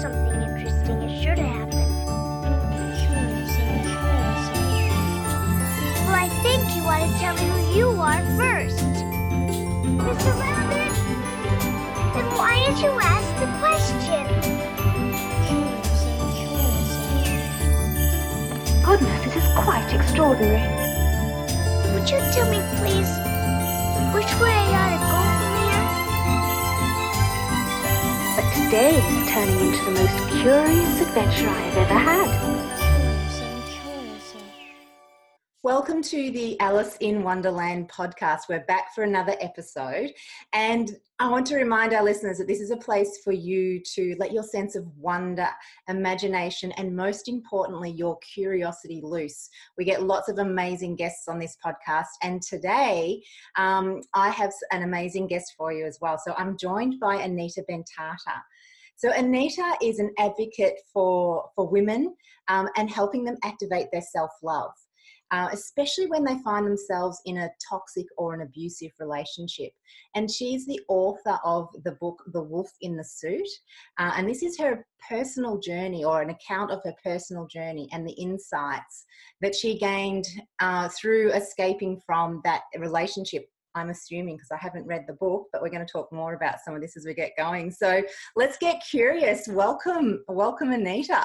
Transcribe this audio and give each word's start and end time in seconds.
something 0.00 0.42
interesting 0.42 1.02
is 1.02 1.22
sure 1.22 1.34
to 1.34 1.42
happen. 1.42 1.88
Well, 6.06 6.14
I 6.14 6.28
think 6.40 6.62
you 6.76 6.82
ought 6.84 7.02
to 7.02 7.10
tell 7.18 7.34
me 7.34 7.42
who 7.50 7.58
you 7.76 7.88
are 8.00 8.22
first. 8.38 8.78
Mr. 9.98 10.38
Rabbit? 10.38 10.94
Then 12.14 12.26
why 12.38 12.62
did 12.64 12.78
you 12.78 12.92
ask 13.02 13.28
the 13.42 13.50
question? 13.58 14.22
Goodness, 18.84 19.24
this 19.24 19.36
is 19.42 19.48
quite 19.64 19.92
extraordinary. 19.92 20.62
Would 21.92 22.08
you 22.08 22.18
tell 22.32 22.48
me, 22.48 22.62
please, 22.78 23.10
which 24.14 24.32
way 24.40 24.54
I 24.54 24.78
ought 24.78 24.92
to 24.94 24.98
go 25.10 25.37
today 28.68 28.98
is 28.98 29.30
turning 29.30 29.58
into 29.60 29.82
the 29.86 29.90
most 29.92 30.42
curious 30.42 31.00
adventure 31.00 31.48
I 31.48 31.58
have 31.58 31.76
ever 31.78 31.94
had. 31.94 32.48
Welcome 35.64 36.02
to 36.02 36.30
the 36.30 36.58
Alice 36.60 36.96
in 37.00 37.22
Wonderland 37.22 37.90
podcast. 37.90 38.42
We're 38.48 38.64
back 38.66 38.94
for 38.94 39.04
another 39.04 39.36
episode. 39.40 40.12
And 40.52 40.96
I 41.18 41.28
want 41.28 41.46
to 41.46 41.56
remind 41.56 41.94
our 41.94 42.04
listeners 42.04 42.38
that 42.38 42.46
this 42.46 42.60
is 42.60 42.70
a 42.70 42.76
place 42.76 43.18
for 43.24 43.32
you 43.32 43.82
to 43.94 44.14
let 44.18 44.32
your 44.32 44.44
sense 44.44 44.76
of 44.76 44.86
wonder, 44.96 45.48
imagination, 45.88 46.70
and 46.72 46.94
most 46.94 47.28
importantly, 47.28 47.90
your 47.90 48.18
curiosity 48.18 49.00
loose. 49.02 49.50
We 49.76 49.84
get 49.84 50.04
lots 50.04 50.28
of 50.28 50.38
amazing 50.38 50.94
guests 50.94 51.26
on 51.26 51.38
this 51.40 51.56
podcast. 51.64 52.06
And 52.22 52.40
today, 52.40 53.20
um, 53.56 54.00
I 54.14 54.30
have 54.30 54.52
an 54.70 54.84
amazing 54.84 55.26
guest 55.26 55.54
for 55.56 55.72
you 55.72 55.86
as 55.86 55.98
well. 56.00 56.18
So 56.24 56.34
I'm 56.38 56.56
joined 56.56 57.00
by 57.00 57.16
Anita 57.16 57.64
Bentata. 57.68 58.40
So 58.98 59.12
Anita 59.12 59.76
is 59.80 59.98
an 59.98 60.12
advocate 60.18 60.74
for, 60.92 61.48
for 61.54 61.68
women 61.68 62.14
um, 62.48 62.68
and 62.76 62.90
helping 62.90 63.24
them 63.24 63.36
activate 63.42 63.86
their 63.92 64.02
self 64.02 64.30
love 64.42 64.72
uh, 65.30 65.48
especially 65.52 66.06
when 66.06 66.24
they 66.24 66.38
find 66.42 66.66
themselves 66.66 67.20
in 67.26 67.38
a 67.38 67.50
toxic 67.68 68.06
or 68.16 68.34
an 68.34 68.42
abusive 68.42 68.90
relationship. 68.98 69.70
And 70.14 70.30
she's 70.30 70.66
the 70.66 70.80
author 70.88 71.38
of 71.44 71.68
the 71.84 71.92
book 71.92 72.22
The 72.32 72.42
Wolf 72.42 72.70
in 72.80 72.96
the 72.96 73.04
Suit. 73.04 73.48
Uh, 73.98 74.12
and 74.16 74.28
this 74.28 74.42
is 74.42 74.58
her 74.58 74.86
personal 75.08 75.58
journey 75.58 76.04
or 76.04 76.22
an 76.22 76.30
account 76.30 76.70
of 76.70 76.80
her 76.84 76.94
personal 77.04 77.46
journey 77.46 77.88
and 77.92 78.06
the 78.06 78.12
insights 78.12 79.04
that 79.40 79.54
she 79.54 79.78
gained 79.78 80.26
uh, 80.60 80.88
through 80.88 81.32
escaping 81.32 82.00
from 82.06 82.40
that 82.44 82.62
relationship 82.78 83.48
I'm 83.78 83.90
assuming 83.90 84.36
because 84.36 84.50
I 84.50 84.58
haven't 84.58 84.86
read 84.86 85.04
the 85.06 85.14
book, 85.14 85.46
but 85.52 85.62
we're 85.62 85.70
going 85.70 85.86
to 85.86 85.90
talk 85.90 86.12
more 86.12 86.34
about 86.34 86.56
some 86.64 86.74
of 86.74 86.80
this 86.80 86.96
as 86.96 87.06
we 87.06 87.14
get 87.14 87.32
going. 87.38 87.70
So 87.70 88.02
let's 88.36 88.58
get 88.58 88.82
curious. 88.88 89.48
Welcome, 89.48 90.24
welcome, 90.28 90.72
Anita. 90.72 91.24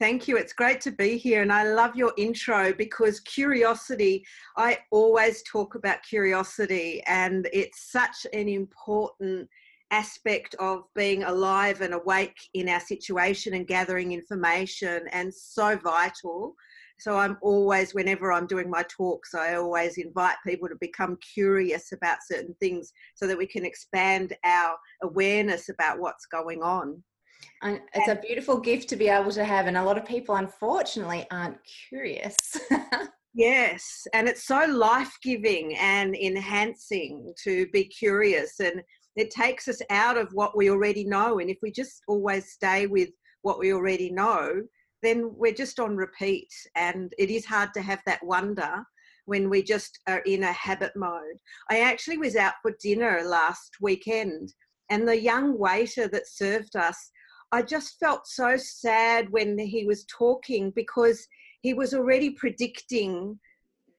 Thank 0.00 0.28
you. 0.28 0.36
It's 0.36 0.52
great 0.52 0.80
to 0.82 0.92
be 0.92 1.16
here. 1.16 1.42
And 1.42 1.52
I 1.52 1.64
love 1.64 1.96
your 1.96 2.12
intro 2.16 2.72
because 2.72 3.18
curiosity, 3.20 4.24
I 4.56 4.78
always 4.92 5.42
talk 5.42 5.74
about 5.74 6.04
curiosity, 6.08 7.02
and 7.06 7.48
it's 7.52 7.90
such 7.90 8.26
an 8.32 8.48
important 8.48 9.48
aspect 9.90 10.54
of 10.60 10.82
being 10.94 11.24
alive 11.24 11.80
and 11.80 11.94
awake 11.94 12.36
in 12.54 12.68
our 12.68 12.78
situation 12.78 13.54
and 13.54 13.66
gathering 13.66 14.12
information, 14.12 15.06
and 15.12 15.34
so 15.34 15.76
vital. 15.76 16.54
So 16.98 17.16
I'm 17.16 17.38
always, 17.42 17.94
whenever 17.94 18.32
I'm 18.32 18.46
doing 18.46 18.68
my 18.68 18.84
talks, 18.88 19.34
I 19.34 19.54
always 19.54 19.98
invite 19.98 20.36
people 20.46 20.68
to 20.68 20.76
become 20.80 21.16
curious 21.34 21.92
about 21.92 22.18
certain 22.28 22.54
things 22.60 22.92
so 23.14 23.26
that 23.26 23.38
we 23.38 23.46
can 23.46 23.64
expand 23.64 24.36
our 24.44 24.76
awareness 25.02 25.68
about 25.68 26.00
what's 26.00 26.26
going 26.26 26.62
on. 26.62 27.02
And 27.62 27.80
it's 27.94 28.08
a 28.08 28.16
beautiful 28.16 28.58
gift 28.58 28.88
to 28.90 28.96
be 28.96 29.08
able 29.08 29.32
to 29.32 29.44
have, 29.44 29.66
and 29.66 29.76
a 29.76 29.84
lot 29.84 29.98
of 29.98 30.04
people, 30.04 30.36
unfortunately, 30.36 31.26
aren't 31.30 31.58
curious. 31.88 32.36
yes, 33.34 34.06
and 34.12 34.28
it's 34.28 34.44
so 34.44 34.64
life 34.66 35.16
giving 35.22 35.76
and 35.76 36.14
enhancing 36.16 37.32
to 37.44 37.66
be 37.72 37.84
curious, 37.84 38.60
and 38.60 38.82
it 39.16 39.30
takes 39.30 39.66
us 39.66 39.80
out 39.90 40.16
of 40.16 40.28
what 40.32 40.56
we 40.56 40.70
already 40.70 41.04
know. 41.04 41.40
And 41.40 41.50
if 41.50 41.58
we 41.62 41.72
just 41.72 42.02
always 42.06 42.52
stay 42.52 42.86
with 42.86 43.10
what 43.42 43.58
we 43.58 43.72
already 43.72 44.10
know, 44.10 44.62
then 45.02 45.30
we're 45.34 45.52
just 45.52 45.78
on 45.80 45.96
repeat, 45.96 46.48
and 46.76 47.12
it 47.18 47.30
is 47.30 47.44
hard 47.44 47.72
to 47.74 47.82
have 47.82 48.00
that 48.06 48.24
wonder 48.24 48.84
when 49.26 49.50
we 49.50 49.62
just 49.62 49.98
are 50.06 50.20
in 50.20 50.42
a 50.42 50.52
habit 50.52 50.92
mode. 50.96 51.38
I 51.70 51.80
actually 51.80 52.18
was 52.18 52.34
out 52.34 52.54
for 52.62 52.72
dinner 52.80 53.22
last 53.24 53.76
weekend, 53.80 54.54
and 54.90 55.06
the 55.06 55.20
young 55.20 55.58
waiter 55.58 56.08
that 56.08 56.28
served 56.28 56.76
us 56.76 57.10
I 57.50 57.62
just 57.62 57.98
felt 57.98 58.26
so 58.26 58.56
sad 58.56 59.30
when 59.30 59.58
he 59.58 59.84
was 59.84 60.04
talking 60.04 60.70
because 60.74 61.26
he 61.62 61.74
was 61.74 61.94
already 61.94 62.30
predicting 62.30 63.38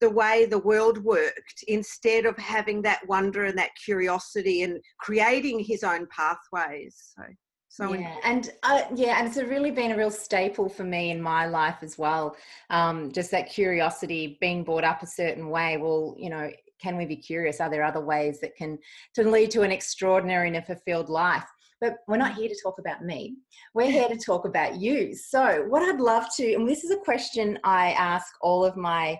the 0.00 0.10
way 0.10 0.46
the 0.46 0.58
world 0.58 0.98
worked 1.04 1.64
instead 1.66 2.24
of 2.24 2.38
having 2.38 2.80
that 2.82 3.06
wonder 3.06 3.44
and 3.44 3.58
that 3.58 3.70
curiosity 3.84 4.62
and 4.62 4.80
creating 4.98 5.60
his 5.60 5.82
own 5.82 6.06
pathways. 6.14 7.12
So, 7.16 7.24
so 7.72 7.94
yeah, 7.94 8.16
and 8.24 8.50
uh, 8.64 8.82
yeah, 8.96 9.20
and 9.20 9.28
it's 9.28 9.36
really 9.36 9.70
been 9.70 9.92
a 9.92 9.96
real 9.96 10.10
staple 10.10 10.68
for 10.68 10.82
me 10.82 11.12
in 11.12 11.22
my 11.22 11.46
life 11.46 11.76
as 11.82 11.96
well. 11.96 12.34
Um, 12.68 13.12
just 13.12 13.30
that 13.30 13.48
curiosity, 13.48 14.38
being 14.40 14.64
brought 14.64 14.82
up 14.82 15.04
a 15.04 15.06
certain 15.06 15.50
way. 15.50 15.76
Well, 15.76 16.16
you 16.18 16.30
know, 16.30 16.50
can 16.82 16.96
we 16.96 17.06
be 17.06 17.14
curious? 17.14 17.60
Are 17.60 17.70
there 17.70 17.84
other 17.84 18.00
ways 18.00 18.40
that 18.40 18.56
can 18.56 18.76
to 19.14 19.22
lead 19.22 19.52
to 19.52 19.62
an 19.62 19.70
extraordinary 19.70 20.48
and 20.48 20.56
a 20.56 20.62
fulfilled 20.62 21.08
life? 21.08 21.46
But 21.80 21.98
we're 22.08 22.16
not 22.16 22.34
here 22.34 22.48
to 22.48 22.60
talk 22.60 22.80
about 22.80 23.04
me. 23.04 23.36
We're 23.72 23.92
here 23.92 24.08
to 24.08 24.18
talk 24.18 24.46
about 24.46 24.80
you. 24.80 25.14
So, 25.14 25.64
what 25.68 25.82
I'd 25.82 26.00
love 26.00 26.26
to, 26.38 26.54
and 26.54 26.68
this 26.68 26.82
is 26.82 26.90
a 26.90 26.98
question 26.98 27.56
I 27.62 27.92
ask 27.92 28.26
all 28.42 28.64
of 28.64 28.76
my 28.76 29.16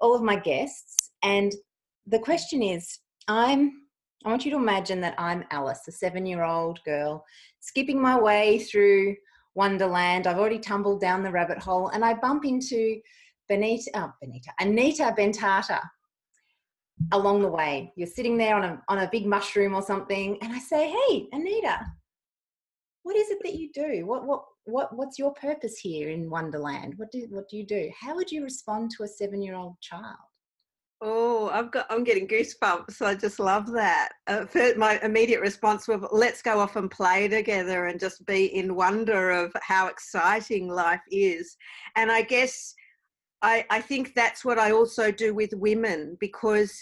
all 0.00 0.16
of 0.16 0.22
my 0.22 0.34
guests, 0.34 1.12
and 1.22 1.52
the 2.08 2.18
question 2.18 2.64
is, 2.64 2.98
I'm 3.28 3.81
I 4.24 4.28
want 4.28 4.44
you 4.44 4.50
to 4.52 4.56
imagine 4.56 5.00
that 5.00 5.14
I'm 5.18 5.44
Alice, 5.50 5.80
a 5.88 5.92
seven-year-old 5.92 6.82
girl, 6.84 7.24
skipping 7.60 8.00
my 8.00 8.18
way 8.18 8.60
through 8.60 9.16
Wonderland. 9.54 10.26
I've 10.26 10.38
already 10.38 10.58
tumbled 10.58 11.00
down 11.00 11.22
the 11.22 11.30
rabbit 11.30 11.58
hole, 11.58 11.88
and 11.88 12.04
I 12.04 12.14
bump 12.14 12.44
into 12.44 13.00
Benita, 13.48 13.90
oh, 13.94 14.12
Benita, 14.20 14.50
Anita 14.60 15.14
Bentata 15.18 15.80
along 17.12 17.42
the 17.42 17.48
way. 17.48 17.92
You're 17.96 18.06
sitting 18.06 18.36
there 18.36 18.54
on 18.54 18.64
a 18.64 18.82
on 18.88 18.98
a 18.98 19.08
big 19.10 19.26
mushroom 19.26 19.74
or 19.74 19.82
something, 19.82 20.38
and 20.40 20.52
I 20.52 20.58
say, 20.58 20.88
"Hey, 20.88 21.28
Anita, 21.32 21.80
what 23.02 23.16
is 23.16 23.30
it 23.30 23.38
that 23.42 23.54
you 23.54 23.70
do? 23.72 24.06
What 24.06 24.24
what 24.24 24.44
what 24.64 24.96
what's 24.96 25.18
your 25.18 25.32
purpose 25.34 25.78
here 25.78 26.10
in 26.10 26.30
Wonderland? 26.30 26.94
What 26.96 27.10
do 27.10 27.26
what 27.30 27.48
do 27.48 27.56
you 27.56 27.66
do? 27.66 27.90
How 27.98 28.14
would 28.14 28.30
you 28.30 28.44
respond 28.44 28.92
to 28.92 29.02
a 29.02 29.08
seven 29.08 29.42
year 29.42 29.56
old 29.56 29.80
child? 29.80 30.31
Oh, 31.04 31.50
I've 31.52 31.72
got 31.72 31.86
I'm 31.90 32.04
getting 32.04 32.28
goosebumps. 32.28 33.02
I 33.04 33.16
just 33.16 33.40
love 33.40 33.72
that. 33.72 34.10
Uh, 34.28 34.46
my 34.76 35.00
immediate 35.02 35.40
response 35.40 35.88
was, 35.88 36.00
"Let's 36.12 36.42
go 36.42 36.60
off 36.60 36.76
and 36.76 36.88
play 36.88 37.26
together 37.26 37.86
and 37.86 37.98
just 37.98 38.24
be 38.24 38.54
in 38.54 38.76
wonder 38.76 39.30
of 39.30 39.52
how 39.62 39.88
exciting 39.88 40.68
life 40.68 41.02
is." 41.10 41.56
And 41.96 42.12
I 42.12 42.22
guess 42.22 42.72
I, 43.42 43.66
I 43.68 43.80
think 43.80 44.14
that's 44.14 44.44
what 44.44 44.60
I 44.60 44.70
also 44.70 45.10
do 45.10 45.34
with 45.34 45.52
women 45.54 46.16
because 46.20 46.72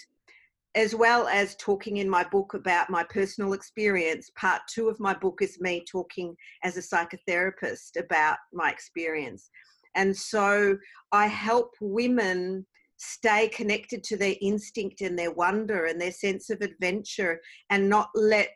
as 0.75 0.95
well 0.95 1.27
as 1.27 1.57
talking 1.57 1.97
in 1.97 2.09
my 2.09 2.23
book 2.25 2.53
about 2.53 2.91
my 2.91 3.05
personal 3.05 3.55
experience, 3.55 4.31
part 4.37 4.61
two 4.73 4.91
of 4.91 5.01
my 5.01 5.15
book 5.15 5.39
is 5.41 5.59
me 5.61 5.83
talking 5.91 6.37
as 6.63 6.77
a 6.77 6.83
psychotherapist 6.83 7.99
about 7.99 8.37
my 8.53 8.71
experience. 8.71 9.51
And 9.97 10.15
so 10.15 10.77
I 11.11 11.27
help 11.27 11.75
women 11.81 12.67
stay 13.03 13.49
connected 13.49 14.05
to 14.05 14.17
their 14.17 14.35
instinct 14.43 15.01
and 15.01 15.19
their 15.19 15.33
wonder 15.33 15.87
and 15.87 15.99
their 15.99 16.13
sense 16.13 16.51
of 16.51 16.61
adventure 16.61 17.41
and 17.71 17.89
not 17.89 18.11
let 18.15 18.51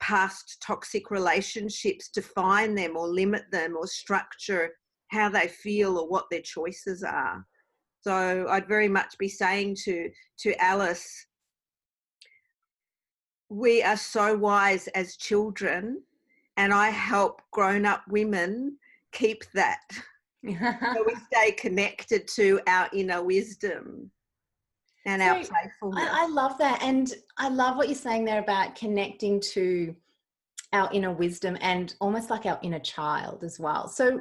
past 0.00 0.62
toxic 0.64 1.10
relationships 1.10 2.08
define 2.08 2.76
them 2.76 2.96
or 2.96 3.08
limit 3.08 3.42
them 3.50 3.76
or 3.76 3.88
structure 3.88 4.70
how 5.10 5.28
they 5.28 5.48
feel 5.48 5.98
or 5.98 6.08
what 6.08 6.26
their 6.30 6.40
choices 6.40 7.02
are. 7.02 7.44
So 8.02 8.46
I'd 8.48 8.68
very 8.68 8.88
much 8.88 9.18
be 9.18 9.28
saying 9.28 9.76
to 9.84 10.10
to 10.40 10.62
Alice, 10.62 11.26
we 13.48 13.82
are 13.82 13.96
so 13.96 14.36
wise 14.36 14.86
as 14.88 15.16
children, 15.16 16.02
and 16.56 16.72
I 16.72 16.90
help 16.90 17.42
grown 17.50 17.84
up 17.84 18.04
women 18.08 18.76
keep 19.10 19.42
that. 19.54 19.80
so 20.44 20.50
we 21.06 21.14
stay 21.32 21.52
connected 21.52 22.26
to 22.28 22.60
our 22.66 22.88
inner 22.92 23.22
wisdom 23.22 24.10
and 25.06 25.20
so 25.20 25.28
our 25.28 25.34
playfulness. 25.34 26.08
I, 26.10 26.24
I 26.24 26.28
love 26.28 26.58
that. 26.58 26.82
And 26.82 27.12
I 27.38 27.48
love 27.48 27.76
what 27.76 27.88
you're 27.88 27.94
saying 27.94 28.24
there 28.24 28.40
about 28.40 28.74
connecting 28.74 29.40
to 29.52 29.94
our 30.72 30.88
inner 30.92 31.12
wisdom 31.12 31.56
and 31.60 31.94
almost 32.00 32.30
like 32.30 32.46
our 32.46 32.58
inner 32.62 32.78
child 32.78 33.44
as 33.44 33.60
well. 33.60 33.88
So 33.88 34.20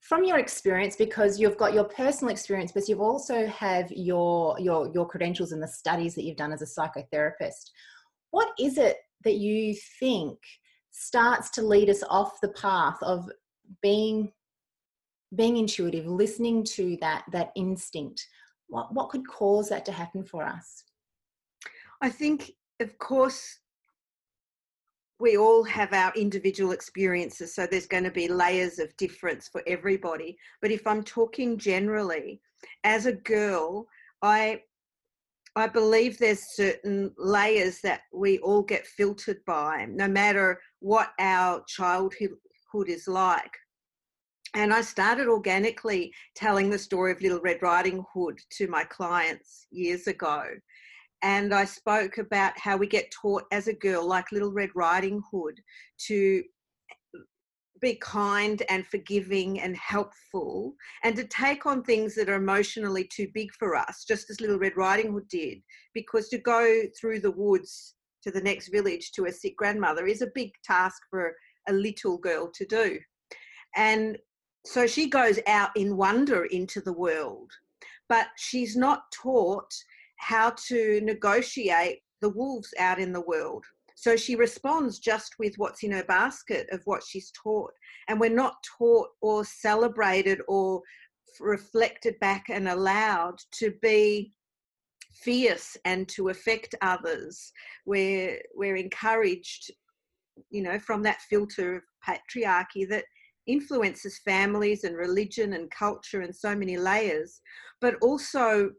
from 0.00 0.24
your 0.24 0.38
experience 0.38 0.96
because 0.96 1.38
you've 1.38 1.58
got 1.58 1.74
your 1.74 1.84
personal 1.84 2.32
experience 2.32 2.72
but 2.72 2.88
you've 2.88 3.00
also 3.00 3.46
have 3.48 3.90
your 3.90 4.58
your 4.58 4.90
your 4.94 5.06
credentials 5.06 5.52
and 5.52 5.62
the 5.62 5.68
studies 5.68 6.14
that 6.14 6.24
you've 6.24 6.36
done 6.36 6.52
as 6.52 6.62
a 6.62 6.64
psychotherapist 6.64 7.70
what 8.30 8.48
is 8.58 8.78
it 8.78 8.98
that 9.24 9.34
you 9.34 9.74
think 9.98 10.38
starts 10.92 11.50
to 11.50 11.62
lead 11.62 11.90
us 11.90 12.02
off 12.08 12.40
the 12.40 12.48
path 12.50 12.96
of 13.02 13.28
being 13.82 14.32
being 15.34 15.56
intuitive, 15.56 16.06
listening 16.06 16.64
to 16.64 16.96
that 17.00 17.24
that 17.32 17.52
instinct, 17.56 18.26
what 18.68 18.92
what 18.94 19.10
could 19.10 19.26
cause 19.26 19.68
that 19.68 19.84
to 19.86 19.92
happen 19.92 20.24
for 20.24 20.44
us? 20.44 20.84
I 22.00 22.10
think, 22.10 22.52
of 22.80 22.96
course, 22.98 23.58
we 25.20 25.36
all 25.36 25.64
have 25.64 25.92
our 25.92 26.12
individual 26.14 26.72
experiences, 26.72 27.54
so 27.54 27.66
there's 27.66 27.88
going 27.88 28.04
to 28.04 28.10
be 28.10 28.28
layers 28.28 28.78
of 28.78 28.96
difference 28.96 29.48
for 29.48 29.62
everybody. 29.66 30.38
But 30.62 30.70
if 30.70 30.86
I'm 30.86 31.02
talking 31.02 31.58
generally, 31.58 32.40
as 32.84 33.06
a 33.06 33.12
girl, 33.12 33.86
I 34.22 34.62
I 35.56 35.66
believe 35.66 36.18
there's 36.18 36.54
certain 36.54 37.12
layers 37.18 37.80
that 37.80 38.02
we 38.12 38.38
all 38.38 38.62
get 38.62 38.86
filtered 38.86 39.44
by, 39.44 39.86
no 39.90 40.06
matter 40.06 40.60
what 40.78 41.10
our 41.18 41.64
childhood 41.66 42.38
is 42.86 43.08
like. 43.08 43.50
And 44.54 44.72
I 44.72 44.80
started 44.80 45.28
organically 45.28 46.12
telling 46.34 46.70
the 46.70 46.78
story 46.78 47.12
of 47.12 47.20
Little 47.20 47.40
Red 47.40 47.62
Riding 47.62 48.04
Hood 48.12 48.38
to 48.56 48.66
my 48.68 48.84
clients 48.84 49.66
years 49.70 50.06
ago 50.06 50.44
and 51.22 51.52
I 51.52 51.64
spoke 51.64 52.18
about 52.18 52.58
how 52.58 52.76
we 52.76 52.86
get 52.86 53.10
taught 53.10 53.44
as 53.50 53.68
a 53.68 53.72
girl, 53.72 54.06
like 54.06 54.30
Little 54.30 54.52
Red 54.52 54.70
Riding 54.74 55.22
Hood, 55.32 55.58
to 56.06 56.42
be 57.80 57.96
kind 57.96 58.62
and 58.68 58.86
forgiving 58.86 59.60
and 59.60 59.76
helpful 59.76 60.74
and 61.04 61.14
to 61.16 61.24
take 61.24 61.64
on 61.64 61.82
things 61.82 62.14
that 62.16 62.28
are 62.28 62.34
emotionally 62.34 63.04
too 63.04 63.28
big 63.34 63.52
for 63.52 63.76
us, 63.76 64.04
just 64.06 64.30
as 64.30 64.40
Little 64.40 64.58
Red 64.58 64.76
Riding 64.76 65.12
Hood 65.12 65.28
did. 65.28 65.58
Because 65.94 66.28
to 66.28 66.38
go 66.38 66.82
through 66.98 67.20
the 67.20 67.30
woods 67.30 67.94
to 68.22 68.30
the 68.30 68.40
next 68.40 68.68
village 68.68 69.12
to 69.12 69.26
a 69.26 69.32
sick 69.32 69.56
grandmother 69.56 70.06
is 70.06 70.22
a 70.22 70.30
big 70.34 70.50
task 70.64 71.00
for 71.10 71.34
a 71.68 71.72
little 71.72 72.18
girl 72.18 72.50
to 72.54 72.64
do. 72.66 72.98
And 73.76 74.18
so 74.66 74.86
she 74.86 75.08
goes 75.08 75.38
out 75.46 75.70
in 75.76 75.96
wonder 75.96 76.44
into 76.46 76.80
the 76.80 76.92
world, 76.92 77.50
but 78.08 78.28
she's 78.36 78.76
not 78.76 79.02
taught 79.12 79.72
how 80.16 80.50
to 80.68 81.00
negotiate 81.02 82.00
the 82.20 82.28
wolves 82.30 82.72
out 82.78 82.98
in 82.98 83.12
the 83.12 83.20
world. 83.22 83.64
So 83.94 84.16
she 84.16 84.36
responds 84.36 84.98
just 84.98 85.34
with 85.38 85.54
what's 85.56 85.82
in 85.82 85.90
her 85.92 86.04
basket 86.04 86.68
of 86.70 86.80
what 86.84 87.02
she's 87.02 87.32
taught. 87.32 87.72
And 88.08 88.20
we're 88.20 88.30
not 88.30 88.56
taught 88.78 89.08
or 89.20 89.44
celebrated 89.44 90.40
or 90.46 90.82
reflected 91.40 92.18
back 92.20 92.46
and 92.48 92.68
allowed 92.68 93.38
to 93.54 93.72
be 93.82 94.32
fierce 95.12 95.76
and 95.84 96.08
to 96.10 96.28
affect 96.28 96.74
others. 96.80 97.52
We're, 97.86 98.40
we're 98.54 98.76
encouraged, 98.76 99.70
you 100.50 100.62
know, 100.62 100.78
from 100.78 101.02
that 101.02 101.20
filter 101.22 101.76
of 101.76 101.82
patriarchy 102.06 102.88
that 102.88 103.04
influences 103.48 104.20
families 104.24 104.84
and 104.84 104.96
religion 104.96 105.54
and 105.54 105.70
culture 105.70 106.20
and 106.20 106.34
so 106.34 106.54
many 106.54 106.76
layers, 106.76 107.40
but 107.80 107.96
also 108.02 108.70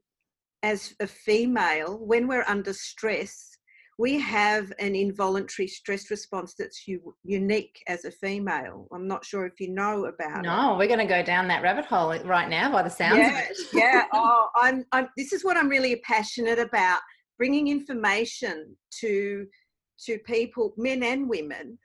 as 0.63 0.93
a 0.99 1.07
female, 1.07 1.99
when 1.99 2.27
we're 2.27 2.45
under 2.47 2.73
stress, 2.73 3.49
we 3.97 4.17
have 4.19 4.71
an 4.79 4.95
involuntary 4.95 5.67
stress 5.67 6.09
response 6.09 6.53
that's 6.57 6.87
u- 6.87 7.13
unique 7.23 7.83
as 7.87 8.05
a 8.05 8.11
female. 8.11 8.87
I'm 8.93 9.07
not 9.07 9.25
sure 9.25 9.45
if 9.45 9.59
you 9.59 9.69
know 9.69 10.05
about 10.05 10.43
no, 10.43 10.53
it. 10.53 10.55
No, 10.55 10.75
we're 10.77 10.87
going 10.87 10.99
to 10.99 11.05
go 11.05 11.21
down 11.21 11.49
that 11.49 11.61
rabbit 11.61 11.85
hole 11.85 12.17
right 12.23 12.49
now 12.49 12.71
by 12.71 12.81
the 12.81 12.89
sounds 12.89 13.17
yeah, 13.17 13.29
of 13.29 13.49
it. 13.49 13.57
yeah. 13.73 14.03
Oh, 14.13 14.47
I'm, 14.55 14.85
I'm, 14.93 15.09
this 15.17 15.33
is 15.33 15.43
what 15.43 15.57
I'm 15.57 15.67
really 15.67 15.97
passionate 15.97 16.59
about 16.59 16.99
bringing 17.37 17.67
information 17.67 18.75
to 19.01 19.45
to 20.05 20.17
people, 20.19 20.73
men 20.77 21.03
and 21.03 21.27
women, 21.27 21.77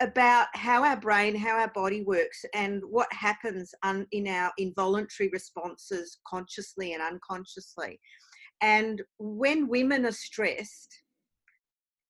about 0.00 0.46
how 0.54 0.82
our 0.82 0.96
brain, 0.96 1.34
how 1.34 1.58
our 1.58 1.70
body 1.72 2.02
works, 2.02 2.44
and 2.54 2.82
what 2.84 3.12
happens 3.12 3.74
un, 3.82 4.06
in 4.12 4.26
our 4.26 4.50
involuntary 4.58 5.28
responses 5.32 6.18
consciously 6.26 6.94
and 6.94 7.02
unconsciously. 7.02 8.00
And 8.62 9.02
when 9.18 9.68
women 9.68 10.06
are 10.06 10.12
stressed, 10.12 11.02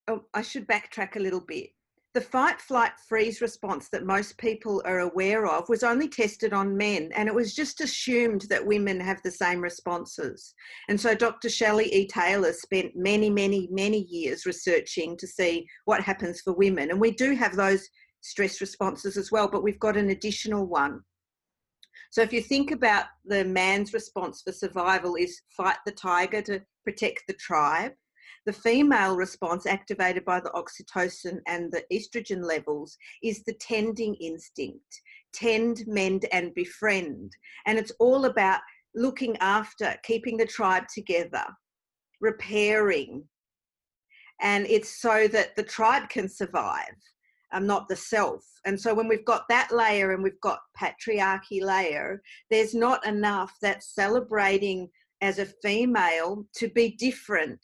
oh, 0.09 0.23
I 0.35 0.43
should 0.43 0.69
backtrack 0.69 1.17
a 1.17 1.21
little 1.21 1.45
bit. 1.47 1.71
The 2.12 2.21
fight, 2.21 2.61
flight, 2.61 2.91
freeze 3.09 3.41
response 3.41 3.89
that 3.91 4.05
most 4.05 4.37
people 4.37 4.83
are 4.85 4.99
aware 4.99 5.47
of 5.47 5.69
was 5.69 5.85
only 5.85 6.09
tested 6.09 6.53
on 6.53 6.77
men, 6.77 7.12
and 7.15 7.29
it 7.29 7.35
was 7.35 7.55
just 7.55 7.81
assumed 7.81 8.47
that 8.49 8.67
women 8.67 8.99
have 8.99 9.23
the 9.23 9.31
same 9.31 9.61
responses. 9.61 10.53
And 10.89 11.01
so 11.01 11.15
Dr. 11.15 11.49
Shelley 11.49 11.87
E. 11.95 12.09
Taylor 12.09 12.53
spent 12.53 12.97
many, 12.97 13.31
many, 13.31 13.69
many 13.71 14.07
years 14.11 14.45
researching 14.45 15.17
to 15.19 15.27
see 15.29 15.69
what 15.85 16.03
happens 16.03 16.41
for 16.41 16.53
women. 16.53 16.91
And 16.91 17.01
we 17.01 17.12
do 17.12 17.37
have 17.37 17.55
those 17.55 17.89
stress 18.23 18.61
responses 18.61 19.17
as 19.17 19.31
well, 19.31 19.47
but 19.47 19.62
we've 19.62 19.79
got 19.79 19.97
an 19.97 20.11
additional 20.11 20.67
one. 20.67 21.03
So 22.11 22.23
if 22.23 22.33
you 22.33 22.43
think 22.43 22.73
about 22.73 23.05
the 23.25 23.45
man's 23.45 23.93
response 23.93 24.43
for 24.43 24.51
survival 24.51 25.15
is 25.15 25.43
fight 25.57 25.79
the 25.87 25.93
tiger 25.93 26.43
to 26.43 26.61
protect 26.83 27.23
the 27.29 27.35
tribe. 27.35 27.93
The 28.47 28.53
female 28.53 29.17
response, 29.17 29.67
activated 29.67 30.25
by 30.25 30.41
the 30.41 30.51
oxytocin 30.51 31.41
and 31.47 31.71
the 31.71 31.85
estrogen 31.93 32.43
levels, 32.43 32.97
is 33.23 33.43
the 33.45 33.55
tending 33.55 34.15
instinct 34.17 35.03
tend, 35.33 35.85
mend, 35.87 36.27
and 36.33 36.55
befriend. 36.55 37.37
And 37.67 37.79
it's 37.79 37.93
all 37.99 38.25
about 38.25 38.61
looking 38.95 39.37
after, 39.39 39.95
keeping 40.03 40.37
the 40.37 40.47
tribe 40.47 40.85
together, 40.93 41.45
repairing. 42.21 43.25
And 44.41 44.67
it's 44.67 45.01
so 45.01 45.29
that 45.29 45.55
the 45.57 45.63
tribe 45.63 46.09
can 46.09 46.29
survive, 46.29 46.97
um, 47.53 47.67
not 47.67 47.89
the 47.89 47.97
self. 47.97 48.45
And 48.65 48.81
so 48.81 48.95
when 48.95 49.09
we've 49.09 49.25
got 49.25 49.45
that 49.49 49.71
layer 49.71 50.13
and 50.13 50.23
we've 50.23 50.41
got 50.41 50.61
patriarchy 50.81 51.63
layer, 51.63 52.23
there's 52.51 52.75
not 52.75 53.07
enough 53.07 53.55
that's 53.61 53.95
celebrating 53.95 54.89
as 55.21 55.39
a 55.39 55.47
female 55.63 56.47
to 56.57 56.69
be 56.69 56.97
different 56.97 57.61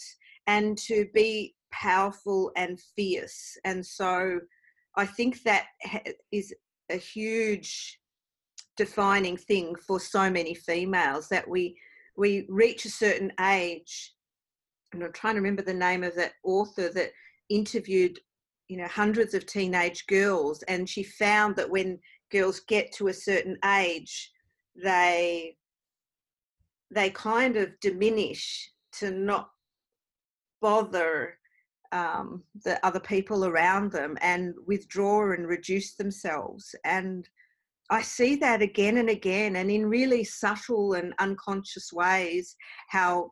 and 0.47 0.79
to 0.79 1.07
be 1.15 1.55
powerful 1.73 2.53
and 2.57 2.81
fierce. 2.95 3.57
And 3.65 3.85
so 3.85 4.41
I 4.97 5.07
think 5.07 5.43
that 5.43 5.67
is 6.33 6.55
a 6.91 6.97
huge 6.97 8.01
defining 8.77 9.37
thing 9.37 9.75
for 9.75 9.99
so 9.99 10.31
many 10.31 10.55
females 10.55 11.29
that 11.29 11.49
we 11.49 11.77
we 12.17 12.47
reach 12.49 12.85
a 12.85 12.91
certain 12.91 13.33
age 13.41 14.15
and 14.93 15.03
i'm 15.03 15.13
trying 15.13 15.35
to 15.35 15.41
remember 15.41 15.63
the 15.63 15.73
name 15.73 16.05
of 16.05 16.15
that 16.15 16.33
author 16.45 16.91
that 16.91 17.11
interviewed 17.49 18.19
you 18.69 18.77
know 18.77 18.87
hundreds 18.87 19.35
of 19.35 19.47
teenage 19.47 20.07
girls 20.07 20.63
and 20.65 20.89
she 20.89 21.03
found 21.03 21.57
that 21.57 21.69
when 21.71 21.99
girls 22.31 22.61
get 22.61 22.93
to 22.93 23.09
a 23.09 23.15
certain 23.15 23.57
age 23.79 24.31
they 24.83 25.57
they 26.91 27.11
kind 27.11 27.57
of 27.57 27.71
diminish 27.81 28.71
to 28.93 29.11
not 29.11 29.51
bother 30.61 31.39
um, 31.93 32.43
the 32.65 32.85
other 32.85 33.01
people 33.01 33.45
around 33.45 33.93
them 33.93 34.17
and 34.21 34.55
withdraw 34.67 35.33
and 35.33 35.47
reduce 35.47 35.95
themselves. 35.95 36.75
And 36.85 37.29
I 37.91 38.03
see 38.03 38.37
that 38.37 38.63
again 38.63 38.97
and 38.97 39.09
again, 39.09 39.57
and 39.57 39.71
in 39.71 39.87
really 39.87 40.25
subtle 40.25 40.95
and 40.95 41.15
unconscious 41.19 41.93
ways, 41.93 42.57
how 42.89 43.31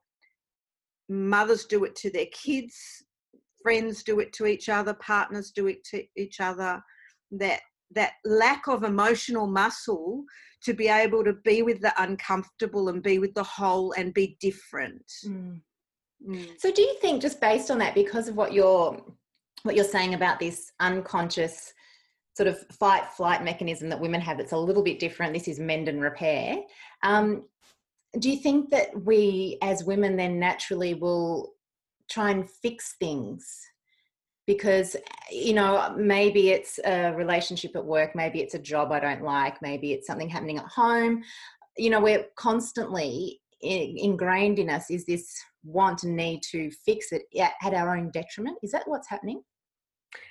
mothers 1.09 1.67
do 1.67 1.85
it 1.85 1.97
to 1.97 2.11
their 2.11 2.27
kids, 2.33 2.77
friends 3.63 4.03
do 4.03 4.21
it 4.21 4.33
to 4.35 4.47
each 4.47 4.69
other, 4.69 4.95
partners 4.95 5.51
do 5.51 5.67
it 5.67 5.83
to 5.85 6.05
each 6.17 6.41
other. 6.41 6.81
That 7.33 7.61
that 7.91 8.13
lack 8.25 8.67
of 8.67 8.83
emotional 8.83 9.47
muscle 9.47 10.25
to 10.65 10.75
be 10.75 10.89
able 10.89 11.23
to 11.23 11.35
be 11.45 11.63
with 11.63 11.81
the 11.81 11.93
uncomfortable 12.03 12.89
and 12.89 13.03
be 13.03 13.19
with 13.19 13.35
the 13.35 13.45
whole 13.45 13.93
and 13.93 14.13
be 14.15 14.37
different. 14.41 15.05
Mm. 15.27 15.61
Mm. 16.27 16.49
So 16.59 16.73
do 16.73 16.83
you 16.83 16.97
think 17.01 17.23
just 17.23 17.41
based 17.41 17.71
on 17.71 17.79
that 17.79 17.95
because 17.95 18.29
of 18.29 18.37
what 18.37 18.53
you're 18.53 19.01
what 19.63 19.75
you're 19.75 19.85
saying 19.85 20.15
about 20.15 20.39
this 20.39 20.71
unconscious 20.81 21.73
sort 22.37 22.49
of 22.49 22.59
fight 22.73 23.07
flight 23.07 23.43
mechanism 23.45 23.89
that 23.89 24.01
women 24.01 24.21
have 24.21 24.39
that's 24.39 24.53
a 24.53 24.59
little 24.59 24.83
bit 24.83 24.99
different 24.99 25.33
this 25.33 25.49
is 25.49 25.59
mend 25.59 25.89
and 25.89 26.01
repair 26.03 26.57
um, 27.03 27.45
do 28.19 28.31
you 28.31 28.39
think 28.39 28.71
that 28.71 28.89
we 29.05 29.59
as 29.63 29.85
women 29.85 30.17
then 30.17 30.39
naturally 30.39 30.95
will 30.95 31.55
try 32.11 32.31
and 32.31 32.49
fix 32.49 32.95
things 32.99 33.61
because 34.47 34.97
you 35.31 35.55
know 35.55 35.95
maybe 35.97 36.51
it's 36.51 36.79
a 36.85 37.13
relationship 37.13 37.75
at 37.77 37.85
work 37.85 38.15
maybe 38.15 38.41
it's 38.41 38.55
a 38.55 38.59
job 38.59 38.93
i 38.93 39.01
don't 39.01 39.23
like 39.23 39.61
maybe 39.63 39.93
it's 39.93 40.07
something 40.07 40.29
happening 40.29 40.59
at 40.59 40.67
home 40.67 41.23
you 41.77 41.89
know 41.89 42.01
we're 42.01 42.27
constantly 42.37 43.41
ingrained 43.65 44.59
in 44.59 44.71
us 44.71 44.91
is 44.91 45.05
this 45.07 45.29
want 45.65 46.03
and 46.03 46.17
need 46.17 46.43
to 46.51 46.71
fix 46.85 47.13
it 47.13 47.23
at 47.41 47.75
our 47.75 47.97
own 47.97 48.11
detriment. 48.11 48.59
Is 48.63 48.71
that 48.73 48.87
what's 48.87 49.09
happening? 49.09 49.43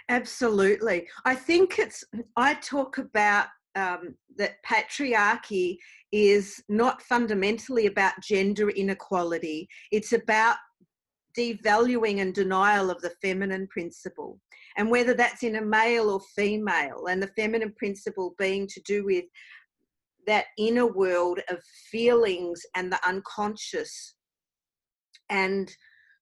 Absolutely. 0.09 1.07
I 1.25 1.35
think 1.35 1.79
it's, 1.79 2.03
I 2.37 2.53
talk 2.55 2.97
about 2.97 3.47
um, 3.75 4.15
that 4.37 4.63
patriarchy 4.65 5.77
is 6.11 6.63
not 6.69 7.01
fundamentally 7.01 7.87
about 7.87 8.13
gender 8.21 8.69
inequality, 8.69 9.67
it's 9.91 10.13
about 10.13 10.57
devaluing 11.37 12.21
and 12.21 12.33
denial 12.33 12.91
of 12.91 13.01
the 13.01 13.13
feminine 13.21 13.67
principle. 13.67 14.39
And 14.77 14.89
whether 14.89 15.13
that's 15.13 15.43
in 15.43 15.55
a 15.55 15.61
male 15.61 16.09
or 16.09 16.21
female, 16.35 17.07
and 17.09 17.21
the 17.21 17.31
feminine 17.35 17.73
principle 17.77 18.35
being 18.37 18.67
to 18.67 18.81
do 18.81 19.05
with 19.05 19.25
that 20.27 20.45
inner 20.57 20.87
world 20.87 21.39
of 21.49 21.59
feelings 21.91 22.61
and 22.75 22.91
the 22.91 22.99
unconscious. 23.07 24.15
And 25.29 25.73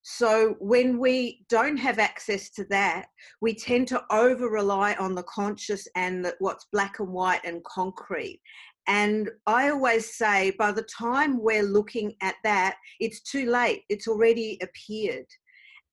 so 0.03 0.55
when 0.60 0.98
we 0.98 1.46
don't 1.50 1.77
have 1.77 2.00
access 2.00 2.50
to 2.51 2.65
that, 2.70 3.05
we 3.39 3.53
tend 3.53 3.88
to 3.89 4.03
over 4.12 4.50
rely 4.50 4.96
on 4.96 5.13
the 5.13 5.24
conscious 5.24 5.88
and 5.96 6.25
the, 6.25 6.36
what's 6.39 6.65
black 6.72 7.00
and 7.00 7.10
white 7.10 7.41
and 7.43 7.63
concrete. 7.63 8.41
And 8.88 9.29
I 9.46 9.70
always 9.70 10.15
say 10.15 10.51
by 10.58 10.72
the 10.72 10.84
time 10.84 11.39
we're 11.39 11.63
looking 11.63 12.15
at 12.22 12.36
that, 12.43 12.77
it's 13.00 13.22
too 13.22 13.50
late, 13.50 13.84
it's 13.89 14.08
already 14.08 14.58
appeared. 14.62 15.27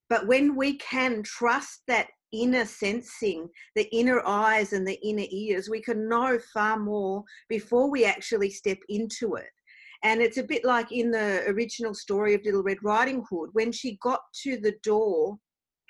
But 0.08 0.26
when 0.26 0.56
we 0.56 0.78
can 0.78 1.22
trust 1.22 1.82
that 1.86 2.08
inner 2.32 2.64
sensing, 2.64 3.48
the 3.74 3.88
inner 3.94 4.22
eyes 4.26 4.72
and 4.72 4.86
the 4.86 4.98
inner 5.06 5.26
ears, 5.30 5.68
we 5.68 5.80
can 5.80 6.08
know 6.08 6.38
far 6.52 6.78
more 6.78 7.24
before 7.48 7.90
we 7.90 8.04
actually 8.04 8.50
step 8.50 8.78
into 8.88 9.34
it. 9.34 9.50
And 10.02 10.20
it's 10.20 10.38
a 10.38 10.44
bit 10.44 10.64
like 10.64 10.92
in 10.92 11.10
the 11.10 11.44
original 11.48 11.94
story 11.94 12.34
of 12.34 12.44
Little 12.44 12.62
Red 12.62 12.78
Riding 12.82 13.24
Hood, 13.28 13.50
when 13.52 13.72
she 13.72 13.98
got 14.02 14.20
to 14.42 14.56
the 14.58 14.74
door 14.82 15.38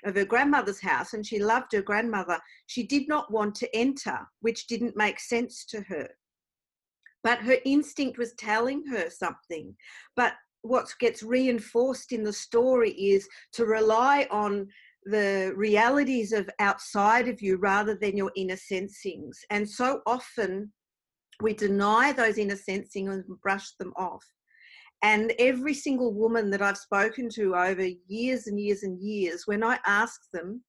of 0.05 0.15
her 0.15 0.25
grandmother's 0.25 0.79
house 0.79 1.13
and 1.13 1.25
she 1.25 1.39
loved 1.39 1.73
her 1.73 1.81
grandmother, 1.81 2.39
she 2.67 2.83
did 2.83 3.07
not 3.07 3.31
want 3.31 3.53
to 3.55 3.75
enter, 3.75 4.17
which 4.41 4.67
didn't 4.67 4.97
make 4.97 5.19
sense 5.19 5.65
to 5.65 5.81
her. 5.81 6.09
But 7.23 7.39
her 7.39 7.57
instinct 7.65 8.17
was 8.17 8.33
telling 8.35 8.85
her 8.87 9.09
something. 9.09 9.75
But 10.15 10.33
what 10.61 10.93
gets 10.99 11.21
reinforced 11.21 12.11
in 12.11 12.23
the 12.23 12.33
story 12.33 12.91
is 12.91 13.27
to 13.53 13.65
rely 13.65 14.27
on 14.31 14.67
the 15.05 15.53
realities 15.55 16.33
of 16.33 16.49
outside 16.59 17.27
of 17.27 17.41
you 17.41 17.57
rather 17.57 17.95
than 17.95 18.17
your 18.17 18.31
inner 18.35 18.55
sensings. 18.55 19.39
And 19.49 19.69
so 19.69 20.01
often 20.05 20.71
we 21.41 21.53
deny 21.53 22.11
those 22.11 22.37
inner 22.37 22.55
sensing 22.55 23.09
and 23.09 23.23
brush 23.41 23.71
them 23.79 23.93
off. 23.95 24.25
And 25.01 25.33
every 25.39 25.73
single 25.73 26.13
woman 26.13 26.49
that 26.49 26.61
I've 26.61 26.77
spoken 26.77 27.29
to 27.35 27.55
over 27.55 27.87
years 28.07 28.47
and 28.47 28.59
years 28.59 28.83
and 28.83 28.99
years, 28.99 29.43
when 29.45 29.63
I 29.63 29.79
ask 29.85 30.19
them, 30.33 30.61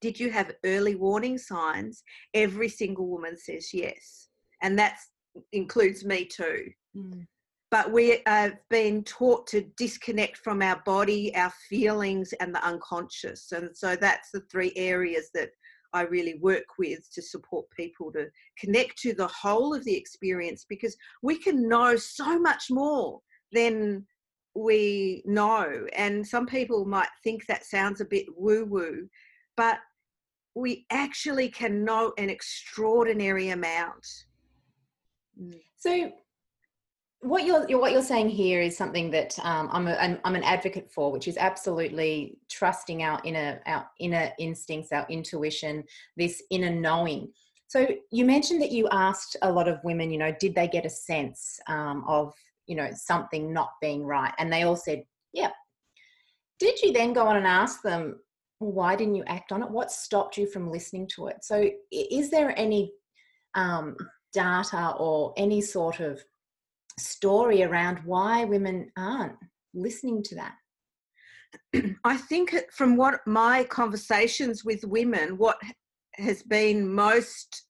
Did 0.00 0.18
you 0.18 0.30
have 0.30 0.52
early 0.64 0.96
warning 0.96 1.38
signs? 1.38 2.02
Every 2.34 2.68
single 2.68 3.06
woman 3.06 3.36
says 3.36 3.72
yes. 3.72 4.28
And 4.62 4.78
that 4.78 4.98
includes 5.52 6.04
me 6.04 6.24
too. 6.24 6.70
Mm. 6.96 7.26
But 7.70 7.92
we 7.92 8.22
have 8.26 8.58
been 8.70 9.02
taught 9.04 9.46
to 9.48 9.62
disconnect 9.76 10.36
from 10.38 10.62
our 10.62 10.80
body, 10.86 11.34
our 11.34 11.52
feelings, 11.68 12.32
and 12.34 12.54
the 12.54 12.64
unconscious. 12.64 13.50
And 13.52 13.76
so 13.76 13.96
that's 13.96 14.30
the 14.30 14.42
three 14.52 14.72
areas 14.76 15.30
that 15.34 15.50
I 15.92 16.02
really 16.02 16.34
work 16.34 16.78
with 16.78 17.12
to 17.14 17.22
support 17.22 17.66
people 17.70 18.12
to 18.12 18.26
connect 18.58 18.98
to 18.98 19.14
the 19.14 19.28
whole 19.28 19.74
of 19.74 19.84
the 19.84 19.96
experience 19.96 20.66
because 20.68 20.96
we 21.22 21.38
can 21.38 21.68
know 21.68 21.96
so 21.96 22.38
much 22.38 22.70
more 22.70 23.20
than 23.52 24.06
we 24.54 25.22
know. 25.26 25.86
And 25.96 26.26
some 26.26 26.46
people 26.46 26.84
might 26.84 27.08
think 27.22 27.46
that 27.46 27.64
sounds 27.64 28.00
a 28.00 28.04
bit 28.04 28.26
woo 28.36 28.64
woo, 28.64 29.08
but 29.56 29.78
we 30.54 30.86
actually 30.90 31.48
can 31.48 31.84
know 31.84 32.12
an 32.18 32.30
extraordinary 32.30 33.50
amount. 33.50 34.06
Mm. 35.40 35.60
So, 35.76 36.10
what 37.26 37.44
you're 37.44 37.66
what 37.78 37.90
you're 37.90 38.02
saying 38.02 38.28
here 38.28 38.60
is 38.60 38.76
something 38.76 39.10
that 39.10 39.36
um, 39.42 39.68
I'm, 39.72 39.88
a, 39.88 39.94
I'm, 39.96 40.18
I'm 40.24 40.36
an 40.36 40.44
advocate 40.44 40.90
for, 40.90 41.10
which 41.10 41.26
is 41.26 41.36
absolutely 41.36 42.38
trusting 42.48 43.02
our 43.02 43.20
inner 43.24 43.60
our 43.66 43.88
inner 43.98 44.30
instincts, 44.38 44.92
our 44.92 45.06
intuition, 45.08 45.82
this 46.16 46.42
inner 46.50 46.70
knowing. 46.70 47.28
So 47.66 47.88
you 48.12 48.24
mentioned 48.24 48.62
that 48.62 48.70
you 48.70 48.88
asked 48.92 49.36
a 49.42 49.50
lot 49.50 49.66
of 49.66 49.82
women, 49.82 50.12
you 50.12 50.18
know, 50.18 50.32
did 50.38 50.54
they 50.54 50.68
get 50.68 50.86
a 50.86 50.90
sense 50.90 51.58
um, 51.66 52.04
of 52.06 52.32
you 52.68 52.76
know 52.76 52.90
something 52.94 53.52
not 53.52 53.70
being 53.80 54.04
right, 54.04 54.32
and 54.38 54.52
they 54.52 54.62
all 54.62 54.76
said, 54.76 55.02
yeah. 55.32 55.50
Did 56.58 56.80
you 56.80 56.92
then 56.92 57.12
go 57.12 57.26
on 57.26 57.36
and 57.36 57.46
ask 57.46 57.82
them, 57.82 58.20
why 58.60 58.96
didn't 58.96 59.16
you 59.16 59.24
act 59.26 59.52
on 59.52 59.62
it? 59.62 59.70
What 59.70 59.90
stopped 59.90 60.38
you 60.38 60.46
from 60.46 60.70
listening 60.70 61.06
to 61.16 61.26
it? 61.26 61.38
So 61.42 61.68
is 61.90 62.30
there 62.30 62.58
any 62.58 62.92
um, 63.54 63.96
data 64.32 64.94
or 64.98 65.34
any 65.36 65.60
sort 65.60 66.00
of 66.00 66.22
story 66.98 67.62
around 67.62 67.98
why 68.04 68.44
women 68.44 68.90
aren't 68.96 69.36
listening 69.74 70.22
to 70.24 70.34
that? 70.36 70.54
I 72.04 72.16
think 72.16 72.54
from 72.72 72.96
what 72.96 73.20
my 73.26 73.64
conversations 73.64 74.64
with 74.64 74.84
women, 74.84 75.36
what 75.38 75.58
has 76.14 76.42
been 76.42 76.92
most 76.92 77.64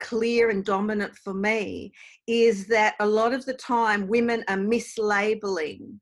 clear 0.00 0.50
and 0.50 0.64
dominant 0.64 1.14
for 1.16 1.32
me 1.32 1.92
is 2.26 2.66
that 2.66 2.94
a 3.00 3.06
lot 3.06 3.32
of 3.32 3.46
the 3.46 3.54
time 3.54 4.08
women 4.08 4.44
are 4.48 4.58
mislabeling 4.58 5.98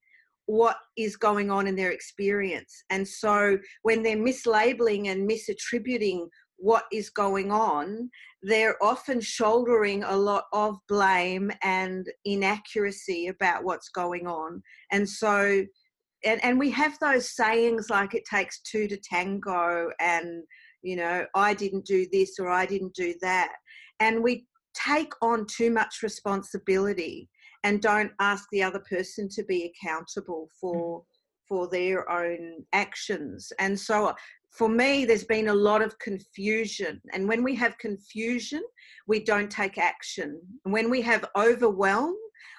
what 0.46 0.76
is 0.96 1.16
going 1.16 1.50
on 1.50 1.66
in 1.66 1.76
their 1.76 1.92
experience. 1.92 2.84
And 2.90 3.06
so 3.06 3.58
when 3.82 4.02
they're 4.02 4.16
mislabeling 4.16 5.08
and 5.08 5.28
misattributing 5.28 6.26
what 6.64 6.84
is 6.90 7.10
going 7.10 7.52
on, 7.52 8.08
they're 8.42 8.82
often 8.82 9.20
shouldering 9.20 10.02
a 10.02 10.16
lot 10.16 10.44
of 10.54 10.78
blame 10.88 11.52
and 11.62 12.06
inaccuracy 12.24 13.26
about 13.26 13.64
what's 13.64 13.90
going 13.90 14.26
on. 14.26 14.62
And 14.90 15.06
so, 15.06 15.62
and, 16.24 16.42
and 16.42 16.58
we 16.58 16.70
have 16.70 16.98
those 17.00 17.36
sayings 17.36 17.90
like 17.90 18.14
it 18.14 18.24
takes 18.24 18.62
two 18.62 18.88
to 18.88 18.96
tango, 18.96 19.90
and, 20.00 20.42
you 20.80 20.96
know, 20.96 21.26
I 21.34 21.52
didn't 21.52 21.84
do 21.84 22.06
this 22.10 22.38
or 22.38 22.48
I 22.48 22.64
didn't 22.64 22.94
do 22.94 23.12
that. 23.20 23.52
And 24.00 24.22
we 24.22 24.46
take 24.72 25.12
on 25.20 25.46
too 25.46 25.70
much 25.70 25.98
responsibility 26.02 27.28
and 27.62 27.82
don't 27.82 28.12
ask 28.20 28.46
the 28.50 28.62
other 28.62 28.82
person 28.90 29.28
to 29.32 29.44
be 29.44 29.70
accountable 29.70 30.48
for. 30.58 31.00
Mm 31.00 31.04
for 31.46 31.68
their 31.68 32.10
own 32.10 32.64
actions. 32.72 33.52
And 33.58 33.78
so 33.78 34.14
for 34.54 34.68
me, 34.68 35.04
there's 35.04 35.24
been 35.24 35.48
a 35.48 35.54
lot 35.54 35.82
of 35.82 35.98
confusion. 35.98 37.00
And 37.12 37.28
when 37.28 37.42
we 37.42 37.56
have 37.56 37.76
confusion, 37.78 38.62
we 39.08 39.18
don't 39.22 39.50
take 39.50 39.78
action. 39.78 40.40
When 40.62 40.88
we 40.90 41.00
have 41.00 41.28
overwhelm, 41.36 42.14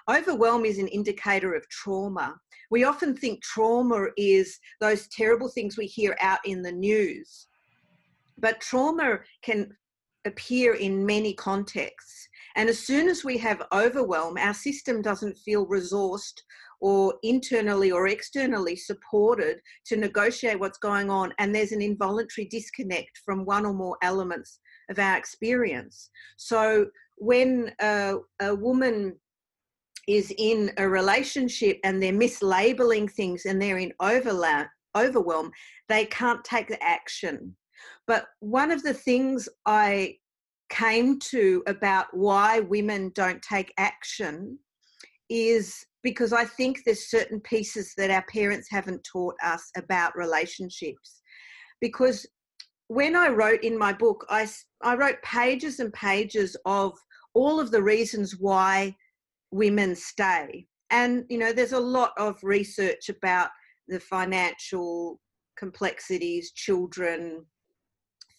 overwhelm 0.09 0.65
is 0.65 0.77
an 0.77 0.89
indicator 0.89 1.53
of 1.53 1.67
trauma. 1.69 2.35
We 2.69 2.83
often 2.83 3.15
think 3.15 3.41
trauma 3.43 4.07
is 4.17 4.59
those 4.81 5.07
terrible 5.07 5.47
things 5.47 5.77
we 5.77 5.85
hear 5.85 6.17
out 6.19 6.39
in 6.43 6.61
the 6.61 6.71
news. 6.71 7.47
But 8.37 8.59
trauma 8.59 9.19
can 9.41 9.71
appear 10.25 10.73
in 10.73 11.05
many 11.05 11.33
contexts. 11.33 12.27
And 12.57 12.67
as 12.67 12.79
soon 12.79 13.07
as 13.07 13.23
we 13.23 13.37
have 13.37 13.63
overwhelm, 13.71 14.37
our 14.37 14.53
system 14.53 15.01
doesn't 15.01 15.37
feel 15.37 15.65
resourced 15.65 16.41
or 16.81 17.15
internally 17.23 17.91
or 17.91 18.07
externally 18.07 18.75
supported 18.75 19.59
to 19.85 19.95
negotiate 19.95 20.59
what's 20.59 20.77
going 20.77 21.09
on, 21.09 21.33
and 21.39 21.53
there's 21.53 21.71
an 21.71 21.81
involuntary 21.81 22.47
disconnect 22.47 23.21
from 23.25 23.45
one 23.45 23.65
or 23.65 23.73
more 23.73 23.97
elements 24.01 24.59
of 24.89 24.99
our 24.99 25.17
experience. 25.17 26.09
So 26.37 26.87
when 27.17 27.71
a, 27.81 28.15
a 28.41 28.53
woman 28.55 29.15
is 30.07 30.33
in 30.37 30.71
a 30.77 30.87
relationship 30.87 31.79
and 31.83 32.01
they're 32.01 32.13
mislabeling 32.13 33.11
things 33.11 33.45
and 33.45 33.59
they're 33.59 33.79
in 33.79 33.93
overlap, 33.99 34.69
overwhelm, 34.95 35.51
they 35.89 36.05
can't 36.05 36.43
take 36.43 36.67
the 36.67 36.83
action. 36.83 37.55
But 38.07 38.25
one 38.39 38.71
of 38.71 38.83
the 38.83 38.93
things 38.93 39.49
I 39.65 40.17
came 40.69 41.19
to 41.19 41.63
about 41.67 42.07
why 42.11 42.59
women 42.59 43.11
don't 43.15 43.41
take 43.41 43.73
action 43.77 44.59
is 45.29 45.85
because 46.05 46.33
I 46.33 46.45
think 46.45 46.83
there's 46.85 47.09
certain 47.09 47.39
pieces 47.39 47.95
that 47.97 48.11
our 48.11 48.23
parents 48.31 48.67
haven't 48.69 49.03
taught 49.11 49.33
us 49.43 49.71
about 49.75 50.15
relationships. 50.15 51.19
Because 51.81 52.27
when 52.89 53.15
I 53.15 53.29
wrote 53.29 53.63
in 53.63 53.75
my 53.75 53.91
book, 53.91 54.23
I, 54.29 54.47
I 54.83 54.95
wrote 54.95 55.19
pages 55.23 55.79
and 55.79 55.91
pages 55.93 56.55
of 56.67 56.93
all 57.33 57.59
of 57.59 57.71
the 57.71 57.81
reasons 57.81 58.37
why 58.39 58.95
women 59.49 59.95
stay. 59.95 60.67
And, 60.91 61.25
you 61.27 61.39
know, 61.39 61.51
there's 61.51 61.73
a 61.73 61.79
lot 61.79 62.11
of 62.19 62.37
research 62.43 63.09
about 63.09 63.49
the 63.87 63.99
financial 63.99 65.19
complexities, 65.57 66.51
children, 66.51 67.43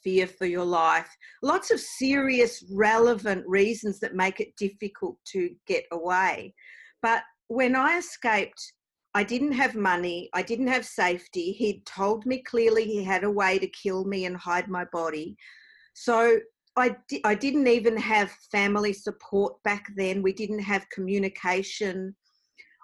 fear 0.05 0.29
for 0.29 0.47
your 0.47 0.65
life, 0.65 1.09
lots 1.43 1.73
of 1.73 1.81
serious, 1.81 2.65
relevant 2.73 3.43
reasons 3.49 3.99
that 3.99 4.15
make 4.15 4.39
it 4.39 4.55
difficult 4.57 5.17
to 5.33 5.51
get 5.67 5.83
away. 5.91 6.55
But 7.03 7.25
when 7.49 7.77
I 7.77 7.99
escaped, 7.99 8.73
I 9.15 9.25
didn't 9.25 9.53
have 9.53 9.75
money, 9.75 10.29
I 10.35 10.43
didn't 10.43 10.67
have 10.67 10.85
safety. 10.85 11.53
He'd 11.53 11.87
told 11.87 12.27
me 12.27 12.43
clearly 12.43 12.85
he 12.85 13.03
had 13.03 13.25
a 13.25 13.31
way 13.31 13.59
to 13.59 13.67
kill 13.69 14.05
me 14.05 14.27
and 14.27 14.37
hide 14.37 14.69
my 14.69 14.85
body. 14.93 15.37
So 15.95 16.39
I, 16.77 16.97
di- 17.09 17.25
I 17.25 17.35
didn't 17.35 17.69
even 17.69 17.97
have 17.97 18.31
family 18.53 18.93
support 18.93 19.63
back 19.63 19.87
then. 19.97 20.23
We 20.23 20.35
didn't 20.35 20.59
have 20.59 20.91
communication. 20.91 22.15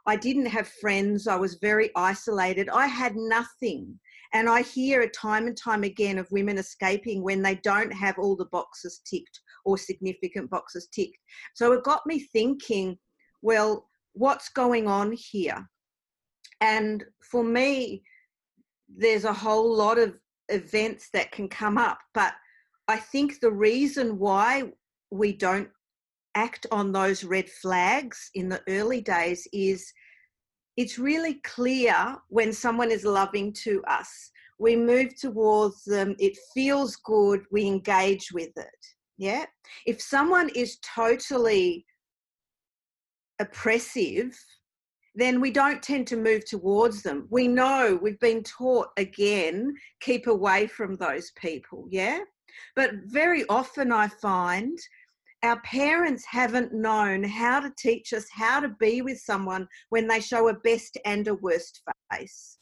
I 0.07 0.16
didn't 0.16 0.47
have 0.47 0.69
friends. 0.69 1.28
I 1.28 1.37
was 1.37 1.59
very 1.61 1.90
isolated. 1.95 2.71
I 2.71 2.87
had 2.87 3.14
nothing. 3.14 3.99
And 4.33 4.49
I 4.49 4.62
hear 4.62 5.07
time 5.09 5.47
and 5.47 5.57
time 5.57 5.83
again 5.83 6.16
of 6.16 6.26
women 6.31 6.57
escaping 6.57 7.23
when 7.23 7.42
they 7.42 7.57
don't 7.57 7.92
have 7.92 8.19
all 8.19 8.35
the 8.35 8.47
boxes 8.47 9.02
ticked 9.04 9.40
or 9.66 9.76
significant 9.76 10.49
boxes 10.49 10.88
ticked. 10.95 11.19
So 11.54 11.73
it 11.73 11.85
got 11.85 12.07
me 12.07 12.21
thinking, 12.33 12.97
well, 13.42 13.90
what's 14.12 14.49
going 14.49 14.87
on 14.87 15.12
here? 15.12 15.69
And 16.61 17.04
for 17.31 17.42
me, 17.42 18.02
there's 18.88 19.25
a 19.25 19.33
whole 19.33 19.75
lot 19.75 19.99
of 19.99 20.14
events 20.49 21.09
that 21.12 21.33
can 21.33 21.49
come 21.49 21.78
up, 21.78 21.99
but 22.14 22.35
I 22.88 22.97
think 22.97 23.40
the 23.40 23.52
reason 23.52 24.19
why 24.19 24.64
we 25.11 25.33
don't 25.33 25.69
act 26.35 26.66
on 26.71 26.92
those 26.92 27.25
red 27.25 27.49
flags 27.49 28.31
in 28.35 28.49
the 28.49 28.62
early 28.69 29.00
days 29.00 29.47
is 29.52 29.92
it's 30.76 30.99
really 30.99 31.35
clear 31.45 32.16
when 32.28 32.52
someone 32.52 32.90
is 32.90 33.04
loving 33.04 33.52
to 33.64 33.83
us. 33.87 34.31
We 34.59 34.76
move 34.76 35.16
towards 35.19 35.85
them, 35.85 36.14
it 36.19 36.37
feels 36.54 36.97
good, 36.97 37.42
we 37.50 37.66
engage 37.66 38.31
with 38.33 38.50
it. 38.57 38.87
Yeah. 39.19 39.45
If 39.87 40.00
someone 40.00 40.49
is 40.54 40.78
totally 40.78 41.85
oppressive, 43.43 44.39
then 45.15 45.41
we 45.41 45.51
don't 45.51 45.83
tend 45.83 46.07
to 46.07 46.17
move 46.17 46.45
towards 46.47 47.03
them. 47.03 47.27
We 47.31 47.47
know 47.49 47.99
we've 48.01 48.21
been 48.21 48.43
taught 48.43 48.89
again, 48.97 49.75
keep 50.01 50.27
away 50.27 50.67
from 50.67 50.97
those 50.97 51.31
people. 51.33 51.87
Yeah. 51.91 52.21
But 52.75 52.93
very 53.07 53.45
often 53.49 53.93
I 53.93 54.09
find 54.09 54.79
our 55.43 55.61
parents 55.63 56.25
haven't 56.25 56.73
known 56.73 57.25
how 57.25 57.61
to 57.61 57.73
teach 57.77 58.13
us 58.13 58.27
how 58.31 58.61
to 58.61 58.69
be 58.81 59.03
with 59.03 59.19
someone 59.19 59.67
when 59.91 60.07
they 60.07 60.21
show 60.21 60.49
a 60.49 60.55
best 60.55 60.97
and 61.05 61.27
a 61.29 61.35
worst 61.35 61.83
face. 62.13 62.59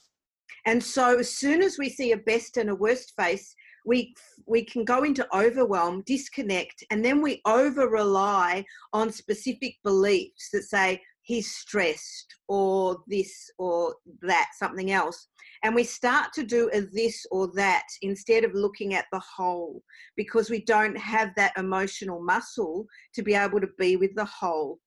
And 0.66 0.82
so 0.82 1.18
as 1.18 1.34
soon 1.34 1.62
as 1.62 1.78
we 1.78 1.88
see 1.88 2.12
a 2.12 2.16
best 2.16 2.56
and 2.56 2.70
a 2.70 2.74
worst 2.74 3.12
face, 3.18 3.54
we 3.86 4.14
we 4.46 4.64
can 4.64 4.84
go 4.84 5.04
into 5.04 5.26
overwhelm, 5.34 6.02
disconnect, 6.06 6.84
and 6.90 7.04
then 7.04 7.22
we 7.22 7.40
over 7.46 7.88
rely 7.88 8.64
on 8.92 9.12
specific 9.12 9.76
beliefs 9.82 10.50
that 10.52 10.64
say 10.64 11.00
he's 11.22 11.54
stressed 11.54 12.34
or 12.48 12.98
this 13.06 13.50
or 13.58 13.94
that, 14.22 14.48
something 14.58 14.90
else. 14.90 15.28
And 15.62 15.74
we 15.74 15.84
start 15.84 16.32
to 16.34 16.42
do 16.42 16.70
a 16.72 16.80
this 16.80 17.24
or 17.30 17.50
that 17.54 17.84
instead 18.02 18.44
of 18.44 18.54
looking 18.54 18.94
at 18.94 19.04
the 19.12 19.20
whole 19.20 19.82
because 20.16 20.50
we 20.50 20.64
don't 20.64 20.98
have 20.98 21.30
that 21.36 21.52
emotional 21.56 22.22
muscle 22.22 22.86
to 23.14 23.22
be 23.22 23.34
able 23.34 23.60
to 23.60 23.68
be 23.78 23.96
with 23.96 24.14
the 24.14 24.24
whole. 24.24 24.78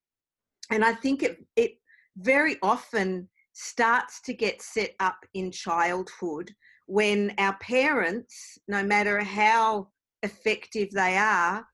And 0.72 0.84
I 0.84 0.94
think 0.94 1.24
it, 1.24 1.46
it 1.56 1.74
very 2.18 2.58
often 2.62 3.30
starts 3.54 4.22
to 4.22 4.34
get 4.34 4.62
set 4.62 4.92
up 5.00 5.18
in 5.34 5.52
childhood 5.52 6.52
when 6.88 7.34
our 7.38 7.58
parents, 7.60 8.58
no 8.68 8.84
matter 8.84 9.24
how 9.24 9.88
effective 10.22 10.90
they 10.92 11.18
are, 11.18 11.66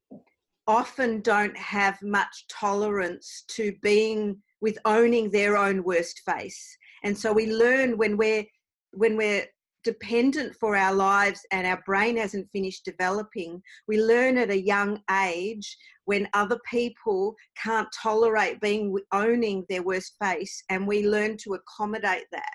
often 0.68 1.20
don't 1.22 1.58
have 1.58 1.98
much 2.02 2.46
tolerance 2.48 3.44
to 3.48 3.74
being 3.82 4.38
with 4.62 4.78
owning 4.86 5.32
their 5.32 5.58
own 5.58 5.84
worst 5.84 6.22
face. 6.26 6.78
And 7.04 7.18
so 7.18 7.34
we 7.34 7.52
learn 7.52 7.98
when 7.98 8.18
we're 8.18 8.46
when 8.92 9.16
we're 9.16 9.46
dependent 9.90 10.56
for 10.56 10.76
our 10.76 10.94
lives 10.94 11.42
and 11.52 11.66
our 11.66 11.82
brain 11.84 12.16
hasn't 12.16 12.48
finished 12.52 12.86
developing, 12.86 13.60
we 13.88 14.00
learn 14.00 14.38
at 14.38 14.52
a 14.52 14.62
young 14.62 15.02
age 15.26 15.76
when 16.06 16.30
other 16.36 16.60
people 16.70 17.36
can't 17.58 17.88
tolerate 18.04 18.62
being 18.62 18.96
owning 19.12 19.66
their 19.68 19.82
worst 19.82 20.14
face, 20.22 20.64
and 20.70 20.88
we 20.88 21.08
learn 21.08 21.38
to 21.38 21.56
accommodate 21.56 22.28
that. 22.32 22.54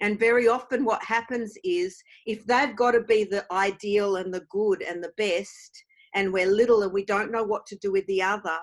And 0.00 0.18
very 0.18 0.48
often, 0.48 0.86
what 0.86 1.04
happens 1.04 1.52
is 1.64 2.02
if 2.24 2.46
they've 2.46 2.74
got 2.74 2.92
to 2.92 3.02
be 3.02 3.24
the 3.24 3.44
ideal 3.52 4.16
and 4.16 4.32
the 4.32 4.46
good 4.48 4.80
and 4.80 5.04
the 5.04 5.12
best, 5.18 5.84
and 6.14 6.32
we're 6.32 6.46
little 6.46 6.82
and 6.82 6.94
we 6.94 7.04
don't 7.04 7.30
know 7.30 7.44
what 7.44 7.66
to 7.66 7.76
do 7.76 7.92
with 7.92 8.06
the 8.06 8.22
other, 8.22 8.58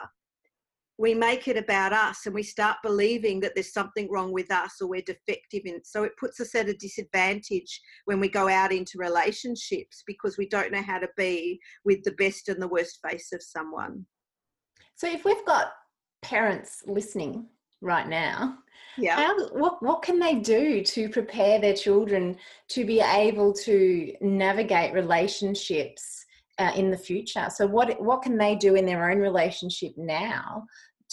we 0.98 1.13
make 1.13 1.48
it 1.48 1.58
about 1.58 1.94
us 1.94 2.25
and 2.25 2.34
we 2.34 2.44
start 2.44 2.77
believing 2.84 3.40
that 3.40 3.53
there's 3.53 3.74
something 3.74 4.10
wrong 4.12 4.31
with 4.33 4.51
us 4.51 4.81
or 4.81 4.88
we're 4.88 5.01
defective 5.01 5.62
in 5.66 5.79
so 5.83 6.03
it 6.03 6.18
puts 6.20 6.40
us 6.40 6.55
at 6.55 6.70
a 6.70 6.74
disadvantage 6.74 7.79
when 8.05 8.20
we 8.20 8.29
go 8.29 8.50
out 8.50 8.72
into 8.72 8.98
relationships 8.98 10.03
because 10.07 10.38
we 10.38 10.48
don't 10.48 10.72
know 10.72 10.81
how 10.81 10.98
to 10.98 11.10
be 11.16 11.60
with 11.86 12.03
the 12.03 12.12
best 12.14 12.50
and 12.50 12.62
the 12.62 12.68
worst 12.68 13.00
face 13.07 13.31
of 13.33 13.42
someone. 13.44 14.05
So 14.96 15.07
if 15.07 15.25
we've 15.25 15.46
got 15.46 15.72
parents 16.24 16.83
listening 16.88 17.48
right 17.81 18.07
now 18.07 18.57
yeah. 18.98 19.16
how, 19.16 19.48
what 19.50 19.81
what 19.83 20.01
can 20.01 20.20
they 20.20 20.36
do 20.36 20.83
to 20.83 21.10
prepare 21.10 21.60
their 21.60 21.74
children 21.74 22.38
to 22.70 22.86
be 22.86 23.00
able 23.00 23.53
to 23.53 24.14
navigate 24.22 24.94
relationships 24.94 26.25
uh, 26.60 26.72
in 26.75 26.90
the 26.90 26.98
future? 26.98 27.48
So 27.50 27.68
what 27.68 28.01
what 28.01 28.24
can 28.24 28.38
they 28.38 28.55
do 28.55 28.75
in 28.75 28.86
their 28.86 29.10
own 29.10 29.20
relationship 29.20 29.94
now 29.98 30.66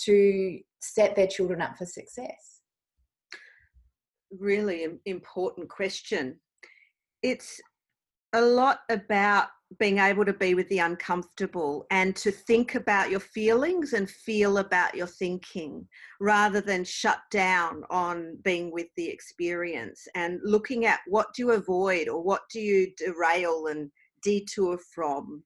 to 0.05 0.59
set 0.81 1.17
their 1.17 1.27
children 1.27 1.61
up 1.61 1.77
for 1.77 1.87
success? 1.87 2.61
Really 4.31 4.87
important 5.07 5.69
question. 5.69 6.41
It's 7.23 7.61
a 8.33 8.41
lot 8.41 8.81
about 8.91 9.49
being 9.79 9.99
able 9.99 10.25
to 10.25 10.33
be 10.33 10.55
with 10.55 10.69
the 10.69 10.79
uncomfortable 10.79 11.87
and 11.91 12.15
to 12.17 12.31
think 12.31 12.75
about 12.75 13.11
your 13.11 13.21
feelings 13.21 13.93
and 13.93 14.09
feel 14.09 14.59
about 14.59 14.95
your 14.95 15.07
thinking 15.07 15.87
rather 16.21 16.61
than 16.61 16.85
shut 16.85 17.19
down 17.31 17.83
on 17.91 18.37
being 18.45 18.71
with 18.71 18.87
the 18.97 19.09
experience 19.09 20.07
and 20.15 20.39
looking 20.45 20.87
at 20.87 21.01
what 21.07 21.29
do 21.35 21.43
you 21.43 21.53
avoid 21.53 22.09
or 22.09 22.23
what 22.23 22.43
do 22.53 22.61
you 22.61 22.93
derail 22.97 23.67
and 23.67 23.91
detour 24.23 24.79
from 24.95 25.43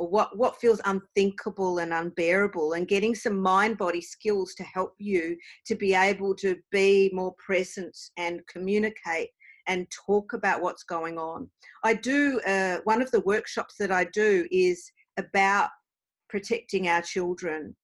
or 0.00 0.08
what 0.08 0.34
what 0.38 0.56
feels 0.56 0.80
unthinkable 0.86 1.80
and 1.80 1.92
unbearable 1.92 2.72
and 2.72 2.88
getting 2.88 3.14
some 3.14 3.38
mind 3.38 3.76
body 3.76 4.00
skills 4.00 4.54
to 4.54 4.62
help 4.62 4.94
you 4.96 5.36
to 5.66 5.74
be 5.74 5.94
able 5.94 6.34
to 6.34 6.56
be 6.72 7.10
more 7.12 7.34
present 7.34 7.94
and 8.16 8.40
communicate 8.46 9.28
and 9.66 9.86
talk 9.90 10.32
about 10.32 10.62
what's 10.62 10.84
going 10.84 11.18
on. 11.18 11.50
I 11.84 11.92
do 11.92 12.40
uh, 12.46 12.78
one 12.84 13.02
of 13.02 13.10
the 13.10 13.20
workshops 13.20 13.74
that 13.78 13.92
i 13.92 14.04
do 14.04 14.48
is 14.50 14.90
about 15.18 15.68
protecting 16.30 16.88
our 16.88 17.02
children. 17.02 17.76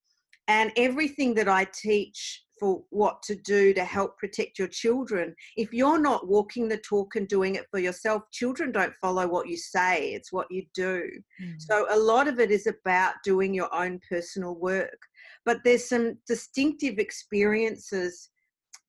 And 0.48 0.72
everything 0.76 1.35
that 1.35 1.50
i 1.50 1.64
teach 1.64 2.45
for 2.59 2.83
what 2.90 3.23
to 3.25 3.35
do 3.37 3.75
to 3.75 3.85
help 3.85 4.16
protect 4.19 4.59
your 4.59 4.69
children. 4.69 5.35
If 5.57 5.73
you're 5.73 6.01
not 6.01 6.29
walking 6.29 6.69
the 6.69 6.79
talk 6.79 7.16
and 7.16 7.29
doing 7.29 7.55
it 7.55 7.66
for 7.71 7.79
yourself, 7.79 8.23
children 8.33 8.73
don't 8.73 8.95
follow 9.01 9.27
what 9.29 9.49
you 9.49 9.57
say, 9.57 10.12
it's 10.12 10.33
what 10.33 10.47
you 10.51 10.64
do. 10.75 11.09
Mm. 11.42 11.55
So 11.59 11.87
a 11.90 11.99
lot 11.99 12.29
of 12.29 12.40
it 12.40 12.51
is 12.51 12.66
about 12.66 13.14
doing 13.25 13.55
your 13.55 13.73
own 13.75 14.01
personal 14.09 14.55
work. 14.55 14.99
But 15.45 15.59
there's 15.64 15.88
some 15.88 16.19
distinctive 16.27 16.99
experiences 16.99 18.31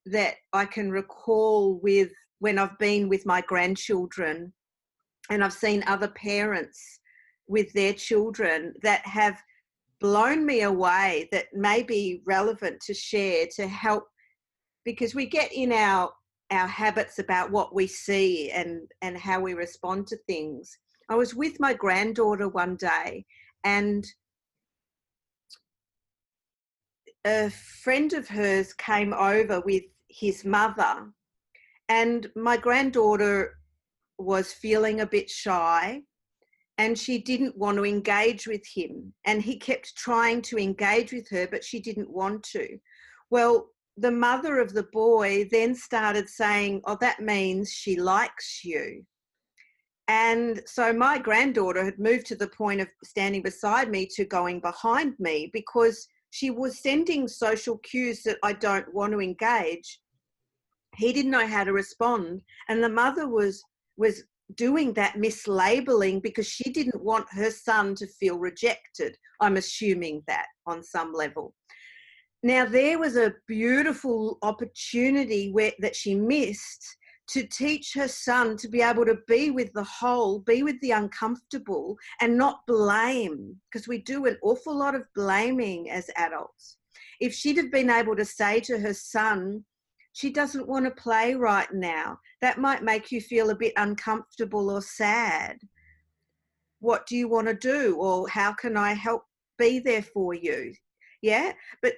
that 0.06 0.36
I 0.54 0.66
can 0.66 0.90
recall 0.90 1.80
with 1.82 2.12
when 2.40 2.58
I've 2.58 2.78
been 2.78 3.10
with 3.10 3.26
my 3.26 3.42
grandchildren 3.42 4.54
and 5.30 5.44
I've 5.44 5.54
seen 5.54 5.84
other 5.88 6.08
parents 6.10 7.00
with 7.48 7.72
their 7.74 7.94
children 7.94 8.74
that 8.84 9.06
have 9.06 9.42
blown 10.00 10.46
me 10.46 10.62
away 10.62 11.28
that 11.32 11.48
may 11.54 11.84
be 11.84 12.22
relevant 12.26 12.80
to 12.82 12.94
share 12.94 13.48
to 13.56 13.68
help 13.68 14.08
because 14.86 15.16
we 15.16 15.26
get 15.26 15.52
in 15.54 15.72
our 15.72 16.12
our 16.50 16.68
habits 16.68 17.20
about 17.20 17.52
what 17.52 17.76
we 17.76 17.88
see 17.88 18.50
and 18.52 18.90
and 19.02 19.18
how 19.18 19.40
we 19.40 19.54
respond 19.54 20.08
to 20.08 20.18
things. 20.28 20.78
I 21.10 21.16
was 21.16 21.36
with 21.36 21.60
my 21.60 21.74
granddaughter 21.74 22.48
one 22.48 22.76
day 22.76 23.26
and 23.64 24.06
a 27.26 27.50
friend 27.50 28.14
of 28.14 28.28
hers 28.28 28.74
came 28.74 29.14
over 29.14 29.62
with 29.62 29.84
his 30.10 30.46
mother 30.46 31.12
and 31.90 32.30
my 32.36 32.56
granddaughter 32.56 33.58
was 34.18 34.54
feeling 34.54 35.02
a 35.02 35.06
bit 35.06 35.30
shy 35.30 36.02
and 36.78 36.98
she 36.98 37.18
didn't 37.18 37.58
want 37.58 37.78
to 37.78 37.86
engage 37.86 38.48
with 38.48 38.66
him. 38.66 39.14
And 39.26 39.42
he 39.42 39.58
kept 39.58 39.96
trying 39.96 40.42
to 40.44 40.58
engage 40.58 41.12
with 41.12 41.28
her, 41.30 41.48
but 41.48 41.64
she 41.64 41.80
didn't 41.80 42.10
want 42.10 42.44
to. 42.52 42.78
Well, 43.30 43.70
the 43.98 44.12
mother 44.12 44.60
of 44.60 44.74
the 44.74 44.88
boy 44.94 45.48
then 45.52 45.74
started 45.74 46.30
saying, 46.30 46.82
Oh, 46.86 46.98
that 47.02 47.20
means 47.20 47.72
she 47.72 48.00
likes 48.00 48.64
you. 48.64 49.04
And 50.08 50.62
so 50.66 50.94
my 50.94 51.18
granddaughter 51.18 51.84
had 51.84 52.00
moved 52.00 52.28
to 52.28 52.36
the 52.36 52.48
point 52.48 52.80
of 52.80 52.88
standing 53.04 53.42
beside 53.42 53.90
me 53.90 54.08
to 54.16 54.24
going 54.24 54.62
behind 54.62 55.16
me 55.20 55.50
because 55.52 56.08
she 56.30 56.50
was 56.50 56.80
sending 56.80 57.28
social 57.28 57.78
cues 57.80 58.24
that 58.24 58.38
I 58.44 58.54
don't 58.54 58.94
want 58.94 59.12
to 59.14 59.20
engage. 59.20 60.00
He 60.96 61.12
didn't 61.12 61.32
know 61.32 61.48
how 61.48 61.64
to 61.64 61.74
respond. 61.74 62.42
And 62.70 62.84
the 62.84 62.90
mother 62.90 63.28
was 63.28 63.64
was 63.98 64.24
doing 64.56 64.94
that 64.94 65.16
mislabeling 65.16 66.22
because 66.22 66.48
she 66.48 66.72
didn't 66.72 67.04
want 67.04 67.28
her 67.32 67.52
son 67.52 67.96
to 67.96 68.08
feel 68.08 68.38
rejected. 68.40 69.18
I'm 69.42 69.58
assuming 69.58 70.24
that 70.28 70.48
on 70.66 70.84
some 70.84 71.14
level. 71.14 71.54
now 72.44 72.66
there 72.66 73.00
was 73.00 73.18
a 73.18 73.34
beautiful 73.48 74.38
opportunity 74.42 75.52
where 75.52 75.74
that 75.80 75.96
she 75.96 76.16
missed 76.16 76.86
to 77.28 77.46
teach 77.46 77.94
her 77.94 78.08
son 78.08 78.56
to 78.58 78.70
be 78.70 78.82
able 78.82 79.06
to 79.06 79.18
be 79.28 79.52
with 79.52 79.72
the 79.74 79.84
whole, 79.84 80.40
be 80.40 80.64
with 80.64 80.80
the 80.82 80.92
uncomfortable, 80.92 81.98
and 82.22 82.38
not 82.38 82.66
blame, 82.68 83.56
because 83.70 83.88
we 83.88 83.98
do 83.98 84.26
an 84.26 84.38
awful 84.42 84.74
lot 84.74 84.96
of 84.96 85.04
blaming 85.14 85.90
as 85.90 86.10
adults. 86.16 86.78
If 87.20 87.34
she'd 87.34 87.58
have 87.58 87.72
been 87.72 87.90
able 87.90 88.16
to 88.16 88.24
say 88.24 88.62
to 88.62 88.80
her 88.80 88.94
son, 88.94 89.66
she 90.18 90.32
doesn't 90.32 90.68
want 90.68 90.84
to 90.84 91.02
play 91.04 91.36
right 91.36 91.72
now, 91.72 92.20
that 92.42 92.58
might 92.58 92.82
make 92.82 93.12
you 93.12 93.22
feel 93.22 93.52
a 93.52 93.56
bit 93.56 93.74
uncomfortable 93.78 94.72
or 94.72 94.82
sad. 94.82 95.60
What 96.80 97.06
do 97.06 97.16
you 97.16 97.28
want 97.28 97.46
to 97.46 97.54
do? 97.54 97.98
Or 97.98 98.28
how 98.28 98.52
can 98.54 98.78
I 98.78 98.94
help 98.94 99.22
be 99.60 99.78
there 99.78 100.02
for 100.02 100.34
you? 100.34 100.74
Yeah, 101.22 101.52
but 101.84 101.94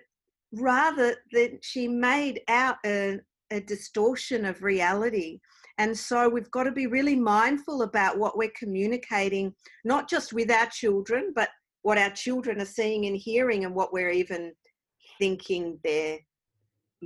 rather 0.51 1.15
than 1.32 1.60
she 1.62 1.88
made 1.88 2.41
out 2.49 2.75
a, 2.86 3.19
a 3.51 3.62
distortion 3.62 4.43
of 4.43 4.63
reality. 4.63 5.39
And 5.77 5.97
so 5.97 6.27
we've 6.27 6.51
got 6.51 6.63
to 6.63 6.73
be 6.73 6.88
really 6.88 7.15
mindful 7.15 7.84
about 7.84 8.19
what 8.19 8.38
we're 8.38 8.51
communicating, 8.53 9.53
not 9.86 10.10
just 10.10 10.34
with 10.34 10.51
our 10.51 10.67
children, 10.67 11.32
but 11.34 11.47
what 11.84 11.97
our 11.97 12.10
children 12.10 12.60
are 12.60 12.65
seeing 12.65 13.05
and 13.05 13.15
hearing 13.15 13.63
and 13.63 13.73
what 13.73 13.93
we're 13.93 14.10
even 14.12 14.51
thinking 15.19 15.79
they're 15.86 16.19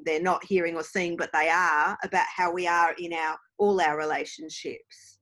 they're 0.05 0.21
not 0.21 0.43
hearing 0.43 0.75
or 0.75 0.83
seeing 0.83 1.15
but 1.15 1.29
they 1.33 1.49
are 1.49 1.97
about 2.03 2.25
how 2.35 2.51
we 2.51 2.67
are 2.67 2.93
in 2.99 3.13
our 3.13 3.37
all 3.57 3.79
our 3.79 3.97
relationships. 3.97 5.19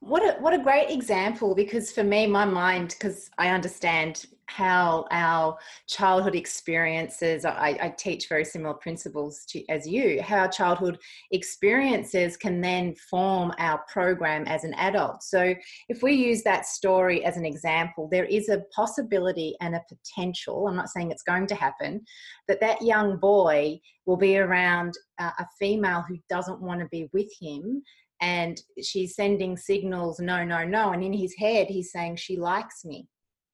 What 0.00 0.22
a 0.22 0.40
what 0.40 0.54
a 0.54 0.62
great 0.62 0.90
example 0.90 1.54
because 1.54 1.92
for 1.92 2.04
me 2.04 2.26
my 2.26 2.44
mind 2.44 2.96
because 2.98 3.30
i 3.36 3.48
understand 3.48 4.24
how 4.50 5.06
our 5.10 5.56
childhood 5.86 6.34
experiences 6.34 7.44
I, 7.44 7.78
I, 7.80 7.94
teach 7.96 8.28
very 8.28 8.44
similar 8.44 8.74
principles 8.74 9.44
to 9.50 9.64
as 9.68 9.86
you 9.86 10.20
how 10.22 10.48
childhood 10.48 10.98
experiences 11.30 12.36
can 12.36 12.60
then 12.60 12.94
form 13.10 13.52
our 13.58 13.84
program 13.88 14.44
as 14.46 14.64
an 14.64 14.74
adult. 14.74 15.22
So 15.22 15.54
if 15.88 16.02
we 16.02 16.14
use 16.14 16.42
that 16.42 16.66
story 16.66 17.24
as 17.24 17.36
an 17.36 17.44
example 17.46 18.08
there 18.10 18.24
is 18.24 18.48
a 18.48 18.62
possibility 18.74 19.54
and 19.60 19.74
a 19.74 19.84
potential 19.88 20.66
i'm 20.66 20.76
not 20.76 20.88
saying 20.88 21.10
it's 21.10 21.22
going 21.22 21.46
to 21.46 21.54
happen 21.54 22.00
that 22.48 22.60
that 22.60 22.82
young 22.82 23.16
boy 23.16 23.78
will 24.06 24.16
be 24.16 24.38
around 24.38 24.94
uh, 25.18 25.30
a 25.38 25.46
female 25.58 26.04
who 26.08 26.18
doesn't 26.28 26.60
want 26.60 26.80
to 26.80 26.88
be 26.90 27.08
with 27.12 27.30
him 27.40 27.82
and 28.20 28.60
she's 28.82 29.14
sending 29.14 29.56
signals 29.56 30.20
no 30.20 30.44
no 30.44 30.64
no 30.64 30.92
and 30.92 31.02
in 31.02 31.12
his 31.12 31.34
head 31.34 31.66
he's 31.68 31.92
saying 31.92 32.16
she 32.16 32.36
likes 32.36 32.84
me 32.84 33.06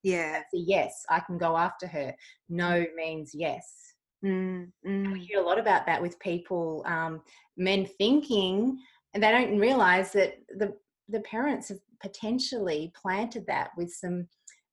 yeah 0.07 0.33
That's 0.33 0.55
a 0.55 0.59
yes 0.59 1.05
i 1.11 1.21
can 1.21 1.39
go 1.39 1.57
after 1.57 1.87
her 1.87 2.15
no 2.49 2.85
means 2.95 3.33
yes 3.35 3.95
mm, 4.25 4.69
mm. 4.87 5.13
we 5.13 5.21
hear 5.21 5.41
a 5.41 5.47
lot 5.47 5.59
about 5.59 5.87
that 5.87 6.01
with 6.01 6.19
people 6.21 6.83
um, 6.87 7.23
men 7.57 7.87
thinking 7.99 8.79
and 9.15 9.23
they 9.23 9.31
don't 9.31 9.59
realize 9.59 10.13
that 10.13 10.39
the 10.57 10.75
the 11.09 11.21
parents 11.21 11.69
have 11.69 11.79
potentially 12.01 12.93
planted 13.01 13.47
that 13.47 13.71
with 13.77 13.93
some 13.93 14.27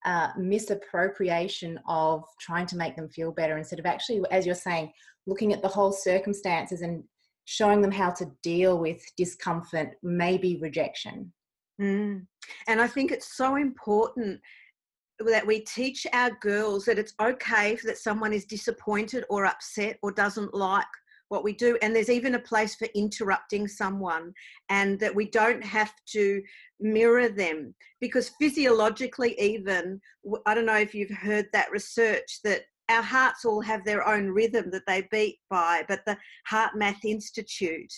uh, 0.06 0.30
misappropriation 0.38 1.80
of 1.88 2.24
trying 2.42 2.66
to 2.66 2.76
make 2.76 2.96
them 2.96 3.08
feel 3.08 3.32
better 3.32 3.58
instead 3.58 3.80
of 3.80 3.86
actually 3.86 4.22
as 4.32 4.46
you're 4.46 4.56
saying 4.56 4.92
looking 5.26 5.54
at 5.54 5.62
the 5.62 5.68
whole 5.68 5.92
circumstances 5.92 6.82
and 6.82 7.04
showing 7.46 7.82
them 7.82 7.92
how 7.92 8.10
to 8.12 8.32
deal 8.42 8.78
with 8.78 9.04
discomfort, 9.18 9.92
maybe 10.02 10.60
rejection. 10.62 11.32
Mm. 11.82 12.26
And 12.68 12.82
I 12.82 12.88
think 12.88 13.12
it's 13.12 13.36
so 13.36 13.56
important 13.56 14.40
that 15.32 15.46
we 15.46 15.62
teach 15.62 16.06
our 16.14 16.32
girls 16.42 16.86
that 16.86 17.00
it's 17.00 17.14
okay 17.22 17.78
that 17.84 17.98
someone 17.98 18.34
is 18.34 18.46
disappointed 18.46 19.24
or 19.30 19.46
upset 19.46 19.98
or 20.02 20.12
doesn't 20.12 20.54
like 20.54 20.86
what 21.30 21.44
we 21.44 21.54
do. 21.54 21.78
And 21.82 21.96
there's 21.96 22.10
even 22.10 22.36
a 22.36 22.40
place 22.40 22.76
for 22.76 22.88
interrupting 22.94 23.68
someone, 23.68 24.34
and 24.70 25.00
that 25.00 25.16
we 25.16 25.30
don't 25.30 25.64
have 25.64 25.94
to 26.08 26.42
mirror 26.80 27.30
them 27.30 27.74
because 28.00 28.32
physiologically, 28.40 29.40
even, 29.40 30.00
I 30.46 30.54
don't 30.54 30.66
know 30.66 30.78
if 30.78 30.94
you've 30.94 31.10
heard 31.10 31.48
that 31.54 31.72
research 31.72 32.40
that 32.44 32.64
our 32.90 33.02
hearts 33.02 33.46
all 33.46 33.62
have 33.62 33.84
their 33.84 34.08
own 34.08 34.28
rhythm 34.28 34.70
that 34.72 34.84
they 34.86 35.08
beat 35.10 35.40
by, 35.50 35.84
but 35.88 36.02
the 36.06 36.18
HeartMath 36.52 37.04
Institute 37.06 37.92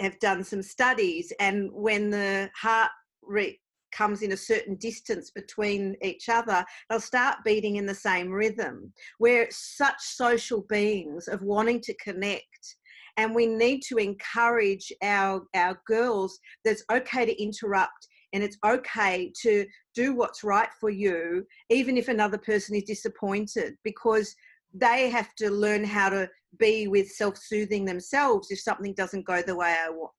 have 0.00 0.18
done 0.18 0.42
some 0.42 0.62
studies, 0.62 1.32
and 1.38 1.70
when 1.72 2.10
the 2.10 2.50
heart 2.56 2.90
rate 3.22 3.60
comes 3.94 4.22
in 4.22 4.32
a 4.32 4.36
certain 4.36 4.76
distance 4.76 5.30
between 5.30 5.96
each 6.02 6.28
other, 6.28 6.64
they'll 6.88 7.00
start 7.00 7.38
beating 7.44 7.76
in 7.76 7.86
the 7.86 7.94
same 7.94 8.30
rhythm. 8.30 8.92
We're 9.18 9.48
such 9.50 10.00
social 10.00 10.62
beings 10.68 11.28
of 11.28 11.42
wanting 11.42 11.80
to 11.82 11.94
connect. 11.94 12.76
And 13.16 13.34
we 13.34 13.46
need 13.46 13.82
to 13.88 13.98
encourage 13.98 14.92
our, 15.02 15.42
our 15.54 15.80
girls 15.86 16.38
that 16.64 16.72
it's 16.72 16.84
okay 16.90 17.24
to 17.24 17.42
interrupt 17.42 18.08
and 18.32 18.42
it's 18.42 18.58
okay 18.66 19.32
to 19.42 19.64
do 19.94 20.14
what's 20.14 20.42
right 20.42 20.68
for 20.80 20.90
you, 20.90 21.46
even 21.70 21.96
if 21.96 22.08
another 22.08 22.38
person 22.38 22.74
is 22.74 22.82
disappointed, 22.82 23.74
because 23.84 24.34
they 24.74 25.08
have 25.08 25.32
to 25.36 25.50
learn 25.50 25.84
how 25.84 26.08
to 26.08 26.28
be 26.58 26.88
with 26.88 27.08
self 27.08 27.36
soothing 27.38 27.84
themselves 27.84 28.50
if 28.50 28.58
something 28.60 28.92
doesn't 28.94 29.26
go 29.26 29.40
the 29.40 29.54
way 29.54 29.76
I 29.78 29.88
want, 29.90 30.10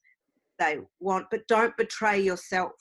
they 0.60 0.78
want. 1.02 1.26
But 1.30 1.46
don't 1.50 1.76
betray 1.76 2.22
yourself 2.22 2.72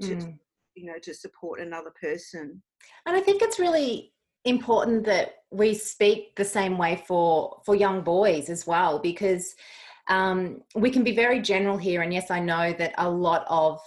to, 0.00 0.16
mm. 0.16 0.38
you 0.74 0.86
know, 0.86 0.98
to 1.02 1.14
support 1.14 1.60
another 1.60 1.92
person. 2.00 2.62
And 3.06 3.16
I 3.16 3.20
think 3.20 3.42
it's 3.42 3.58
really 3.58 4.12
important 4.44 5.04
that 5.04 5.34
we 5.50 5.74
speak 5.74 6.34
the 6.36 6.44
same 6.44 6.78
way 6.78 7.02
for 7.06 7.60
for 7.64 7.74
young 7.74 8.00
boys 8.00 8.48
as 8.48 8.66
well 8.66 8.98
because 8.98 9.54
um, 10.08 10.62
we 10.74 10.90
can 10.90 11.04
be 11.04 11.14
very 11.14 11.40
general 11.40 11.76
here 11.76 12.00
and 12.02 12.12
yes 12.12 12.30
i 12.30 12.40
know 12.40 12.72
that 12.72 12.94
a 12.98 13.08
lot 13.08 13.44
of 13.48 13.78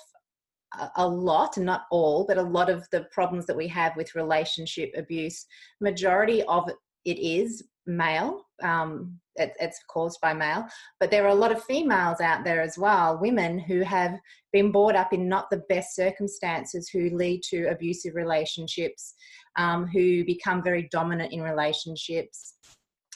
a 0.96 1.08
lot 1.08 1.58
and 1.58 1.66
not 1.66 1.86
all 1.92 2.26
but 2.26 2.38
a 2.38 2.42
lot 2.42 2.70
of 2.70 2.88
the 2.92 3.06
problems 3.12 3.46
that 3.46 3.56
we 3.56 3.68
have 3.68 3.96
with 3.96 4.16
relationship 4.16 4.92
abuse 4.96 5.46
majority 5.82 6.44
of 6.44 6.70
it 7.06 7.20
is 7.20 7.64
male 7.86 8.42
um, 8.64 9.20
it, 9.36 9.54
it's 9.60 9.80
caused 9.90 10.20
by 10.22 10.34
male 10.34 10.66
but 11.00 11.10
there 11.10 11.26
are 11.26 11.30
a 11.30 11.36
lot 11.36 11.52
of 11.52 11.64
females 11.64 12.22
out 12.22 12.44
there 12.44 12.62
as 12.62 12.78
well 12.78 13.18
women 13.20 13.60
who 13.60 13.82
have 13.82 14.18
been 14.52 14.72
brought 14.72 14.96
up 14.96 15.12
in 15.14 15.28
not 15.28 15.50
the 15.50 15.64
best 15.70 15.96
circumstances 15.96 16.90
who 16.90 17.10
lead 17.10 17.42
to 17.42 17.66
abusive 17.66 18.16
relationships 18.16 19.14
um, 19.58 19.88
who 19.88 20.24
become 20.26 20.64
very 20.64 20.88
dominant 20.92 21.34
in 21.34 21.42
relationships 21.42 22.56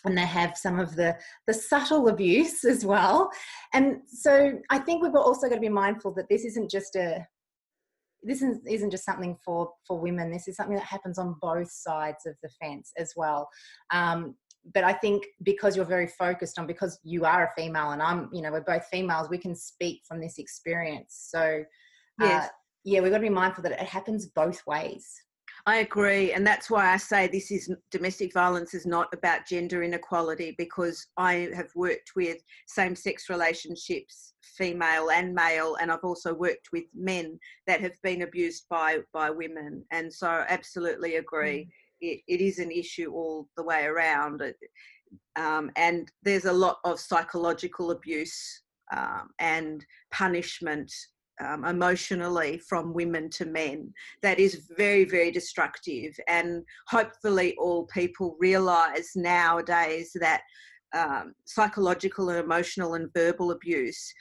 and 0.06 0.18
they 0.18 0.26
have 0.26 0.58
some 0.58 0.80
of 0.80 0.96
the 0.96 1.16
the 1.48 1.54
subtle 1.54 2.08
abuse 2.08 2.64
as 2.74 2.86
well. 2.86 3.30
And 3.74 3.98
so 4.08 4.54
i 4.70 4.80
think 4.80 5.04
we've 5.04 5.16
also 5.16 5.48
got 5.48 5.56
to 5.56 5.62
be 5.62 5.70
mindful 5.70 6.14
that 6.14 6.30
this 6.30 6.44
isn't 6.46 6.70
just 6.70 6.96
a 6.96 7.26
this 8.24 8.42
isn't 8.42 8.92
just 8.92 9.06
something 9.06 9.38
for 9.46 9.72
for 9.88 10.00
women 10.00 10.32
this 10.32 10.48
is 10.48 10.56
something 10.56 10.76
that 10.76 10.84
happens 10.84 11.20
on 11.20 11.36
both 11.40 11.70
sides 11.70 12.26
of 12.26 12.36
the 12.42 12.50
fence 12.62 12.92
as 12.98 13.14
well. 13.16 13.48
Um, 13.92 14.36
but 14.74 14.84
i 14.84 14.94
think 14.94 15.26
because 15.44 15.76
you're 15.76 15.86
very 15.86 16.08
focused 16.08 16.60
on 16.60 16.68
because 16.68 17.00
you 17.04 17.26
are 17.26 17.46
a 17.46 17.62
female 17.62 17.92
and 17.92 18.02
i'm 18.02 18.30
you 18.34 18.42
know 18.42 18.52
we're 18.52 18.62
both 18.62 18.86
females 18.92 19.30
we 19.30 19.38
can 19.38 19.56
speak 19.56 20.02
from 20.08 20.20
this 20.20 20.38
experience 20.38 21.28
so 21.30 21.64
uh, 22.22 22.26
yes. 22.26 22.50
yeah 22.84 23.00
we've 23.00 23.12
got 23.12 23.18
to 23.18 23.24
be 23.24 23.30
mindful 23.30 23.64
that 23.64 23.72
it 23.72 23.80
happens 23.80 24.28
both 24.28 24.66
ways 24.66 25.22
I 25.66 25.78
agree, 25.78 26.32
and 26.32 26.48
that's 26.48 26.70
why 26.70 26.94
I 26.94 26.98
say 26.98 27.28
this 27.28 27.52
is 27.52 27.70
domestic 27.92 28.34
violence 28.34 28.74
is 28.74 28.86
not 28.86 29.10
about 29.14 29.46
gender 29.46 29.84
inequality 29.84 30.56
because 30.58 31.08
I 31.18 31.50
have 31.54 31.68
worked 31.76 32.12
with 32.16 32.38
same-sex 32.68 33.30
relationships, 33.30 34.34
female 34.58 35.12
and 35.12 35.34
male, 35.34 35.76
and 35.82 35.92
I've 35.92 36.04
also 36.04 36.34
worked 36.34 36.70
with 36.72 36.86
men 36.96 37.38
that 37.66 37.82
have 37.82 38.02
been 38.02 38.22
abused 38.22 38.64
by 38.70 39.00
by 39.14 39.30
women, 39.30 39.84
and 39.92 40.14
so 40.14 40.28
I 40.28 40.46
absolutely 40.48 41.18
agree. 41.18 41.64
Mm. 41.64 41.70
It, 42.02 42.22
it 42.28 42.42
is 42.42 42.60
an 42.60 42.72
issue 42.72 43.12
all 43.14 43.48
the 43.58 43.64
way 43.64 43.86
around, 43.86 44.42
um, 45.36 45.72
and 45.76 46.12
there's 46.24 46.46
a 46.46 46.54
lot 46.54 46.78
of 46.84 47.00
psychological 47.00 47.92
abuse 47.92 48.64
um, 48.96 49.30
and 49.40 49.86
punishment 50.12 50.92
um, 51.44 51.66
emotionally 51.66 52.60
from 52.68 52.94
women 52.94 53.30
to 53.30 53.46
men 53.46 53.94
that 54.24 54.40
is 54.40 54.68
very 54.76 55.06
very 55.06 55.32
destructive. 55.32 56.18
And 56.28 56.64
hopefully 56.88 57.56
all 57.58 57.86
people 57.88 58.38
realize 58.40 59.12
nowadays 59.16 60.12
that 60.20 60.42
um, 60.96 61.34
psychological 61.46 62.30
and 62.30 62.40
emotional 62.40 62.94
and 62.94 63.14
verbal 63.14 63.52
abuse 63.52 64.14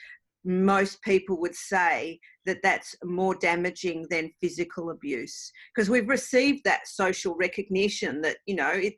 most 0.45 1.01
people 1.01 1.39
would 1.41 1.55
say 1.55 2.19
that 2.45 2.59
that's 2.63 2.95
more 3.03 3.35
damaging 3.35 4.05
than 4.09 4.31
physical 4.41 4.91
abuse. 4.91 5.51
Because 5.75 5.89
we've 5.89 6.07
received 6.07 6.63
that 6.63 6.87
social 6.87 7.35
recognition 7.35 8.21
that 8.21 8.37
you 8.45 8.55
know 8.55 8.71
it, 8.71 8.95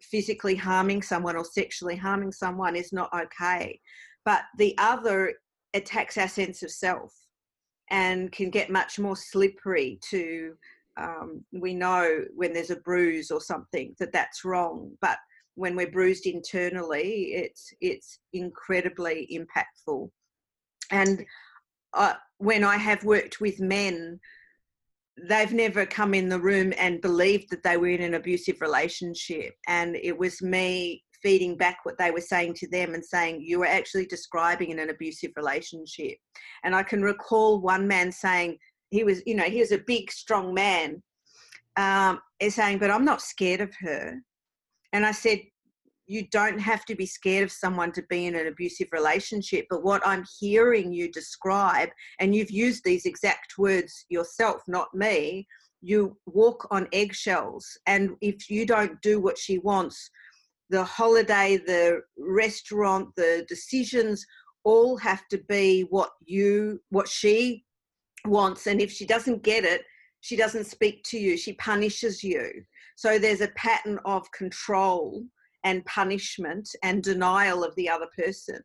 physically 0.00 0.54
harming 0.54 1.02
someone 1.02 1.36
or 1.36 1.44
sexually 1.44 1.96
harming 1.96 2.32
someone 2.32 2.76
is 2.76 2.92
not 2.92 3.10
okay. 3.12 3.80
But 4.24 4.42
the 4.58 4.74
other 4.78 5.34
attacks 5.74 6.16
our 6.16 6.28
sense 6.28 6.62
of 6.62 6.70
self 6.70 7.12
and 7.90 8.30
can 8.32 8.50
get 8.50 8.70
much 8.70 8.98
more 8.98 9.16
slippery 9.16 9.98
to 10.10 10.54
um, 10.98 11.44
we 11.52 11.74
know 11.74 12.24
when 12.34 12.52
there's 12.52 12.70
a 12.70 12.76
bruise 12.76 13.30
or 13.30 13.40
something 13.40 13.94
that 13.98 14.12
that's 14.12 14.44
wrong. 14.44 14.90
But 15.00 15.18
when 15.54 15.76
we're 15.76 15.90
bruised 15.90 16.26
internally, 16.26 17.32
it's 17.32 17.72
it's 17.80 18.20
incredibly 18.32 19.28
impactful. 19.32 20.10
And 20.90 21.24
uh, 21.94 22.14
when 22.38 22.64
I 22.64 22.76
have 22.76 23.04
worked 23.04 23.40
with 23.40 23.60
men, 23.60 24.20
they've 25.28 25.52
never 25.52 25.84
come 25.84 26.14
in 26.14 26.28
the 26.28 26.40
room 26.40 26.72
and 26.78 27.00
believed 27.00 27.50
that 27.50 27.62
they 27.62 27.76
were 27.76 27.88
in 27.88 28.02
an 28.02 28.14
abusive 28.14 28.60
relationship, 28.60 29.54
and 29.66 29.96
it 29.96 30.16
was 30.16 30.40
me 30.42 31.02
feeding 31.22 31.56
back 31.56 31.78
what 31.82 31.98
they 31.98 32.12
were 32.12 32.20
saying 32.20 32.54
to 32.54 32.68
them 32.68 32.94
and 32.94 33.04
saying 33.04 33.40
you 33.40 33.58
were 33.58 33.66
actually 33.66 34.06
describing 34.06 34.70
in 34.70 34.78
an 34.78 34.90
abusive 34.90 35.32
relationship. 35.36 36.16
And 36.62 36.76
i 36.76 36.82
can 36.84 37.02
recall 37.02 37.60
one 37.60 37.88
man 37.88 38.12
saying 38.12 38.56
he 38.90 39.02
was 39.02 39.20
you 39.26 39.34
know 39.34 39.44
he 39.44 39.58
was 39.58 39.72
a 39.72 39.78
big 39.78 40.12
strong 40.12 40.54
man 40.54 41.02
um, 41.76 42.20
saying 42.48 42.78
but 42.78 42.92
i'm 42.92 43.04
not 43.04 43.20
scared 43.20 43.60
of 43.60 43.74
her. 43.80 44.14
And 44.92 45.04
I 45.04 45.12
said, 45.12 45.40
you 46.08 46.26
don't 46.32 46.58
have 46.58 46.86
to 46.86 46.96
be 46.96 47.04
scared 47.04 47.44
of 47.44 47.52
someone 47.52 47.92
to 47.92 48.02
be 48.08 48.26
in 48.26 48.34
an 48.34 48.46
abusive 48.46 48.88
relationship. 48.92 49.66
But 49.68 49.84
what 49.84 50.04
I'm 50.06 50.24
hearing 50.40 50.90
you 50.90 51.12
describe, 51.12 51.90
and 52.18 52.34
you've 52.34 52.50
used 52.50 52.82
these 52.82 53.04
exact 53.04 53.58
words 53.58 54.06
yourself, 54.08 54.62
not 54.66 54.92
me, 54.94 55.46
you 55.82 56.16
walk 56.26 56.66
on 56.70 56.88
eggshells. 56.94 57.66
And 57.86 58.16
if 58.22 58.48
you 58.48 58.64
don't 58.64 59.00
do 59.02 59.20
what 59.20 59.36
she 59.36 59.58
wants, 59.58 60.10
the 60.70 60.82
holiday, 60.82 61.58
the 61.58 62.00
restaurant, 62.18 63.10
the 63.16 63.44
decisions 63.46 64.24
all 64.64 64.96
have 64.96 65.28
to 65.28 65.38
be 65.46 65.82
what 65.90 66.10
you, 66.24 66.80
what 66.88 67.08
she 67.08 67.64
wants. 68.24 68.66
And 68.66 68.80
if 68.80 68.90
she 68.90 69.04
doesn't 69.04 69.42
get 69.42 69.64
it, 69.64 69.82
she 70.20 70.36
doesn't 70.36 70.66
speak 70.66 71.04
to 71.04 71.18
you, 71.18 71.36
she 71.36 71.52
punishes 71.52 72.24
you. 72.24 72.50
So 72.96 73.18
there's 73.18 73.42
a 73.42 73.48
pattern 73.48 74.00
of 74.06 74.30
control 74.32 75.24
and 75.68 75.84
punishment 75.84 76.66
and 76.82 77.02
denial 77.02 77.62
of 77.62 77.74
the 77.76 77.88
other 77.88 78.08
person, 78.16 78.62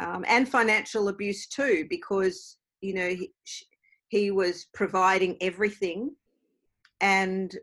um, 0.00 0.22
and 0.28 0.46
financial 0.48 1.08
abuse 1.08 1.46
too, 1.46 1.86
because 1.88 2.58
you 2.82 2.92
know 2.92 3.08
he, 3.08 3.32
he 4.08 4.30
was 4.30 4.66
providing 4.74 5.36
everything, 5.40 6.14
and 7.00 7.56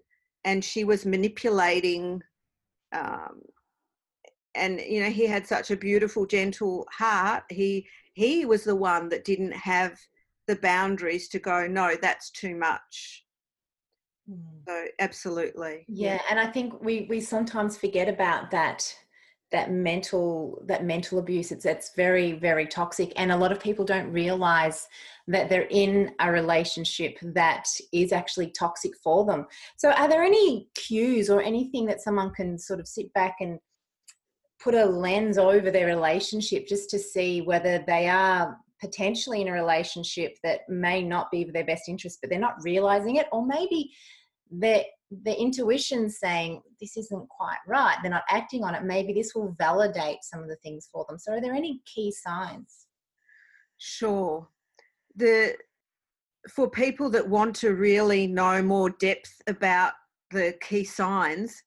and 0.44 0.64
she 0.64 0.84
was 0.84 1.06
manipulating. 1.06 2.22
Um, 2.94 3.42
and 4.56 4.80
you 4.82 5.02
know 5.02 5.10
he 5.10 5.26
had 5.26 5.48
such 5.48 5.72
a 5.72 5.76
beautiful 5.76 6.28
gentle 6.28 6.88
heart 6.96 7.44
he 7.50 7.88
he 8.14 8.46
was 8.46 8.64
the 8.64 8.76
one 8.76 9.10
that 9.10 9.26
didn't 9.26 9.52
have 9.52 9.98
the 10.48 10.56
boundaries 10.58 11.28
to 11.30 11.40
go 11.40 11.66
no 11.66 11.96
that's 12.00 12.30
too 12.30 12.56
much. 12.56 13.26
Mm. 14.30 14.40
So 14.68 14.86
absolutely. 15.00 15.86
Yeah, 15.88 16.20
and 16.30 16.40
I 16.40 16.48
think 16.48 16.82
we 16.82 17.08
we 17.10 17.20
sometimes 17.20 17.78
forget 17.78 18.08
about 18.08 18.52
that 18.52 18.96
that 19.52 19.72
mental 19.72 20.62
that 20.68 20.84
mental 20.84 21.20
abuse. 21.20 21.52
It's 21.52 21.66
it's 21.66 21.92
very 21.96 22.34
very 22.34 22.66
toxic 22.66 23.14
and 23.16 23.32
a 23.32 23.38
lot 23.38 23.52
of 23.52 23.60
people 23.60 23.86
don't 23.86 24.12
realize 24.12 24.88
that 25.28 25.50
they're 25.50 25.68
in 25.70 26.12
a 26.20 26.32
relationship 26.32 27.18
that 27.22 27.66
is 27.94 28.12
actually 28.12 28.52
toxic 28.52 28.94
for 29.04 29.26
them. 29.26 29.46
So 29.78 29.92
are 29.92 30.10
there 30.10 30.24
any 30.24 30.68
cues 30.76 31.30
or 31.30 31.42
anything 31.42 31.86
that 31.86 32.02
someone 32.02 32.32
can 32.34 32.58
sort 32.58 32.80
of 32.80 32.88
sit 32.88 33.14
back 33.14 33.36
and 33.40 33.60
put 34.62 34.74
a 34.74 34.86
lens 34.86 35.38
over 35.38 35.70
their 35.70 35.88
relationship 35.88 36.68
just 36.68 36.90
to 36.90 36.98
see 36.98 37.42
whether 37.42 37.84
they 37.86 38.08
are 38.08 38.58
potentially 38.84 39.42
in 39.42 39.48
a 39.48 39.52
relationship 39.54 40.38
that 40.44 40.62
may 40.68 41.02
not 41.02 41.32
be 41.32 41.46
for 41.46 41.54
their 41.54 41.66
best 41.66 41.88
interest, 41.88 42.20
but 42.22 42.30
they're 42.30 42.40
not 42.40 42.62
realizing 42.62 43.16
it, 43.16 43.28
or 43.32 43.46
maybe 43.46 43.92
their 44.52 44.84
the 45.24 45.40
intuition 45.40 46.10
saying 46.10 46.62
this 46.82 46.98
isn't 46.98 47.30
quite 47.30 47.60
right. 47.68 47.98
They're 48.02 48.12
not 48.12 48.24
acting 48.30 48.64
on 48.64 48.74
it. 48.74 48.84
Maybe 48.84 49.14
this 49.14 49.34
will 49.36 49.56
validate 49.60 50.18
some 50.24 50.42
of 50.42 50.50
the 50.50 50.56
things 50.58 50.90
for 50.92 51.06
them. 51.08 51.20
So, 51.20 51.34
are 51.34 51.42
there 51.42 51.54
any 51.54 51.82
key 51.86 52.12
signs? 52.12 52.88
Sure. 53.78 54.48
The 55.16 55.56
for 56.50 56.70
people 56.70 57.10
that 57.12 57.28
want 57.28 57.56
to 57.58 57.74
really 57.74 58.28
know 58.28 58.62
more 58.62 58.90
depth 58.90 59.42
about 59.48 59.94
the 60.32 60.56
key 60.62 60.84
signs, 60.84 61.62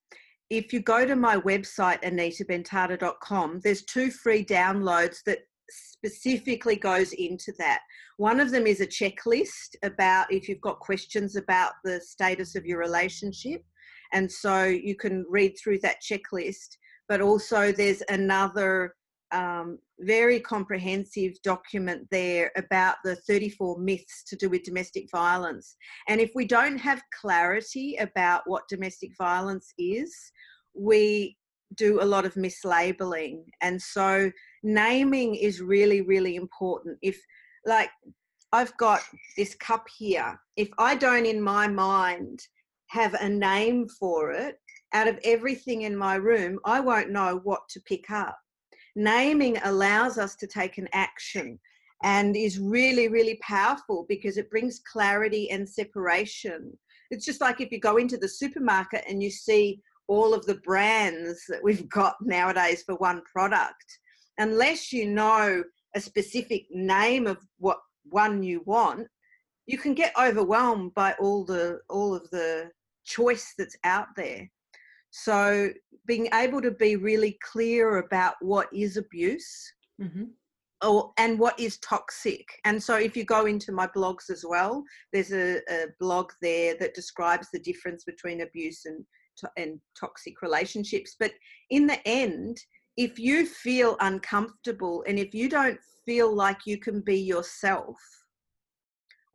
if 0.51 0.73
you 0.73 0.81
go 0.81 1.07
to 1.07 1.17
my 1.17 1.39
website 1.39 2.03
anitabentata.com, 2.03 3.61
there's 3.63 3.85
two 3.85 4.11
free 4.11 4.45
downloads 4.45 5.23
that 5.25 5.41
specifically 5.71 6.77
goes 6.77 7.13
into 7.13 7.53
that. 7.59 7.81
One 8.17 8.41
of 8.41 8.51
them 8.51 8.67
is 8.67 8.81
a 8.81 8.87
checklist 8.87 9.77
about 9.83 10.33
if 10.33 10.49
you've 10.49 10.61
got 10.61 10.79
questions 10.81 11.37
about 11.37 11.73
the 11.85 12.01
status 12.01 12.55
of 12.55 12.67
your 12.67 12.79
relationship. 12.79 13.63
And 14.13 14.31
so 14.31 14.65
you 14.65 14.95
can 14.97 15.25
read 15.29 15.57
through 15.63 15.81
that 15.81 15.97
checklist. 16.03 16.77
But 17.09 17.21
also, 17.21 17.73
there's 17.73 18.03
another 18.09 18.95
um, 19.33 19.79
very 20.01 20.41
comprehensive 20.41 21.33
document 21.43 22.07
there 22.11 22.53
about 22.57 22.97
the 23.05 23.17
34 23.17 23.79
myths 23.79 24.25
to 24.29 24.37
do 24.37 24.49
with 24.49 24.63
domestic 24.63 25.09
violence. 25.11 25.77
And 26.09 26.21
if 26.21 26.31
we 26.35 26.47
don't 26.47 26.79
have 26.79 27.03
clarity 27.21 27.97
about 27.97 28.43
what 28.47 28.69
domestic 28.69 29.11
violence 29.19 29.73
is, 29.79 30.15
we 30.75 31.37
do 31.75 32.01
a 32.01 32.05
lot 32.05 32.25
of 32.25 32.35
mislabeling. 32.35 33.45
And 33.63 33.81
so 33.81 34.31
naming 34.63 35.35
is 35.35 35.61
really, 35.61 36.01
really 36.01 36.37
important. 36.37 36.99
If, 37.03 37.21
like, 37.65 37.91
I've 38.53 38.77
got 38.77 39.03
this 39.37 39.55
cup 39.57 39.87
here, 39.99 40.41
if 40.57 40.69
I 40.79 40.95
don't 40.95 41.27
in 41.27 41.41
my 41.41 41.67
mind 41.67 42.41
have 42.89 43.15
a 43.15 43.29
name 43.29 43.89
for 43.89 44.33
it, 44.33 44.57
out 44.93 45.09
of 45.09 45.19
everything 45.25 45.83
in 45.83 45.97
my 45.97 46.15
room, 46.15 46.59
I 46.65 46.81
won't 46.81 47.11
know 47.11 47.41
what 47.43 47.69
to 47.71 47.81
pick 47.81 48.11
up. 48.11 48.39
Naming 48.95 49.59
allows 49.65 50.17
us 50.17 50.37
to 50.37 50.47
take 50.47 50.79
an 50.79 50.89
action 50.93 51.59
and 52.03 52.37
is 52.37 52.59
really, 52.59 53.09
really 53.09 53.39
powerful 53.43 54.07
because 54.09 54.37
it 54.37 54.51
brings 54.51 54.81
clarity 54.91 55.51
and 55.51 55.69
separation. 55.69 56.77
It's 57.11 57.25
just 57.25 57.41
like 57.41 57.61
if 57.61 57.71
you 57.73 57.81
go 57.81 57.97
into 57.97 58.17
the 58.17 58.29
supermarket 58.29 59.05
and 59.09 59.23
you 59.23 59.31
see 59.31 59.81
all 60.09 60.35
of 60.35 60.47
the 60.47 60.57
brands 60.57 61.45
that 61.49 61.63
we've 61.63 61.89
got 61.89 62.17
nowadays 62.21 62.83
for 62.83 62.95
one 62.97 63.23
product. 63.31 63.85
Unless 64.39 64.93
you 64.93 65.09
know 65.09 65.65
a 65.95 66.01
specific 66.01 66.67
name 66.71 67.27
of 67.27 67.39
what 67.59 67.79
one 68.05 68.43
you 68.43 68.63
want, 68.67 69.09
you 69.67 69.79
can 69.79 69.95
get 69.95 70.13
overwhelmed 70.21 70.95
by 70.95 71.15
all 71.19 71.45
the 71.45 71.81
all 71.89 72.15
of 72.15 72.29
the 72.31 72.71
choice 73.05 73.55
that's 73.59 73.77
out 73.85 74.09
there. 74.17 74.49
So 75.11 75.71
being 76.07 76.29
able 76.35 76.61
to 76.63 76.71
be 76.71 76.97
really 76.97 77.39
clear 77.43 77.99
about 77.99 78.35
what 78.41 78.69
is 78.73 78.97
abuse 78.97 79.73
mm-hmm. 80.01 80.25
or 80.87 81.13
and 81.19 81.39
what 81.39 81.59
is 81.59 81.79
toxic. 81.79 82.47
And 82.65 82.81
so 82.81 82.97
if 82.97 83.17
you 83.17 83.25
go 83.25 83.47
into 83.47 83.73
my 83.73 83.87
blogs 83.89 84.31
as 84.31 84.45
well, 84.47 84.85
there's 85.13 85.33
a, 85.33 85.59
a 85.71 85.87
blog 85.99 86.31
there 86.43 86.77
that 86.79 86.95
describes 86.95 87.49
the 87.51 87.61
difference 87.61 88.05
between 88.05 88.43
abuse 88.43 88.85
and 88.85 89.05
and 89.57 89.81
toxic 89.99 90.43
relationships. 90.43 91.17
But 91.19 91.33
in 91.71 91.87
the 91.87 92.07
end, 92.07 92.59
if 92.97 93.19
you 93.19 93.47
feel 93.47 93.97
uncomfortable 94.01 95.05
and 95.07 95.19
if 95.19 95.35
you 95.35 95.49
don't 95.49 95.79
feel 96.05 96.35
like 96.35 96.67
you 96.67 96.79
can 96.79 97.01
be 97.01 97.19
yourself, 97.19 97.97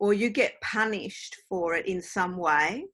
or 0.02 0.12
you 0.12 0.30
get 0.30 0.60
punished 0.60 1.36
for 1.48 1.74
it 1.74 1.86
in 1.86 2.02
some 2.02 2.36
way, 2.36 2.84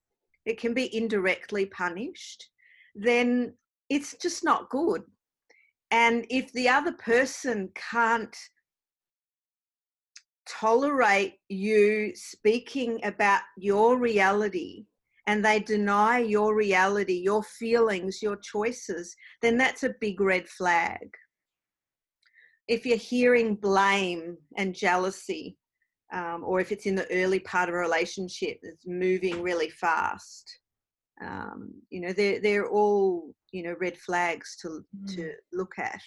it 0.45 0.61
can 0.61 0.75
be 0.75 0.95
indirectly 0.95 1.65
punished, 1.65 2.51
then 2.95 3.55
it's 3.89 4.15
just 4.21 4.45
not 4.45 4.69
good. 4.69 5.03
And 5.91 6.27
if 6.29 6.53
the 6.53 6.69
other 6.69 6.93
person 6.93 7.71
can't 7.75 8.37
tolerate 10.47 11.37
you 11.49 12.13
speaking 12.15 13.01
about 13.05 13.41
your 13.57 13.97
reality 13.97 14.85
and 15.29 15.45
they 15.45 15.61
deny 15.61 16.19
your 16.21 16.55
reality, 16.57 17.21
your 17.23 17.43
feelings, 17.43 18.23
your 18.23 18.37
choices, 18.37 19.15
then 19.43 19.59
that's 19.59 19.83
a 19.83 19.95
big 20.01 20.23
red 20.23 20.49
flag. 20.49 21.07
If 22.67 22.87
you're 22.87 22.97
hearing 22.97 23.55
blame 23.55 24.39
and 24.57 24.75
jealousy, 24.75 25.59
um, 26.15 26.45
or 26.47 26.61
if 26.61 26.73
it's 26.73 26.87
in 26.87 26.95
the 26.95 27.07
early 27.13 27.41
part 27.41 27.69
of 27.69 27.75
a 27.75 27.79
relationship 27.79 28.57
that's 28.63 28.87
moving 28.87 29.43
really 29.43 29.69
fast, 29.69 30.51
um, 31.23 31.75
you 31.91 32.01
know, 32.01 32.15
they're, 32.15 32.41
they're 32.41 32.71
all, 32.71 33.35
you 33.53 33.63
know, 33.63 33.75
red 33.79 33.99
flags 33.99 34.57
to, 34.63 34.69
mm. 34.69 35.15
to 35.15 35.33
look 35.53 35.75
at. 35.79 36.01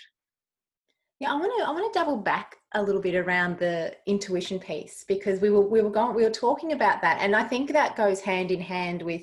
Yeah, 1.21 1.33
I 1.33 1.35
want 1.35 1.53
to 1.55 1.67
I 1.67 1.69
want 1.69 1.93
to 1.93 1.99
double 1.99 2.17
back 2.17 2.55
a 2.73 2.81
little 2.81 2.99
bit 2.99 3.13
around 3.13 3.59
the 3.59 3.93
intuition 4.07 4.57
piece 4.57 5.05
because 5.07 5.39
we 5.39 5.51
were 5.51 5.61
we 5.61 5.83
were 5.83 5.91
going 5.91 6.15
we 6.15 6.23
were 6.23 6.31
talking 6.31 6.71
about 6.71 6.99
that. 7.03 7.19
And 7.21 7.35
I 7.35 7.43
think 7.43 7.71
that 7.71 7.95
goes 7.95 8.21
hand 8.21 8.49
in 8.49 8.59
hand 8.59 9.03
with 9.03 9.21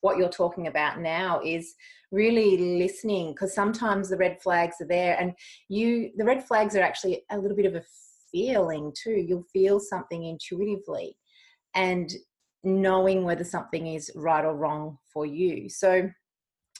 what 0.00 0.16
you're 0.16 0.30
talking 0.30 0.68
about 0.68 1.00
now 1.00 1.42
is 1.44 1.74
really 2.10 2.78
listening 2.78 3.32
because 3.32 3.54
sometimes 3.54 4.08
the 4.08 4.16
red 4.16 4.40
flags 4.40 4.76
are 4.80 4.86
there 4.86 5.18
and 5.20 5.34
you 5.68 6.12
the 6.16 6.24
red 6.24 6.42
flags 6.48 6.74
are 6.76 6.82
actually 6.82 7.26
a 7.30 7.36
little 7.36 7.58
bit 7.58 7.66
of 7.66 7.74
a 7.74 7.84
feeling 8.32 8.90
too. 8.94 9.12
You'll 9.28 9.44
feel 9.52 9.80
something 9.80 10.24
intuitively 10.24 11.14
and 11.74 12.10
knowing 12.62 13.22
whether 13.22 13.44
something 13.44 13.88
is 13.88 14.10
right 14.14 14.46
or 14.46 14.56
wrong 14.56 14.96
for 15.12 15.26
you. 15.26 15.68
So 15.68 16.08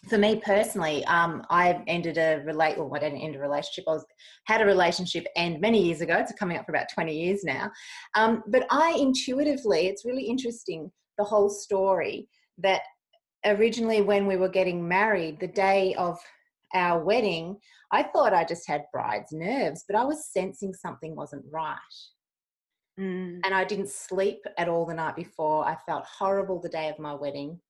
for 0.08 0.18
me 0.18 0.40
personally, 0.44 1.04
um, 1.06 1.44
I 1.50 1.82
ended 1.86 2.18
a 2.18 2.42
relate. 2.44 2.78
Well, 2.78 2.90
I 2.94 2.98
didn't 2.98 3.20
end 3.20 3.36
a 3.36 3.38
relationship. 3.38 3.84
I 3.88 3.92
was 3.92 4.04
had 4.46 4.60
a 4.60 4.66
relationship 4.66 5.26
end 5.36 5.60
many 5.60 5.82
years 5.82 6.00
ago. 6.00 6.16
It's 6.16 6.32
coming 6.32 6.56
up 6.56 6.66
for 6.66 6.72
about 6.72 6.88
twenty 6.92 7.18
years 7.18 7.44
now. 7.44 7.70
Um, 8.14 8.42
but 8.48 8.66
I 8.70 8.96
intuitively, 8.98 9.86
it's 9.86 10.04
really 10.04 10.24
interesting 10.24 10.90
the 11.18 11.24
whole 11.24 11.48
story 11.48 12.28
that 12.58 12.82
originally 13.44 14.02
when 14.02 14.26
we 14.26 14.36
were 14.36 14.48
getting 14.48 14.86
married, 14.86 15.38
the 15.40 15.48
day 15.48 15.94
of 15.94 16.18
our 16.74 17.02
wedding, 17.02 17.56
I 17.92 18.02
thought 18.02 18.34
I 18.34 18.44
just 18.44 18.66
had 18.66 18.84
bride's 18.92 19.32
nerves, 19.32 19.84
but 19.88 19.96
I 19.96 20.04
was 20.04 20.32
sensing 20.32 20.74
something 20.74 21.14
wasn't 21.14 21.44
right. 21.50 21.78
Mm. 22.98 23.40
And 23.44 23.54
I 23.54 23.64
didn't 23.64 23.90
sleep 23.90 24.40
at 24.58 24.68
all 24.68 24.86
the 24.86 24.94
night 24.94 25.16
before. 25.16 25.64
I 25.64 25.76
felt 25.86 26.04
horrible 26.04 26.60
the 26.60 26.68
day 26.68 26.88
of 26.88 26.98
my 26.98 27.14
wedding 27.14 27.60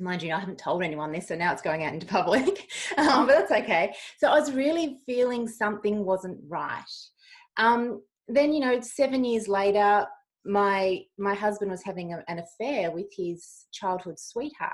mind 0.00 0.22
you, 0.22 0.32
I 0.32 0.38
haven't 0.38 0.58
told 0.58 0.82
anyone 0.82 1.12
this, 1.12 1.28
so 1.28 1.36
now 1.36 1.52
it's 1.52 1.62
going 1.62 1.84
out 1.84 1.92
into 1.92 2.06
public, 2.06 2.70
um, 2.96 3.26
but 3.26 3.48
that's 3.48 3.52
okay. 3.52 3.94
So 4.18 4.28
I 4.28 4.38
was 4.38 4.52
really 4.52 4.98
feeling 5.06 5.46
something 5.48 6.04
wasn't 6.04 6.38
right. 6.48 6.82
Um, 7.56 8.02
then, 8.28 8.52
you 8.52 8.60
know, 8.60 8.80
seven 8.80 9.24
years 9.24 9.48
later, 9.48 10.06
my 10.44 11.02
my 11.18 11.34
husband 11.34 11.70
was 11.70 11.82
having 11.84 12.14
a, 12.14 12.24
an 12.28 12.40
affair 12.40 12.90
with 12.90 13.06
his 13.16 13.66
childhood 13.72 14.18
sweetheart. 14.18 14.72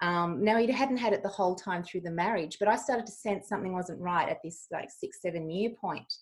Um, 0.00 0.44
now 0.44 0.58
he 0.58 0.70
hadn't 0.70 0.98
had 0.98 1.12
it 1.12 1.22
the 1.22 1.28
whole 1.28 1.56
time 1.56 1.82
through 1.82 2.02
the 2.02 2.10
marriage, 2.10 2.58
but 2.60 2.68
I 2.68 2.76
started 2.76 3.06
to 3.06 3.12
sense 3.12 3.48
something 3.48 3.72
wasn't 3.72 4.00
right 4.00 4.28
at 4.28 4.38
this 4.44 4.66
like 4.70 4.90
six 4.90 5.20
seven 5.20 5.50
year 5.50 5.70
point, 5.80 6.12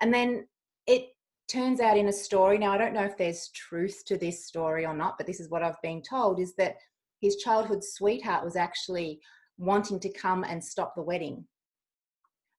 and 0.00 0.12
then 0.12 0.46
it 0.86 1.08
turns 1.48 1.80
out 1.80 1.98
in 1.98 2.08
a 2.08 2.12
story. 2.12 2.56
Now 2.56 2.72
I 2.72 2.78
don't 2.78 2.94
know 2.94 3.04
if 3.04 3.18
there's 3.18 3.50
truth 3.54 4.02
to 4.06 4.16
this 4.16 4.46
story 4.46 4.86
or 4.86 4.94
not, 4.94 5.18
but 5.18 5.26
this 5.26 5.40
is 5.40 5.50
what 5.50 5.62
I've 5.62 5.80
been 5.82 6.02
told: 6.02 6.40
is 6.40 6.54
that 6.56 6.76
his 7.20 7.36
childhood 7.36 7.84
sweetheart 7.84 8.44
was 8.44 8.56
actually 8.56 9.20
wanting 9.58 10.00
to 10.00 10.12
come 10.12 10.44
and 10.44 10.62
stop 10.62 10.94
the 10.94 11.02
wedding. 11.02 11.44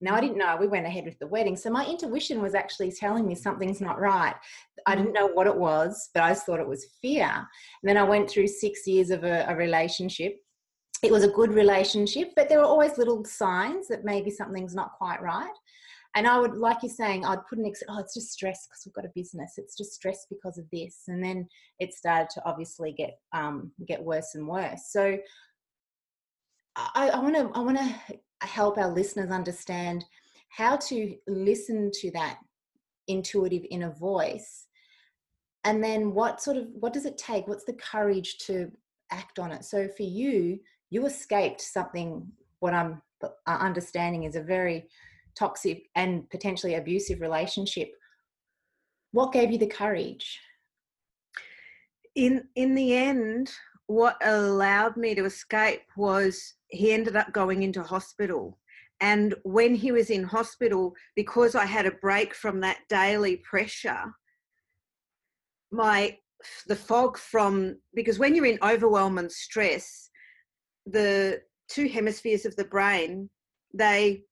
Now, 0.01 0.15
I 0.15 0.17
mm. 0.17 0.21
didn't 0.21 0.37
know. 0.37 0.57
We 0.59 0.67
went 0.67 0.87
ahead 0.87 1.05
with 1.05 1.19
the 1.19 1.27
wedding. 1.27 1.55
So 1.55 1.69
my 1.69 1.85
intuition 1.85 2.41
was 2.41 2.55
actually 2.55 2.91
telling 2.91 3.27
me 3.27 3.35
something's 3.35 3.81
not 3.81 3.99
right. 3.99 4.35
I 4.85 4.95
mm. 4.95 4.97
didn't 4.97 5.13
know 5.13 5.27
what 5.27 5.47
it 5.47 5.55
was, 5.55 6.09
but 6.13 6.23
I 6.23 6.29
just 6.29 6.45
thought 6.45 6.59
it 6.59 6.67
was 6.67 6.87
fear. 7.01 7.27
And 7.27 7.45
then 7.83 7.97
I 7.97 8.03
went 8.03 8.29
through 8.29 8.47
six 8.47 8.87
years 8.87 9.11
of 9.11 9.23
a, 9.23 9.45
a 9.47 9.55
relationship. 9.55 10.37
It 11.03 11.11
was 11.11 11.23
a 11.23 11.29
good 11.29 11.51
relationship, 11.53 12.29
but 12.35 12.47
there 12.47 12.59
were 12.59 12.65
always 12.65 12.97
little 12.97 13.23
signs 13.25 13.87
that 13.87 14.05
maybe 14.05 14.29
something's 14.29 14.75
not 14.75 14.91
quite 14.93 15.21
right. 15.21 15.53
And 16.15 16.27
I 16.27 16.39
would, 16.39 16.55
like 16.55 16.79
you're 16.83 16.91
saying, 16.91 17.25
I'd 17.25 17.45
put 17.47 17.57
an, 17.57 17.65
ex- 17.65 17.83
oh, 17.87 17.99
it's 17.99 18.13
just 18.13 18.31
stress 18.31 18.67
because 18.67 18.83
we've 18.85 18.93
got 18.93 19.05
a 19.05 19.11
business. 19.15 19.53
It's 19.57 19.77
just 19.77 19.93
stress 19.93 20.25
because 20.29 20.57
of 20.57 20.65
this. 20.71 21.03
And 21.07 21.23
then 21.23 21.47
it 21.79 21.93
started 21.93 22.29
to 22.31 22.41
obviously 22.45 22.91
get, 22.91 23.17
um, 23.31 23.71
get 23.87 24.03
worse 24.03 24.35
and 24.35 24.47
worse. 24.47 24.87
So 24.89 25.17
I 26.75 27.19
want 27.19 27.35
to, 27.35 27.49
I 27.53 27.59
want 27.59 27.77
to 27.77 28.45
help 28.45 28.77
our 28.77 28.91
listeners 28.91 29.31
understand 29.31 30.03
how 30.49 30.75
to 30.77 31.15
listen 31.27 31.91
to 32.01 32.11
that 32.11 32.39
intuitive 33.07 33.63
inner 33.69 33.91
voice. 33.91 34.67
And 35.63 35.83
then 35.83 36.13
what 36.13 36.41
sort 36.41 36.57
of, 36.57 36.67
what 36.79 36.93
does 36.93 37.05
it 37.05 37.17
take? 37.17 37.47
What's 37.47 37.65
the 37.65 37.73
courage 37.73 38.37
to 38.39 38.71
act 39.11 39.39
on 39.39 39.51
it? 39.51 39.63
So 39.63 39.87
for 39.95 40.03
you, 40.03 40.59
you 40.89 41.05
escaped 41.05 41.61
something, 41.61 42.27
what 42.59 42.73
I'm 42.73 43.01
uh, 43.23 43.29
understanding 43.47 44.23
is 44.23 44.35
a 44.35 44.41
very 44.41 44.89
toxic 45.37 45.83
and 45.95 46.29
potentially 46.29 46.75
abusive 46.75 47.21
relationship 47.21 47.91
what 49.11 49.33
gave 49.33 49.51
you 49.51 49.57
the 49.57 49.67
courage? 49.67 50.39
In 52.15 52.43
in 52.55 52.75
the 52.75 52.93
end 52.93 53.51
what 53.87 54.17
allowed 54.23 54.95
me 54.95 55.13
to 55.15 55.25
escape 55.25 55.81
was 55.97 56.53
he 56.69 56.93
ended 56.93 57.15
up 57.15 57.33
going 57.33 57.63
into 57.63 57.83
hospital. 57.83 58.57
And 59.01 59.35
when 59.43 59.75
he 59.75 59.91
was 59.91 60.09
in 60.09 60.23
hospital 60.23 60.93
because 61.15 61.55
i 61.55 61.65
had 61.65 61.85
a 61.85 61.91
break 61.91 62.35
from 62.35 62.59
that 62.61 62.77
daily 62.89 63.37
pressure 63.37 64.03
my 65.71 66.17
the 66.67 66.75
fog 66.75 67.17
from 67.17 67.77
because 67.95 68.19
when 68.19 68.35
you're 68.35 68.45
in 68.45 68.59
overwhelm 68.61 69.17
and 69.17 69.31
stress 69.31 70.09
the 70.85 71.41
two 71.67 71.87
hemispheres 71.87 72.45
of 72.45 72.55
the 72.55 72.65
brain 72.65 73.29
they 73.73 74.23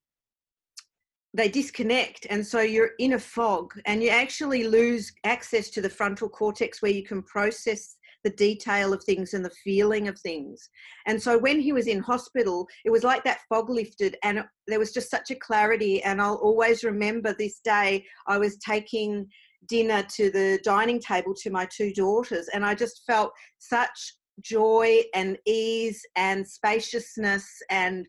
they 1.34 1.48
disconnect 1.48 2.26
and 2.30 2.46
so 2.46 2.62
you're 2.62 2.92
in 3.00 3.14
a 3.14 3.20
fog 3.20 3.74
and 3.86 4.02
you 4.02 4.10
actually 4.10 4.68
lose 4.68 5.12
access 5.24 5.70
to 5.70 5.82
the 5.82 5.90
frontal 5.90 6.28
cortex 6.28 6.82
where 6.82 6.92
you 6.92 7.04
can 7.04 7.22
process 7.24 7.98
the 8.24 8.30
detail 8.32 8.94
of 8.94 9.04
things 9.04 9.34
and 9.34 9.46
the 9.46 9.52
feeling 9.64 10.08
of 10.08 10.20
things. 10.20 10.70
And 11.06 11.22
so 11.22 11.38
when 11.38 11.60
he 11.60 11.72
was 11.72 11.88
in 11.88 12.00
hospital 12.00 12.68
it 12.84 12.90
was 12.90 13.04
like 13.04 13.24
that 13.24 13.42
fog 13.48 13.70
lifted 13.70 14.18
and 14.24 14.40
it, 14.40 14.46
there 14.68 14.80
was 14.80 14.92
just 14.92 15.10
such 15.10 15.32
a 15.32 15.36
clarity 15.36 16.02
and 16.04 16.22
i'll 16.22 16.36
always 16.36 16.84
remember 16.84 17.34
this 17.34 17.60
day 17.64 18.06
i 18.28 18.38
was 18.38 18.58
taking 18.58 19.28
dinner 19.68 20.04
to 20.16 20.30
the 20.32 20.60
dining 20.64 21.00
table 21.00 21.34
to 21.34 21.50
my 21.50 21.68
two 21.76 21.92
daughters 21.94 22.50
and 22.54 22.66
i 22.66 22.74
just 22.74 23.04
felt 23.06 23.32
such 23.58 24.16
joy 24.42 25.02
and 25.14 25.38
ease 25.46 26.02
and 26.16 26.48
spaciousness 26.48 27.62
and 27.70 28.08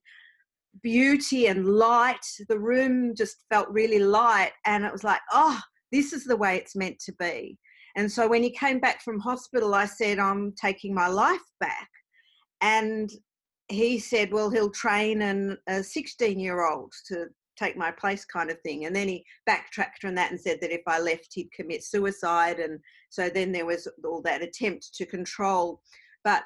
beauty 0.82 1.46
and 1.46 1.66
light. 1.66 2.24
The 2.48 2.58
room 2.58 3.14
just 3.14 3.44
felt 3.50 3.68
really 3.70 3.98
light, 3.98 4.52
and 4.66 4.84
it 4.84 4.92
was 4.92 5.04
like, 5.04 5.20
oh, 5.32 5.60
this 5.92 6.12
is 6.12 6.24
the 6.24 6.36
way 6.36 6.56
it's 6.56 6.76
meant 6.76 6.98
to 7.00 7.12
be. 7.18 7.58
And 7.96 8.10
so 8.10 8.28
when 8.28 8.42
he 8.42 8.50
came 8.50 8.78
back 8.78 9.02
from 9.02 9.18
hospital, 9.18 9.74
I 9.74 9.86
said, 9.86 10.18
I'm 10.18 10.52
taking 10.52 10.94
my 10.94 11.08
life 11.08 11.40
back. 11.58 11.88
And 12.60 13.10
he 13.68 13.98
said, 13.98 14.32
well, 14.32 14.50
he'll 14.50 14.70
train 14.70 15.22
an, 15.22 15.58
a 15.66 15.82
16 15.82 16.38
year 16.38 16.64
old 16.64 16.92
to 17.08 17.26
take 17.58 17.76
my 17.76 17.90
place, 17.90 18.24
kind 18.24 18.50
of 18.50 18.60
thing. 18.60 18.86
And 18.86 18.94
then 18.94 19.08
he 19.08 19.24
backtracked 19.46 20.04
on 20.04 20.14
that 20.14 20.30
and 20.30 20.40
said 20.40 20.58
that 20.60 20.72
if 20.72 20.82
I 20.86 20.98
left, 20.98 21.28
he'd 21.34 21.52
commit 21.52 21.84
suicide. 21.84 22.58
And 22.58 22.78
so 23.10 23.28
then 23.28 23.52
there 23.52 23.66
was 23.66 23.86
all 24.04 24.22
that 24.22 24.42
attempt 24.42 24.94
to 24.94 25.06
control. 25.06 25.82
But 26.24 26.42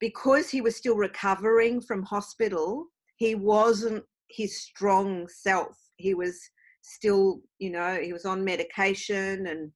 because 0.00 0.50
he 0.50 0.60
was 0.60 0.76
still 0.76 0.96
recovering 0.96 1.80
from 1.80 2.02
hospital, 2.02 2.86
he 3.24 3.34
wasn't 3.34 4.04
his 4.28 4.60
strong 4.60 5.26
self. 5.28 5.76
He 5.96 6.12
was 6.12 6.38
still, 6.82 7.40
you 7.58 7.70
know, 7.70 7.98
he 8.02 8.12
was 8.12 8.26
on 8.26 8.44
medication 8.44 9.46
and 9.46 9.70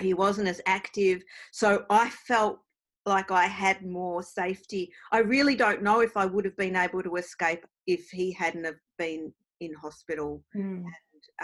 he 0.00 0.14
wasn't 0.14 0.48
as 0.48 0.62
active. 0.64 1.22
So 1.52 1.84
I 1.90 2.08
felt 2.08 2.60
like 3.04 3.30
I 3.30 3.44
had 3.44 3.84
more 3.84 4.22
safety. 4.22 4.90
I 5.12 5.18
really 5.18 5.54
don't 5.54 5.82
know 5.82 6.00
if 6.00 6.16
I 6.16 6.24
would 6.24 6.46
have 6.46 6.56
been 6.56 6.76
able 6.76 7.02
to 7.02 7.16
escape 7.16 7.66
if 7.86 8.08
he 8.08 8.32
hadn't 8.32 8.64
have 8.64 8.80
been 8.96 9.32
in 9.60 9.74
hospital 9.74 10.42
mm. 10.56 10.82
and 10.84 10.84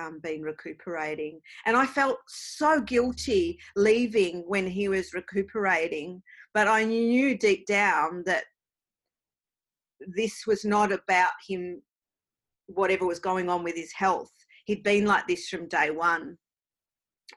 um, 0.01 0.21
been 0.21 0.41
recuperating. 0.41 1.41
And 1.67 1.77
I 1.77 1.85
felt 1.85 2.19
so 2.27 2.81
guilty 2.81 3.59
leaving 3.77 4.45
when 4.47 4.67
he 4.67 4.89
was 4.89 5.13
recuperating, 5.13 6.23
but 6.55 6.69
I 6.69 6.85
knew 6.85 7.37
deep 7.37 7.67
down 7.67 8.23
that 8.25 8.45
this 10.07 10.47
was 10.47 10.65
not 10.65 10.93
about 10.93 11.33
him, 11.47 11.83
whatever 12.67 13.07
was 13.07 13.19
going 13.19 13.49
on 13.49 13.63
with 13.63 13.77
his 13.77 13.93
health. 13.93 14.33
He'd 14.65 14.83
been 14.83 15.07
like 15.07 15.27
this 15.27 15.49
from 15.49 15.69
day 15.69 15.91
one. 15.91 16.37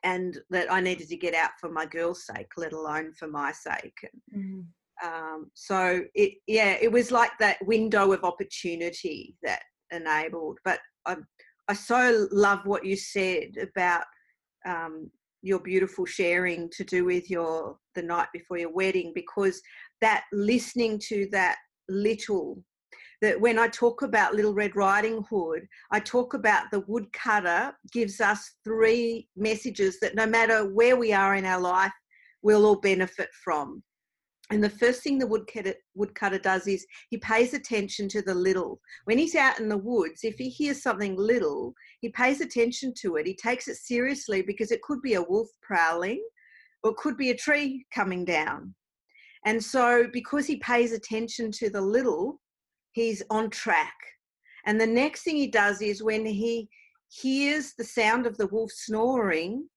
And 0.03 0.39
that 0.49 0.71
I 0.71 0.79
needed 0.79 1.09
to 1.09 1.17
get 1.17 1.33
out 1.33 1.51
for 1.59 1.69
my 1.69 1.85
girl's 1.85 2.25
sake, 2.25 2.47
let 2.55 2.71
alone 2.71 3.11
for 3.13 3.27
my 3.27 3.51
sake. 3.51 3.97
Mm-hmm. 4.33 4.61
Um, 5.05 5.51
so 5.53 6.01
it, 6.15 6.35
yeah, 6.47 6.77
it 6.81 6.91
was 6.91 7.11
like 7.11 7.31
that 7.39 7.57
window 7.65 8.13
of 8.13 8.23
opportunity 8.23 9.35
that 9.43 9.63
enabled. 9.91 10.59
But 10.63 10.79
I, 11.05 11.17
I 11.67 11.73
so 11.73 12.27
love 12.31 12.59
what 12.65 12.85
you 12.85 12.95
said 12.95 13.51
about 13.61 14.03
um, 14.65 15.11
your 15.41 15.59
beautiful 15.59 16.05
sharing 16.05 16.69
to 16.69 16.83
do 16.83 17.05
with 17.05 17.29
your 17.29 17.77
the 17.95 18.01
night 18.01 18.27
before 18.33 18.57
your 18.57 18.71
wedding 18.71 19.11
because 19.13 19.61
that 19.99 20.23
listening 20.31 20.99
to 21.07 21.27
that 21.31 21.57
little 21.91 22.63
that 23.21 23.39
when 23.39 23.59
I 23.59 23.67
talk 23.67 24.01
about 24.01 24.33
Little 24.33 24.53
Red 24.53 24.75
Riding 24.75 25.23
Hood, 25.29 25.67
I 25.91 25.99
talk 25.99 26.33
about 26.33 26.71
the 26.71 26.83
woodcutter 26.87 27.73
gives 27.93 28.19
us 28.19 28.55
three 28.63 29.27
messages 29.35 29.99
that 29.99 30.15
no 30.15 30.25
matter 30.25 30.73
where 30.73 30.95
we 30.95 31.13
are 31.13 31.35
in 31.35 31.45
our 31.45 31.61
life, 31.61 31.91
we'll 32.41 32.65
all 32.65 32.79
benefit 32.79 33.29
from. 33.43 33.83
And 34.49 34.61
the 34.61 34.69
first 34.69 35.01
thing 35.01 35.17
the 35.17 35.27
woodcutter, 35.27 35.75
woodcutter 35.95 36.39
does 36.39 36.67
is 36.67 36.85
he 37.09 37.17
pays 37.17 37.53
attention 37.53 38.09
to 38.09 38.21
the 38.21 38.33
little. 38.33 38.81
When 39.05 39.17
he's 39.17 39.35
out 39.35 39.59
in 39.59 39.69
the 39.69 39.77
woods, 39.77 40.21
if 40.23 40.35
he 40.37 40.49
hears 40.49 40.83
something 40.83 41.15
little, 41.15 41.73
he 42.01 42.09
pays 42.09 42.41
attention 42.41 42.93
to 43.01 43.15
it. 43.15 43.27
He 43.27 43.35
takes 43.35 43.69
it 43.69 43.77
seriously 43.77 44.41
because 44.41 44.71
it 44.71 44.81
could 44.81 45.01
be 45.01 45.13
a 45.13 45.21
wolf 45.21 45.47
prowling 45.61 46.21
or 46.83 46.91
it 46.91 46.97
could 46.97 47.15
be 47.15 47.29
a 47.29 47.37
tree 47.37 47.85
coming 47.93 48.25
down. 48.25 48.73
And 49.45 49.63
so, 49.63 50.07
because 50.11 50.45
he 50.45 50.57
pays 50.57 50.91
attention 50.91 51.51
to 51.53 51.69
the 51.69 51.81
little, 51.81 52.39
he's 52.91 53.23
on 53.29 53.49
track. 53.49 53.95
And 54.65 54.79
the 54.79 54.87
next 54.87 55.23
thing 55.23 55.35
he 55.35 55.47
does 55.47 55.81
is 55.81 56.03
when 56.03 56.25
he 56.25 56.69
hears 57.09 57.73
the 57.77 57.83
sound 57.83 58.25
of 58.25 58.37
the 58.37 58.47
wolf 58.47 58.71
snoring 58.71 59.67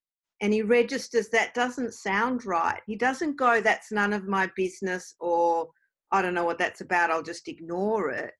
and 0.41 0.53
he 0.53 0.62
registers 0.62 1.29
that 1.31 1.55
doesn't 1.55 1.95
sound 1.95 2.45
right, 2.45 2.81
he 2.87 2.97
doesn't 2.97 3.37
go, 3.37 3.61
That's 3.61 3.91
none 3.91 4.12
of 4.12 4.29
my 4.29 4.51
business, 4.55 5.15
or 5.19 5.69
I 6.12 6.21
don't 6.21 6.35
know 6.35 6.45
what 6.45 6.59
that's 6.59 6.83
about, 6.83 7.11
I'll 7.11 7.23
just 7.23 7.49
ignore 7.49 8.11
it. 8.11 8.33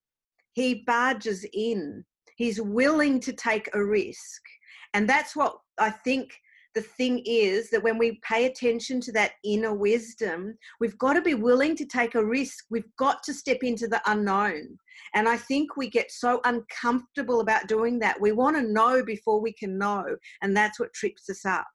He 0.53 0.85
barges 0.87 1.47
in. 1.53 2.05
He's 2.37 2.61
willing 2.61 3.21
to 3.21 3.33
take 3.33 3.69
a 3.75 3.85
risk. 3.85 4.43
And 4.93 5.09
that's 5.09 5.35
what 5.35 5.57
I 5.79 5.91
think 5.91 6.33
the 6.75 6.83
thing 6.83 7.23
is 7.25 7.71
that 7.71 7.83
when 7.83 7.99
we 7.99 8.21
pay 8.23 8.47
attention 8.47 9.01
to 9.03 9.13
that 9.13 9.33
inner 9.45 9.73
wisdom, 9.73 10.57
we've 10.81 10.99
got 10.99 11.13
to 11.13 11.23
be 11.23 11.35
willing 11.35 11.77
to 11.77 11.87
take 11.87 12.15
a 12.15 12.25
risk. 12.25 12.65
We've 12.71 12.97
got 12.99 13.23
to 13.25 13.35
step 13.35 13.59
into 13.63 13.87
the 13.87 14.03
unknown. 14.07 14.79
And 15.15 15.29
I 15.29 15.37
think 15.37 15.77
we 15.77 15.89
get 15.89 16.11
so 16.11 16.41
uncomfortable 16.45 17.41
about 17.41 17.69
doing 17.69 18.01
that. 18.01 18.21
We 18.21 18.33
want 18.33 18.57
to 18.57 18.63
know 18.63 19.05
before 19.05 19.41
we 19.41 19.53
can 19.53 19.79
know. 19.79 20.05
And 20.43 20.57
that's 20.57 20.81
what 20.81 20.93
trips 20.93 21.31
us 21.31 21.45
up. 21.47 21.67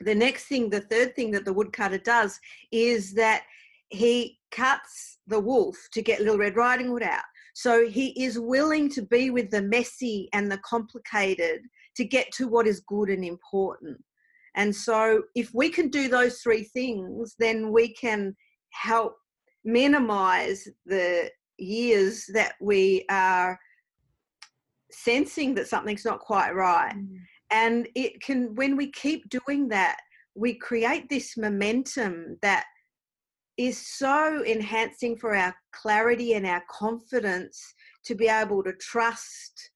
The 0.00 0.14
next 0.14 0.44
thing, 0.44 0.70
the 0.70 0.82
third 0.82 1.16
thing 1.16 1.30
that 1.32 1.44
the 1.44 1.52
woodcutter 1.52 1.98
does 1.98 2.38
is 2.70 3.14
that 3.14 3.42
he 3.88 4.38
cuts 4.50 5.18
the 5.26 5.40
wolf 5.40 5.76
to 5.92 6.02
get 6.02 6.20
Little 6.20 6.38
Red 6.38 6.56
Riding 6.56 6.88
Hood 6.88 7.02
out. 7.02 7.24
So 7.54 7.88
he 7.88 8.08
is 8.22 8.38
willing 8.38 8.88
to 8.90 9.02
be 9.02 9.30
with 9.30 9.50
the 9.50 9.62
messy 9.62 10.28
and 10.32 10.52
the 10.52 10.58
complicated 10.58 11.62
to 11.98 12.04
get 12.04 12.30
to 12.32 12.46
what 12.46 12.66
is 12.66 12.80
good 12.80 13.10
and 13.10 13.24
important. 13.24 13.98
And 14.54 14.74
so, 14.74 15.22
if 15.34 15.50
we 15.52 15.68
can 15.68 15.88
do 15.88 16.08
those 16.08 16.40
three 16.40 16.64
things, 16.64 17.34
then 17.38 17.70
we 17.70 17.92
can 17.92 18.34
help 18.70 19.16
minimize 19.64 20.66
the 20.86 21.30
years 21.58 22.24
that 22.32 22.54
we 22.60 23.04
are 23.10 23.58
sensing 24.90 25.54
that 25.54 25.68
something's 25.68 26.04
not 26.04 26.20
quite 26.20 26.54
right. 26.54 26.94
Mm. 26.94 27.18
And 27.50 27.88
it 27.94 28.20
can, 28.22 28.54
when 28.54 28.76
we 28.76 28.90
keep 28.92 29.28
doing 29.28 29.68
that, 29.68 29.98
we 30.34 30.54
create 30.54 31.08
this 31.08 31.36
momentum 31.36 32.38
that 32.42 32.64
is 33.56 33.84
so 33.98 34.44
enhancing 34.44 35.16
for 35.16 35.34
our 35.34 35.54
clarity 35.72 36.34
and 36.34 36.46
our 36.46 36.62
confidence 36.70 37.74
to 38.04 38.14
be 38.14 38.28
able 38.28 38.62
to 38.62 38.72
trust 38.74 39.70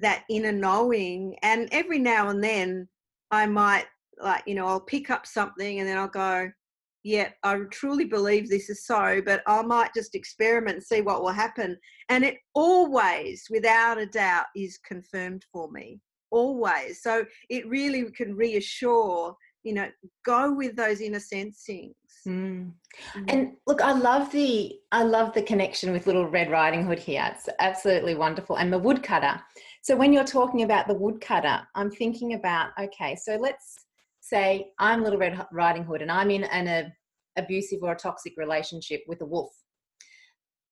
that 0.00 0.24
inner 0.28 0.52
knowing 0.52 1.36
and 1.42 1.68
every 1.72 1.98
now 1.98 2.28
and 2.28 2.42
then 2.42 2.88
i 3.30 3.46
might 3.46 3.86
like 4.20 4.42
you 4.46 4.54
know 4.54 4.66
i'll 4.66 4.80
pick 4.80 5.10
up 5.10 5.26
something 5.26 5.80
and 5.80 5.88
then 5.88 5.98
i'll 5.98 6.08
go 6.08 6.48
yeah 7.04 7.28
i 7.42 7.56
truly 7.70 8.04
believe 8.04 8.48
this 8.48 8.70
is 8.70 8.86
so 8.86 9.20
but 9.24 9.42
i 9.46 9.62
might 9.62 9.94
just 9.94 10.14
experiment 10.14 10.76
and 10.76 10.84
see 10.84 11.00
what 11.00 11.22
will 11.22 11.30
happen 11.30 11.76
and 12.08 12.24
it 12.24 12.36
always 12.54 13.44
without 13.50 13.98
a 13.98 14.06
doubt 14.06 14.46
is 14.56 14.78
confirmed 14.86 15.44
for 15.52 15.70
me 15.70 16.00
always 16.30 17.02
so 17.02 17.24
it 17.50 17.68
really 17.68 18.10
can 18.10 18.34
reassure 18.34 19.36
you 19.62 19.72
know 19.72 19.88
go 20.24 20.52
with 20.52 20.76
those 20.76 21.00
inner 21.00 21.18
sensings 21.18 21.94
mm. 22.26 22.70
Mm. 23.16 23.24
and 23.28 23.52
look 23.66 23.82
i 23.82 23.92
love 23.92 24.30
the 24.32 24.72
i 24.92 25.02
love 25.02 25.32
the 25.34 25.42
connection 25.42 25.92
with 25.92 26.06
little 26.06 26.26
red 26.26 26.50
riding 26.50 26.84
hood 26.84 26.98
here 26.98 27.26
it's 27.34 27.48
absolutely 27.60 28.14
wonderful 28.14 28.56
and 28.56 28.72
the 28.72 28.78
woodcutter 28.78 29.40
so 29.84 29.94
when 29.94 30.12
you're 30.12 30.24
talking 30.24 30.62
about 30.62 30.88
the 30.88 30.94
woodcutter 30.94 31.60
i'm 31.74 31.90
thinking 31.90 32.34
about 32.34 32.70
okay 32.80 33.14
so 33.14 33.36
let's 33.36 33.76
say 34.20 34.70
i'm 34.78 35.02
little 35.02 35.18
red 35.18 35.46
riding 35.52 35.84
hood 35.84 36.02
and 36.02 36.10
i'm 36.10 36.30
in 36.30 36.44
an 36.44 36.66
a, 36.66 36.92
abusive 37.36 37.82
or 37.82 37.92
a 37.92 37.96
toxic 37.96 38.32
relationship 38.36 39.02
with 39.06 39.20
a 39.20 39.26
wolf 39.26 39.52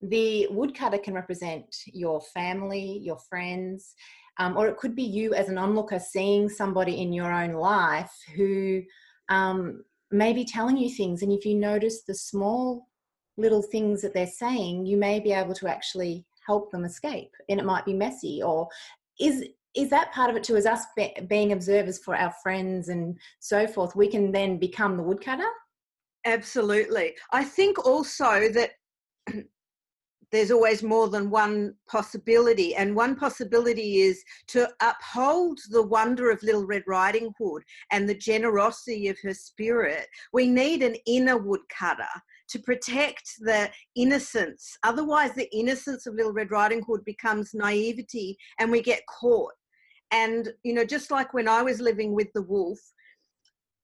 the 0.01 0.49
woodcutter 0.51 0.99
can 0.99 1.15
represent 1.15 1.65
your 1.87 2.21
family 2.35 2.99
your 3.03 3.19
friends 3.29 3.95
um, 4.39 4.57
or 4.57 4.67
it 4.67 4.77
could 4.79 4.97
be 4.97 5.03
you 5.03 5.35
as 5.35 5.49
an 5.49 5.59
onlooker 5.59 5.99
seeing 5.99 6.49
somebody 6.49 7.01
in 7.01 7.13
your 7.13 7.33
own 7.33 7.53
life 7.53 8.13
who 8.35 8.83
um, 9.29 9.85
may 10.11 10.33
be 10.33 10.45
telling 10.45 10.77
you 10.77 10.91
things. 10.91 11.23
And 11.23 11.33
if 11.33 11.45
you 11.45 11.55
notice 11.55 12.03
the 12.03 12.15
small 12.15 12.89
little 13.37 13.63
things 13.63 14.03
that 14.03 14.15
they're 14.15 14.27
saying, 14.27 14.87
you 14.87 14.97
may 14.97 15.21
be 15.21 15.33
able 15.33 15.55
to 15.55 15.69
actually 15.69 16.25
help 16.47 16.71
them 16.71 16.85
escape. 16.85 17.31
And 17.49 17.59
it 17.59 17.67
might 17.67 17.85
be 17.85 17.95
messy. 17.95 18.43
Or 18.43 18.69
is 19.21 19.45
is 19.75 19.89
that 19.89 20.13
part 20.13 20.29
of 20.29 20.37
it 20.37 20.45
too? 20.45 20.57
As 20.57 20.67
us 20.67 20.85
be, 20.97 21.15
being 21.29 21.53
observers 21.53 21.99
for 21.99 22.15
our 22.15 22.33
friends 22.43 22.89
and 22.89 23.19
so 23.41 23.67
forth, 23.67 23.97
we 23.97 24.07
can 24.07 24.31
then 24.31 24.59
become 24.59 24.97
the 24.97 25.03
woodcutter. 25.03 25.49
Absolutely. 26.27 27.15
I 27.33 27.43
think 27.43 27.85
also 27.85 28.49
that 28.51 28.73
there's 30.33 30.51
always 30.51 30.83
more 30.83 31.09
than 31.09 31.31
one 31.31 31.75
possibility. 31.89 32.75
And 32.75 32.97
one 32.97 33.17
possibility 33.17 34.01
is 34.01 34.23
to 34.49 34.69
uphold 34.81 35.61
the 35.71 35.83
wonder 35.83 36.31
of 36.31 36.43
Little 36.43 36.67
Red 36.67 36.85
Riding 36.87 37.33
Hood 37.39 37.63
and 37.91 38.09
the 38.09 38.15
generosity 38.15 39.09
of 39.09 39.19
her 39.23 39.35
spirit. 39.35 40.07
We 40.33 40.47
need 40.47 40.83
an 40.83 40.97
inner 41.07 41.37
woodcutter 41.37 42.05
to 42.53 42.59
protect 42.61 43.35
the 43.41 43.71
innocence. 43.97 44.77
Otherwise, 44.85 45.35
the 45.35 45.51
innocence 45.57 46.07
of 46.07 46.15
Little 46.15 46.33
Red 46.33 46.51
Riding 46.51 46.83
Hood 46.87 47.05
becomes 47.05 47.55
naivety 47.55 48.37
and 48.59 48.71
we 48.71 48.83
get 48.83 49.03
caught. 49.07 49.53
And, 50.11 50.53
you 50.63 50.75
know, 50.75 50.85
just 50.85 51.11
like 51.11 51.33
when 51.33 51.49
I 51.49 51.63
was 51.63 51.81
living 51.81 52.15
with 52.15 52.29
the 52.35 52.43
wolf, 52.43 52.79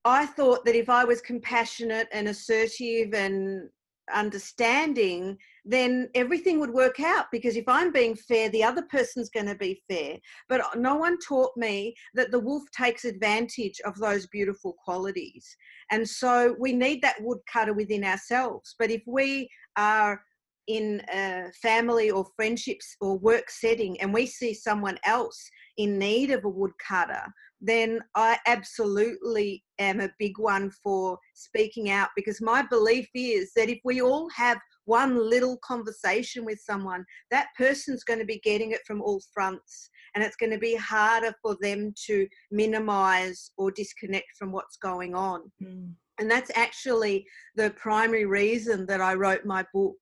I 0.05 0.27
thought 0.27 0.65
that 0.67 0.77
if 0.77 0.89
I 0.91 1.05
was 1.05 1.21
compassionate 1.23 2.09
and 2.13 2.29
assertive 2.29 3.15
and 3.15 3.69
understanding, 4.15 5.39
then 5.69 6.09
everything 6.15 6.59
would 6.59 6.71
work 6.71 6.99
out 6.99 7.27
because 7.31 7.55
if 7.55 7.69
I'm 7.69 7.93
being 7.93 8.17
fair, 8.17 8.49
the 8.49 8.65
other 8.65 8.83
person's 8.91 9.29
going 9.29 9.47
to 9.47 9.55
be 9.55 9.83
fair. 9.87 10.17
But 10.49 10.63
no 10.79 10.97
one 10.97 11.19
taught 11.19 11.55
me 11.59 11.95
that 12.15 12.31
the 12.31 12.41
wolf 12.41 12.63
takes 12.73 13.05
advantage 13.05 13.79
of 13.85 13.95
those 13.99 14.27
beautiful 14.29 14.77
qualities. 14.83 15.47
And 15.91 16.09
so 16.09 16.57
we 16.59 16.73
need 16.73 17.03
that 17.03 17.21
woodcutter 17.21 17.75
within 17.75 18.03
ourselves. 18.03 18.77
But 18.79 18.91
if 18.91 19.03
we 19.07 19.51
are 19.77 20.23
in 20.69 21.03
a 21.13 21.51
family 21.61 22.11
or 22.11 22.27
friendships 22.35 22.97
or 23.03 23.19
work 23.19 23.51
setting 23.51 24.01
and 24.01 24.13
we 24.13 24.25
see 24.25 24.55
someone 24.55 24.99
else 25.05 25.51
in 25.77 25.99
need 25.99 26.31
of 26.31 26.47
a 26.47 26.49
woodcutter, 26.49 27.25
then 27.61 28.01
I 28.15 28.39
absolutely 28.47 29.65
am 29.79 30.01
a 30.01 30.11
big 30.19 30.39
one 30.39 30.71
for 30.83 31.19
speaking 31.35 31.91
out 31.91 32.09
because 32.17 32.41
my 32.41 32.63
belief 32.63 33.09
is 33.15 33.53
that 33.57 33.69
if 33.69 33.81
we 33.85 34.01
all 34.01 34.29
have 34.31 34.59
one 34.89 35.29
little 35.29 35.59
conversation 35.59 36.45
with 36.45 36.59
someone, 36.59 37.05
that 37.31 37.49
person's 37.57 38.05
going 38.05 38.19
to 38.19 38.25
be 38.25 38.41
getting 38.41 38.73
it 38.73 38.81
from 38.87 39.03
all 39.03 39.21
fronts 39.35 39.91
and 40.15 40.25
it's 40.25 40.37
going 40.37 40.51
to 40.51 40.59
be 40.59 40.75
harder 40.75 41.33
for 41.43 41.57
them 41.61 41.93
to 42.07 42.27
minimize 42.51 43.51
or 43.59 43.71
disconnect 43.71 44.29
from 44.39 44.51
what's 44.51 44.79
going 44.79 45.15
on. 45.15 45.43
Mm. 45.63 45.93
And 46.19 46.31
that's 46.31 46.51
actually 46.57 47.27
the 47.55 47.71
primary 47.71 48.25
reason 48.25 48.87
that 48.87 49.01
I 49.01 49.15
wrote 49.15 49.45
my 49.45 49.65
book 49.73 49.99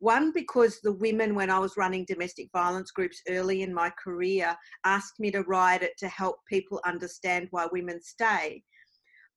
one, 0.00 0.32
because 0.32 0.80
the 0.80 0.92
women, 0.92 1.34
when 1.34 1.50
I 1.50 1.58
was 1.58 1.76
running 1.76 2.04
domestic 2.04 2.48
violence 2.52 2.92
groups 2.92 3.20
early 3.28 3.62
in 3.62 3.74
my 3.74 3.90
career, 4.02 4.56
asked 4.84 5.18
me 5.18 5.30
to 5.32 5.42
write 5.42 5.82
it 5.82 5.92
to 5.98 6.08
help 6.08 6.36
people 6.48 6.80
understand 6.84 7.48
why 7.50 7.66
women 7.72 8.00
stay. 8.00 8.62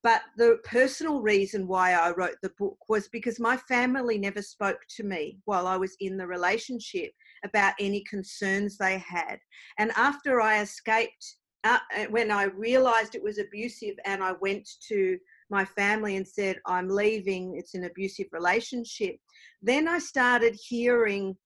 But 0.02 0.22
the 0.36 0.58
personal 0.64 1.20
reason 1.20 1.68
why 1.68 1.92
I 1.92 2.10
wrote 2.10 2.36
the 2.42 2.52
book 2.58 2.76
was 2.88 3.08
because 3.08 3.38
my 3.38 3.56
family 3.56 4.18
never 4.18 4.42
spoke 4.42 4.80
to 4.96 5.04
me 5.04 5.38
while 5.44 5.66
I 5.66 5.76
was 5.76 5.96
in 6.00 6.16
the 6.16 6.26
relationship 6.26 7.12
about 7.44 7.74
any 7.78 8.02
concerns 8.02 8.76
they 8.76 8.98
had. 8.98 9.38
And 9.78 9.92
after 9.96 10.40
I 10.40 10.60
escaped, 10.60 11.36
uh, 11.64 11.78
when 12.10 12.32
I 12.32 12.44
realized 12.44 13.14
it 13.14 13.22
was 13.22 13.38
abusive 13.38 13.94
and 14.04 14.24
I 14.24 14.32
went 14.40 14.68
to 14.88 15.16
my 15.50 15.64
family 15.64 16.16
and 16.16 16.26
said, 16.26 16.56
I'm 16.66 16.88
leaving, 16.88 17.56
it's 17.56 17.74
an 17.74 17.84
abusive 17.84 18.26
relationship. 18.32 19.16
Then 19.60 19.86
I 19.86 19.98
started 19.98 20.58
hearing 20.60 21.36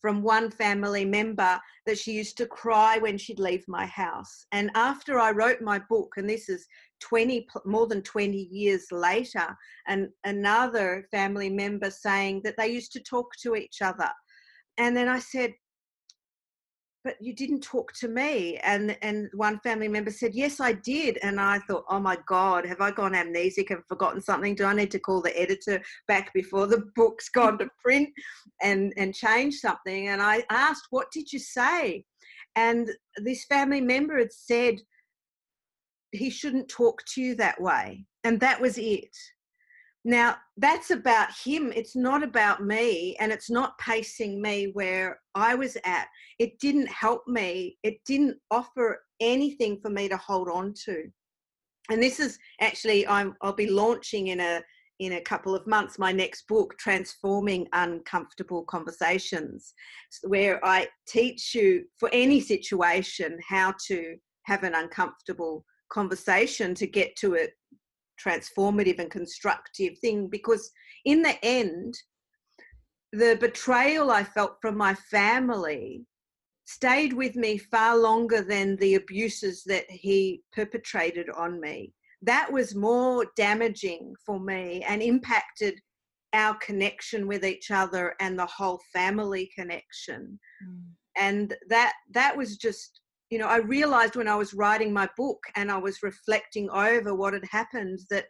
from 0.00 0.22
one 0.22 0.50
family 0.50 1.04
member 1.04 1.58
that 1.86 1.98
she 1.98 2.12
used 2.12 2.36
to 2.36 2.46
cry 2.46 2.98
when 2.98 3.16
she'd 3.16 3.38
leave 3.38 3.64
my 3.66 3.86
house. 3.86 4.44
And 4.52 4.70
after 4.74 5.18
I 5.18 5.30
wrote 5.30 5.62
my 5.62 5.80
book, 5.88 6.12
and 6.18 6.28
this 6.28 6.50
is 6.50 6.66
20 7.08 7.46
more 7.66 7.86
than 7.86 8.02
20 8.02 8.36
years 8.50 8.86
later, 8.90 9.56
and 9.86 10.08
another 10.24 11.06
family 11.10 11.50
member 11.50 11.90
saying 11.90 12.40
that 12.44 12.56
they 12.56 12.68
used 12.68 12.92
to 12.92 13.00
talk 13.00 13.28
to 13.42 13.54
each 13.56 13.82
other. 13.82 14.10
And 14.78 14.96
then 14.96 15.08
I 15.08 15.18
said, 15.18 15.52
but 17.04 17.16
you 17.20 17.34
didn't 17.34 17.60
talk 17.60 17.92
to 17.92 18.08
me. 18.08 18.56
And 18.62 18.96
and 19.02 19.28
one 19.34 19.60
family 19.60 19.88
member 19.88 20.10
said 20.10 20.34
yes 20.34 20.58
i 20.58 20.72
did. 20.72 21.18
And 21.22 21.38
i 21.38 21.58
thought 21.58 21.84
oh 21.90 22.00
my 22.00 22.16
god 22.26 22.64
have 22.64 22.80
i 22.80 22.90
gone 22.90 23.12
amnesic? 23.12 23.70
And 23.70 23.84
forgotten 23.86 24.22
something? 24.22 24.54
Do 24.54 24.64
i 24.64 24.72
need 24.74 24.90
to 24.92 24.98
call 24.98 25.20
the 25.20 25.38
editor 25.38 25.82
back 26.08 26.32
before 26.32 26.66
the 26.66 26.84
book's 26.96 27.28
gone 27.28 27.58
to 27.58 27.68
print 27.84 28.08
and 28.62 28.94
and 28.96 29.14
change 29.14 29.56
something? 29.56 30.08
And 30.08 30.22
i 30.22 30.42
asked 30.50 30.86
what 30.90 31.10
did 31.12 31.30
you 31.32 31.38
say? 31.38 32.04
And 32.56 32.90
this 33.18 33.44
family 33.44 33.82
member 33.82 34.18
had 34.18 34.32
said 34.32 34.76
he 36.16 36.30
shouldn't 36.30 36.68
talk 36.68 37.02
to 37.06 37.20
you 37.20 37.34
that 37.34 37.60
way 37.60 38.04
and 38.24 38.40
that 38.40 38.60
was 38.60 38.78
it 38.78 39.14
now, 40.04 40.36
that's 40.58 40.90
about 40.90 41.28
him. 41.32 41.72
It's 41.74 41.96
not 41.96 42.22
about 42.22 42.62
me, 42.62 43.16
and 43.18 43.32
it's 43.32 43.48
not 43.48 43.78
pacing 43.78 44.40
me 44.42 44.70
where 44.74 45.18
I 45.34 45.54
was 45.54 45.78
at. 45.84 46.08
It 46.38 46.58
didn't 46.58 46.88
help 46.88 47.26
me. 47.26 47.78
It 47.82 48.04
didn't 48.04 48.36
offer 48.50 49.02
anything 49.20 49.80
for 49.80 49.88
me 49.88 50.08
to 50.10 50.18
hold 50.18 50.50
on 50.50 50.74
to. 50.84 51.04
And 51.90 52.02
this 52.02 52.20
is 52.20 52.38
actually, 52.60 53.06
I'm, 53.06 53.34
I'll 53.40 53.54
be 53.54 53.70
launching 53.70 54.28
in 54.28 54.40
a 54.40 54.62
in 55.00 55.14
a 55.14 55.20
couple 55.20 55.56
of 55.56 55.66
months 55.66 55.98
my 55.98 56.12
next 56.12 56.46
book, 56.46 56.78
Transforming 56.78 57.66
Uncomfortable 57.72 58.62
Conversations, 58.62 59.74
where 60.22 60.64
I 60.64 60.86
teach 61.08 61.52
you 61.52 61.84
for 61.98 62.08
any 62.12 62.40
situation 62.40 63.40
how 63.48 63.74
to 63.88 64.14
have 64.44 64.62
an 64.62 64.76
uncomfortable 64.76 65.64
conversation 65.90 66.74
to 66.74 66.86
get 66.86 67.16
to 67.16 67.36
a 67.36 67.48
transformative 68.24 68.98
and 68.98 69.10
constructive 69.10 69.98
thing. 69.98 70.28
Because 70.28 70.70
in 71.04 71.22
the 71.22 71.36
end, 71.44 71.94
the 73.12 73.36
betrayal 73.40 74.10
I 74.10 74.24
felt 74.24 74.56
from 74.60 74.76
my 74.76 74.94
family 74.94 76.04
stayed 76.66 77.12
with 77.12 77.36
me 77.36 77.58
far 77.58 77.96
longer 77.96 78.42
than 78.42 78.76
the 78.76 78.94
abuses 78.94 79.62
that 79.64 79.88
he 79.90 80.42
perpetrated 80.52 81.28
on 81.30 81.60
me. 81.60 81.92
That 82.22 82.50
was 82.50 82.74
more 82.74 83.26
damaging 83.36 84.14
for 84.24 84.40
me 84.40 84.82
and 84.88 85.02
impacted 85.02 85.78
our 86.32 86.56
connection 86.56 87.28
with 87.28 87.44
each 87.44 87.70
other 87.70 88.14
and 88.18 88.38
the 88.38 88.46
whole 88.46 88.80
family 88.92 89.50
connection. 89.56 90.38
Mm. 90.66 90.82
And 91.16 91.56
that 91.68 91.92
that 92.12 92.36
was 92.36 92.56
just 92.56 93.00
you 93.34 93.40
know, 93.40 93.48
I 93.48 93.56
realized 93.56 94.14
when 94.14 94.28
I 94.28 94.36
was 94.36 94.54
writing 94.54 94.92
my 94.92 95.08
book 95.16 95.42
and 95.56 95.68
I 95.68 95.76
was 95.76 96.04
reflecting 96.04 96.70
over 96.70 97.16
what 97.16 97.34
had 97.34 97.44
happened 97.50 97.98
that 98.08 98.26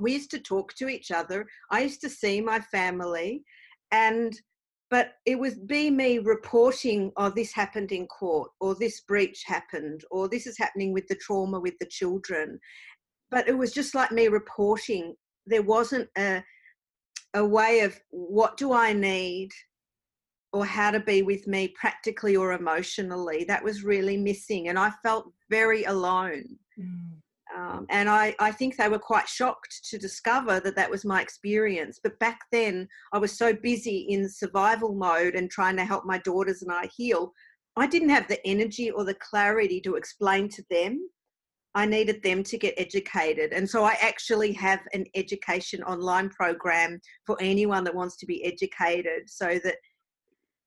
we 0.00 0.14
used 0.14 0.30
to 0.30 0.38
talk 0.38 0.72
to 0.76 0.88
each 0.88 1.10
other. 1.10 1.46
I 1.70 1.82
used 1.82 2.00
to 2.00 2.08
see 2.08 2.40
my 2.40 2.58
family 2.58 3.44
and 3.92 4.32
but 4.90 5.12
it 5.26 5.38
was 5.38 5.56
be 5.56 5.90
me 5.90 6.20
reporting 6.20 7.12
oh 7.18 7.28
this 7.28 7.52
happened 7.52 7.92
in 7.92 8.06
court 8.06 8.50
or 8.62 8.74
this 8.74 9.02
breach 9.02 9.42
happened 9.44 10.00
or 10.10 10.26
this 10.26 10.46
is 10.46 10.56
happening 10.56 10.94
with 10.94 11.06
the 11.08 11.16
trauma 11.16 11.60
with 11.60 11.74
the 11.78 11.86
children. 11.90 12.58
But 13.30 13.46
it 13.46 13.58
was 13.58 13.72
just 13.72 13.94
like 13.94 14.10
me 14.10 14.28
reporting. 14.28 15.16
There 15.44 15.60
wasn't 15.60 16.08
a 16.16 16.42
a 17.34 17.44
way 17.44 17.80
of 17.80 18.00
what 18.10 18.56
do 18.56 18.72
i 18.72 18.94
need 18.94 19.50
or 20.54 20.64
how 20.64 20.90
to 20.90 21.00
be 21.00 21.22
with 21.22 21.46
me 21.46 21.68
practically 21.68 22.36
or 22.36 22.52
emotionally 22.52 23.44
that 23.44 23.62
was 23.62 23.84
really 23.84 24.16
missing 24.16 24.68
and 24.68 24.78
i 24.78 24.90
felt 25.02 25.32
very 25.50 25.84
alone 25.84 26.44
mm. 26.78 27.10
Um, 27.56 27.86
and 27.88 28.08
I, 28.08 28.34
I 28.40 28.50
think 28.50 28.76
they 28.76 28.88
were 28.88 28.98
quite 28.98 29.28
shocked 29.28 29.88
to 29.90 29.98
discover 29.98 30.60
that 30.60 30.74
that 30.74 30.90
was 30.90 31.04
my 31.04 31.22
experience. 31.22 32.00
But 32.02 32.18
back 32.18 32.40
then, 32.50 32.88
I 33.12 33.18
was 33.18 33.36
so 33.36 33.52
busy 33.52 34.06
in 34.08 34.28
survival 34.28 34.94
mode 34.94 35.34
and 35.34 35.50
trying 35.50 35.76
to 35.76 35.84
help 35.84 36.04
my 36.04 36.18
daughters 36.18 36.62
and 36.62 36.72
I 36.72 36.88
heal. 36.96 37.32
I 37.76 37.86
didn't 37.86 38.08
have 38.08 38.28
the 38.28 38.44
energy 38.46 38.90
or 38.90 39.04
the 39.04 39.14
clarity 39.14 39.80
to 39.82 39.94
explain 39.94 40.48
to 40.50 40.64
them. 40.70 41.08
I 41.76 41.86
needed 41.86 42.22
them 42.22 42.42
to 42.44 42.58
get 42.58 42.74
educated. 42.76 43.52
And 43.52 43.68
so 43.68 43.84
I 43.84 43.96
actually 44.00 44.52
have 44.52 44.80
an 44.92 45.06
education 45.14 45.82
online 45.82 46.30
program 46.30 47.00
for 47.26 47.36
anyone 47.40 47.82
that 47.84 47.94
wants 47.94 48.16
to 48.18 48.26
be 48.26 48.44
educated 48.44 49.28
so 49.28 49.58
that 49.64 49.76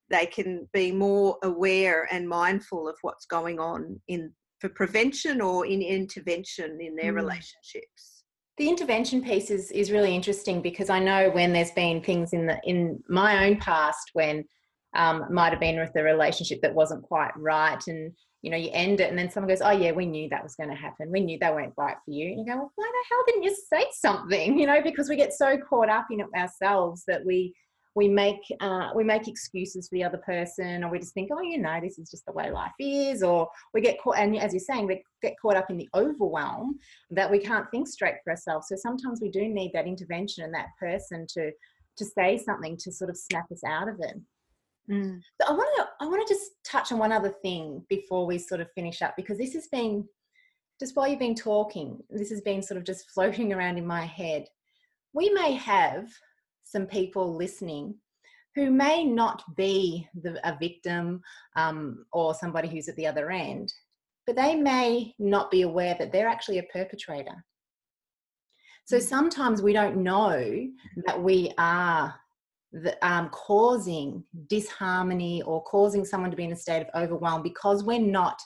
they 0.09 0.25
can 0.25 0.67
be 0.73 0.91
more 0.91 1.37
aware 1.43 2.07
and 2.11 2.27
mindful 2.27 2.87
of 2.87 2.95
what's 3.01 3.25
going 3.25 3.59
on 3.59 3.99
in 4.07 4.31
for 4.59 4.69
prevention 4.69 5.41
or 5.41 5.65
in 5.65 5.81
intervention 5.81 6.79
in 6.81 6.95
their 6.95 7.13
mm. 7.13 7.17
relationships. 7.17 8.23
The 8.57 8.69
intervention 8.69 9.21
piece 9.21 9.51
is, 9.51 9.69
is 9.71 9.91
really 9.91 10.15
interesting 10.15 10.61
because 10.61 10.89
I 10.89 10.99
know 10.99 11.29
when 11.29 11.53
there's 11.53 11.71
been 11.71 12.01
things 12.01 12.33
in 12.33 12.47
the 12.47 12.59
in 12.63 13.03
my 13.07 13.45
own 13.45 13.57
past 13.57 14.09
when 14.13 14.45
um, 14.95 15.25
might 15.31 15.51
have 15.51 15.59
been 15.59 15.79
with 15.79 15.95
a 15.95 16.01
relationship 16.01 16.61
that 16.61 16.73
wasn't 16.73 17.03
quite 17.03 17.31
right 17.35 17.81
and 17.87 18.11
you 18.41 18.49
know 18.49 18.57
you 18.57 18.69
end 18.73 18.99
it 18.99 19.09
and 19.09 19.19
then 19.19 19.29
someone 19.29 19.49
goes 19.49 19.61
oh 19.61 19.71
yeah 19.71 19.91
we 19.91 20.05
knew 20.05 20.27
that 20.29 20.41
was 20.41 20.55
going 20.55 20.69
to 20.69 20.75
happen. 20.75 21.11
We 21.11 21.19
knew 21.19 21.37
they 21.39 21.51
weren't 21.51 21.73
right 21.77 21.97
for 22.03 22.11
you. 22.11 22.29
And 22.29 22.39
you 22.39 22.45
go 22.45 22.57
well 22.57 22.71
why 22.75 22.91
the 22.91 23.15
hell 23.15 23.23
didn't 23.27 23.43
you 23.43 23.55
say 23.71 23.85
something? 23.91 24.57
You 24.59 24.65
know 24.65 24.81
because 24.81 25.07
we 25.07 25.17
get 25.17 25.33
so 25.33 25.57
caught 25.57 25.89
up 25.89 26.07
in 26.09 26.21
it 26.21 26.27
ourselves 26.35 27.03
that 27.07 27.23
we 27.23 27.53
we 27.97 28.07
make 28.07 28.41
uh, 28.61 28.91
we 28.93 29.03
make 29.03 29.27
excuses 29.27 29.87
for 29.87 29.95
the 29.95 30.03
other 30.03 30.19
person 30.19 30.83
or 30.83 30.91
we 30.91 30.99
just 30.99 31.15
think 31.15 31.31
oh 31.33 31.41
you 31.41 31.57
know 31.57 31.79
this 31.81 31.97
is 31.97 32.11
just 32.11 32.23
the 32.27 32.31
way 32.31 32.51
life 32.51 32.71
is 32.79 33.23
or 33.23 33.49
we 33.73 33.81
get 33.81 33.99
caught 33.99 34.19
and 34.19 34.37
as 34.37 34.53
you're 34.53 34.59
saying 34.59 34.85
we 34.85 35.01
get 35.23 35.33
caught 35.41 35.57
up 35.57 35.71
in 35.71 35.77
the 35.77 35.89
overwhelm 35.95 36.77
that 37.09 37.29
we 37.29 37.39
can't 37.39 37.69
think 37.71 37.87
straight 37.87 38.13
for 38.23 38.29
ourselves. 38.29 38.67
So 38.69 38.75
sometimes 38.75 39.19
we 39.19 39.31
do 39.31 39.49
need 39.49 39.71
that 39.73 39.87
intervention 39.87 40.43
and 40.43 40.53
that 40.53 40.67
person 40.79 41.25
to 41.33 41.51
to 41.97 42.05
say 42.05 42.37
something 42.37 42.77
to 42.77 42.91
sort 42.91 43.09
of 43.09 43.17
snap 43.17 43.51
us 43.51 43.63
out 43.65 43.89
of 43.89 43.99
it. 43.99 44.15
Mm. 44.89 45.19
i 45.45 45.51
want 45.51 45.69
to 45.75 45.87
i 45.99 46.07
want 46.07 46.25
to 46.25 46.33
just 46.33 46.51
touch 46.63 46.93
on 46.93 46.97
one 46.97 47.11
other 47.11 47.33
thing 47.41 47.83
before 47.89 48.25
we 48.25 48.37
sort 48.37 48.61
of 48.61 48.71
finish 48.71 49.01
up 49.01 49.15
because 49.17 49.37
this 49.37 49.53
has 49.53 49.67
been 49.67 50.07
just 50.79 50.95
while 50.95 51.09
you've 51.09 51.19
been 51.19 51.35
talking 51.35 52.01
this 52.09 52.29
has 52.29 52.39
been 52.39 52.61
sort 52.61 52.77
of 52.77 52.85
just 52.85 53.09
floating 53.13 53.51
around 53.51 53.77
in 53.77 53.85
my 53.87 54.05
head. 54.05 54.45
We 55.13 55.29
may 55.31 55.53
have 55.53 56.07
some 56.69 56.85
people 56.85 57.35
listening 57.35 57.95
who 58.55 58.71
may 58.71 59.03
not 59.03 59.43
be 59.55 60.07
the, 60.21 60.39
a 60.47 60.57
victim 60.57 61.21
um, 61.55 62.05
or 62.11 62.33
somebody 62.33 62.67
who's 62.67 62.89
at 62.89 62.95
the 62.95 63.05
other 63.05 63.29
end, 63.29 63.71
but 64.25 64.35
they 64.35 64.55
may 64.55 65.13
not 65.19 65.51
be 65.51 65.61
aware 65.61 65.95
that 65.97 66.11
they're 66.11 66.27
actually 66.27 66.57
a 66.57 66.63
perpetrator. 66.63 67.45
So 68.85 68.97
mm. 68.97 69.01
sometimes 69.01 69.61
we 69.61 69.73
don't 69.73 69.97
know 69.97 70.67
that 71.05 71.21
we 71.21 71.53
are 71.57 72.15
the, 72.71 72.97
um, 73.07 73.29
causing 73.29 74.23
disharmony 74.47 75.41
or 75.43 75.63
causing 75.63 76.03
someone 76.03 76.31
to 76.31 76.37
be 76.37 76.45
in 76.45 76.51
a 76.51 76.55
state 76.55 76.81
of 76.81 77.01
overwhelm 77.01 77.43
because 77.43 77.83
we're 77.83 77.99
not 77.99 78.41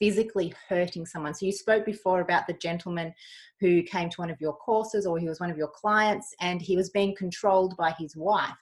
physically 0.00 0.54
hurting 0.68 1.06
someone. 1.06 1.34
So 1.34 1.46
you 1.46 1.52
spoke 1.52 1.84
before 1.84 2.20
about 2.20 2.46
the 2.46 2.54
gentleman 2.54 3.12
who 3.60 3.82
came 3.82 4.08
to 4.10 4.20
one 4.20 4.30
of 4.30 4.40
your 4.40 4.54
courses 4.54 5.06
or 5.06 5.18
he 5.18 5.28
was 5.28 5.40
one 5.40 5.50
of 5.50 5.56
your 5.56 5.68
clients 5.68 6.34
and 6.40 6.62
he 6.62 6.76
was 6.76 6.90
being 6.90 7.14
controlled 7.16 7.76
by 7.76 7.94
his 7.98 8.16
wife. 8.16 8.54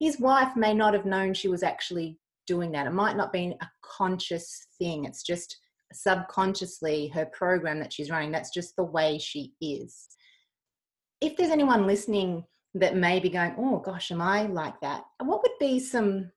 His 0.00 0.18
wife 0.18 0.56
may 0.56 0.74
not 0.74 0.94
have 0.94 1.04
known 1.04 1.34
she 1.34 1.48
was 1.48 1.62
actually 1.62 2.18
doing 2.46 2.72
that. 2.72 2.86
It 2.86 2.92
might 2.92 3.16
not 3.16 3.32
be 3.32 3.54
a 3.60 3.70
conscious 3.82 4.66
thing. 4.78 5.04
It's 5.04 5.22
just 5.22 5.58
subconsciously 5.92 7.08
her 7.08 7.26
program 7.26 7.78
that 7.80 7.92
she's 7.92 8.10
running. 8.10 8.32
That's 8.32 8.52
just 8.52 8.74
the 8.76 8.84
way 8.84 9.18
she 9.18 9.52
is. 9.60 10.08
If 11.20 11.36
there's 11.36 11.50
anyone 11.50 11.86
listening 11.86 12.44
that 12.74 12.96
may 12.96 13.20
be 13.20 13.28
going, 13.28 13.54
oh 13.58 13.78
gosh, 13.78 14.10
am 14.10 14.22
I 14.22 14.44
like 14.44 14.80
that? 14.80 15.04
What 15.22 15.42
would 15.42 15.58
be 15.60 15.78
some 15.78 16.30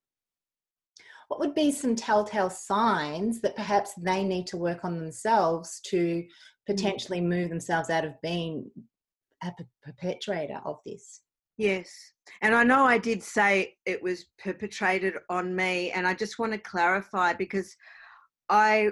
what 1.27 1.39
would 1.39 1.55
be 1.55 1.71
some 1.71 1.95
telltale 1.95 2.49
signs 2.49 3.41
that 3.41 3.55
perhaps 3.55 3.93
they 3.97 4.23
need 4.23 4.47
to 4.47 4.57
work 4.57 4.85
on 4.85 4.97
themselves 4.97 5.79
to 5.85 5.97
mm. 5.97 6.27
potentially 6.67 7.21
move 7.21 7.49
themselves 7.49 7.89
out 7.89 8.05
of 8.05 8.19
being 8.21 8.69
a 9.43 9.51
perpetrator 9.83 10.61
of 10.65 10.77
this? 10.85 11.21
Yes. 11.57 11.89
And 12.41 12.53
I 12.53 12.63
know 12.63 12.85
I 12.85 12.97
did 12.97 13.23
say 13.23 13.75
it 13.85 14.01
was 14.01 14.25
perpetrated 14.43 15.13
on 15.29 15.55
me, 15.55 15.91
and 15.91 16.05
I 16.07 16.13
just 16.13 16.37
want 16.37 16.51
to 16.51 16.57
clarify 16.57 17.33
because 17.33 17.75
I, 18.49 18.91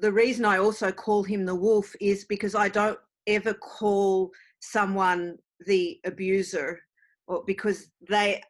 the 0.00 0.12
reason 0.12 0.44
I 0.44 0.58
also 0.58 0.92
call 0.92 1.22
him 1.22 1.44
the 1.44 1.54
wolf 1.54 1.94
is 2.00 2.24
because 2.26 2.54
I 2.54 2.68
don't 2.68 2.98
ever 3.26 3.54
call 3.54 4.30
someone 4.60 5.38
the 5.66 5.98
abuser 6.04 6.80
or 7.26 7.42
because 7.46 7.90
they 8.08 8.42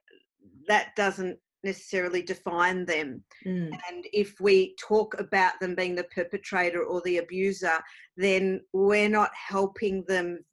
that 0.69 0.95
doesn't 0.97 1.39
necessarily 1.65 2.23
define 2.23 2.85
them. 2.85 3.23
Mm. 3.47 3.71
And 3.91 4.05
if 4.13 4.41
we 4.41 4.77
talk 4.81 5.19
about 5.19 5.59
them 5.61 5.75
being 5.75 5.95
the 5.95 6.05
perpetrator 6.05 6.83
or 6.83 7.01
the 7.03 7.19
abuser, 7.19 7.79
then 8.17 8.61
we're 8.73 9.09
not 9.09 9.31
helping 9.35 10.05
them 10.07 10.45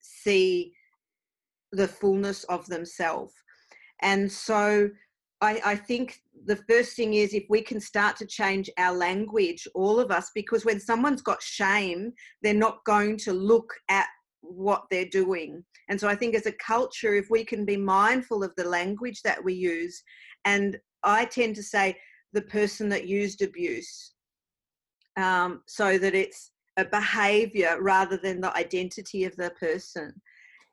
see 0.00 0.72
the 1.72 1.88
fullness 1.88 2.44
of 2.44 2.66
themselves. 2.66 3.34
And 4.00 4.30
so 4.30 4.88
I, 5.40 5.60
I, 5.64 5.76
think 5.76 6.20
the 6.46 6.56
first 6.68 6.96
thing 6.96 7.14
is 7.14 7.34
if 7.34 7.44
we 7.48 7.62
can 7.62 7.80
start 7.80 8.16
to 8.16 8.26
change 8.26 8.70
our 8.78 8.94
language, 8.94 9.66
all 9.74 10.00
of 10.00 10.10
us, 10.10 10.30
because 10.34 10.64
when 10.64 10.80
someone's 10.80 11.22
got 11.22 11.42
shame, 11.42 12.12
they're 12.42 12.54
not 12.54 12.84
going 12.84 13.16
to 13.18 13.32
look 13.32 13.72
at 13.88 14.06
what 14.40 14.84
they're 14.90 15.04
doing. 15.04 15.64
And 15.88 16.00
so 16.00 16.08
I 16.08 16.14
think 16.14 16.34
as 16.34 16.46
a 16.46 16.52
culture, 16.52 17.14
if 17.14 17.28
we 17.30 17.44
can 17.44 17.64
be 17.64 17.76
mindful 17.76 18.42
of 18.42 18.54
the 18.56 18.68
language 18.68 19.22
that 19.22 19.42
we 19.42 19.54
use 19.54 20.02
and 20.48 20.78
I 21.02 21.26
tend 21.26 21.56
to 21.56 21.62
say 21.62 21.96
the 22.32 22.42
person 22.42 22.88
that 22.90 23.06
used 23.06 23.42
abuse 23.42 24.14
um, 25.16 25.62
so 25.66 25.98
that 25.98 26.14
it's 26.14 26.50
a 26.76 26.84
behavior 26.84 27.76
rather 27.80 28.16
than 28.16 28.40
the 28.40 28.56
identity 28.56 29.24
of 29.24 29.34
the 29.36 29.50
person. 29.50 30.12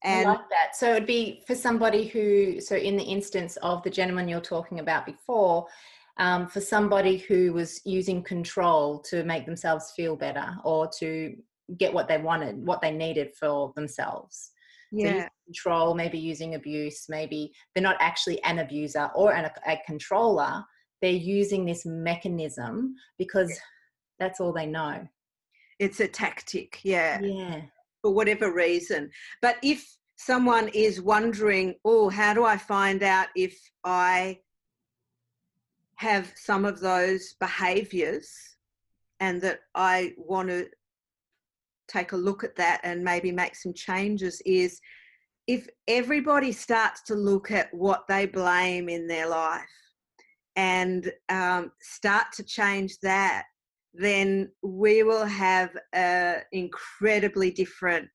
And 0.04 0.28
I 0.28 0.34
like 0.34 0.50
that. 0.50 0.76
So 0.76 0.92
it'd 0.92 1.08
be 1.08 1.44
for 1.48 1.56
somebody 1.56 2.08
who, 2.08 2.62
so 2.62 2.76
in 2.76 2.96
the 2.96 3.04
instance 3.04 3.58
of 3.58 3.84
the 3.84 3.90
gentleman 3.90 4.28
you're 4.28 4.40
talking 4.42 4.80
about 4.80 5.06
before, 5.06 5.66
um, 6.18 6.48
for 6.48 6.62
somebody 6.62 7.18
who 7.18 7.52
was 7.54 7.82
using 7.86 8.24
control 8.24 9.00
to 9.10 9.24
make 9.24 9.46
themselves 9.46 9.92
feel 9.96 10.16
better 10.16 10.56
or 10.64 10.88
to 11.00 11.36
get 11.78 11.94
what 11.94 12.08
they 12.08 12.18
wanted, 12.18 12.66
what 12.66 12.82
they 12.82 12.92
needed 12.92 13.34
for 13.36 13.74
themselves 13.76 14.52
yeah. 14.92 15.24
So 15.24 15.30
control, 15.46 15.96
maybe 15.96 16.18
using 16.18 16.56
abuse, 16.56 17.06
maybe 17.10 17.52
they're 17.74 17.84
not 17.84 17.98
actually 18.00 18.42
an 18.44 18.60
abuser 18.60 19.10
or 19.16 19.34
an, 19.34 19.50
a 19.68 19.78
controller. 19.86 20.64
They're 21.02 21.12
using 21.12 21.66
this 21.66 21.86
mechanism 21.86 22.96
because 23.18 23.50
yeah. 23.50 23.58
that's 24.20 24.40
all 24.40 24.54
they 24.54 24.66
know. 24.66 25.08
It's 25.80 26.00
a 26.00 26.08
tactic, 26.08 26.80
yeah. 26.84 27.20
Yeah. 27.22 27.62
For 28.02 28.14
whatever 28.14 28.52
reason. 28.52 29.10
But 29.42 29.58
if 29.62 29.86
someone 30.18 30.70
is 30.70 31.02
wondering, 31.02 31.76
oh, 31.84 32.10
how 32.10 32.34
do 32.34 32.46
I 32.46 32.58
find 32.58 33.04
out 33.04 33.28
if 33.36 33.58
I 33.84 34.40
have 35.98 36.32
some 36.36 36.66
of 36.66 36.80
those 36.80 37.36
behaviors 37.40 38.32
and 39.20 39.42
that 39.42 39.60
I 39.76 40.14
want 40.18 40.50
to 40.50 40.68
take 41.88 42.12
a 42.12 42.18
look 42.18 42.44
at 42.44 42.56
that 42.56 42.82
and 42.84 43.04
maybe 43.04 43.32
make 43.32 43.56
some 43.56 43.74
changes 43.74 44.42
is 44.46 44.80
if 45.48 45.68
everybody 45.88 46.52
starts 46.52 47.02
to 47.04 47.16
look 47.16 47.52
at 47.52 47.74
what 47.74 48.08
they 48.08 48.26
blame 48.26 48.90
in 48.90 49.08
their 49.08 49.28
life 49.28 49.62
and 50.56 51.12
um, 51.30 51.72
start 51.82 52.28
to 52.34 52.44
change 52.44 52.98
that, 53.02 53.44
then 53.94 54.52
we 54.64 55.04
will 55.04 55.26
have 55.26 55.70
an 55.94 56.42
incredibly 56.52 57.52
different 57.52 58.08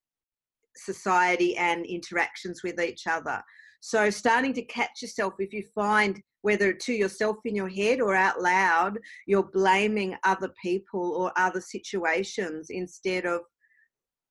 society 0.77 1.57
and 1.57 1.87
interactions 1.87 2.63
with 2.63 2.81
each 2.81 3.07
other. 3.07 3.43
So, 3.81 4.11
starting 4.11 4.53
to 4.55 4.63
catch 4.63 5.01
yourself 5.01 5.35
if 5.39 5.53
you 5.53 5.65
find 5.75 6.21
whether 6.43 6.73
to 6.73 6.93
yourself 6.93 7.37
in 7.45 7.55
your 7.55 7.69
head 7.69 8.01
or 8.01 8.15
out 8.15 8.41
loud, 8.41 8.99
you're 9.27 9.51
blaming 9.53 10.17
other 10.25 10.51
people 10.63 11.13
or 11.13 11.33
other 11.37 11.61
situations 11.61 12.69
instead 12.71 13.27
of 13.27 13.41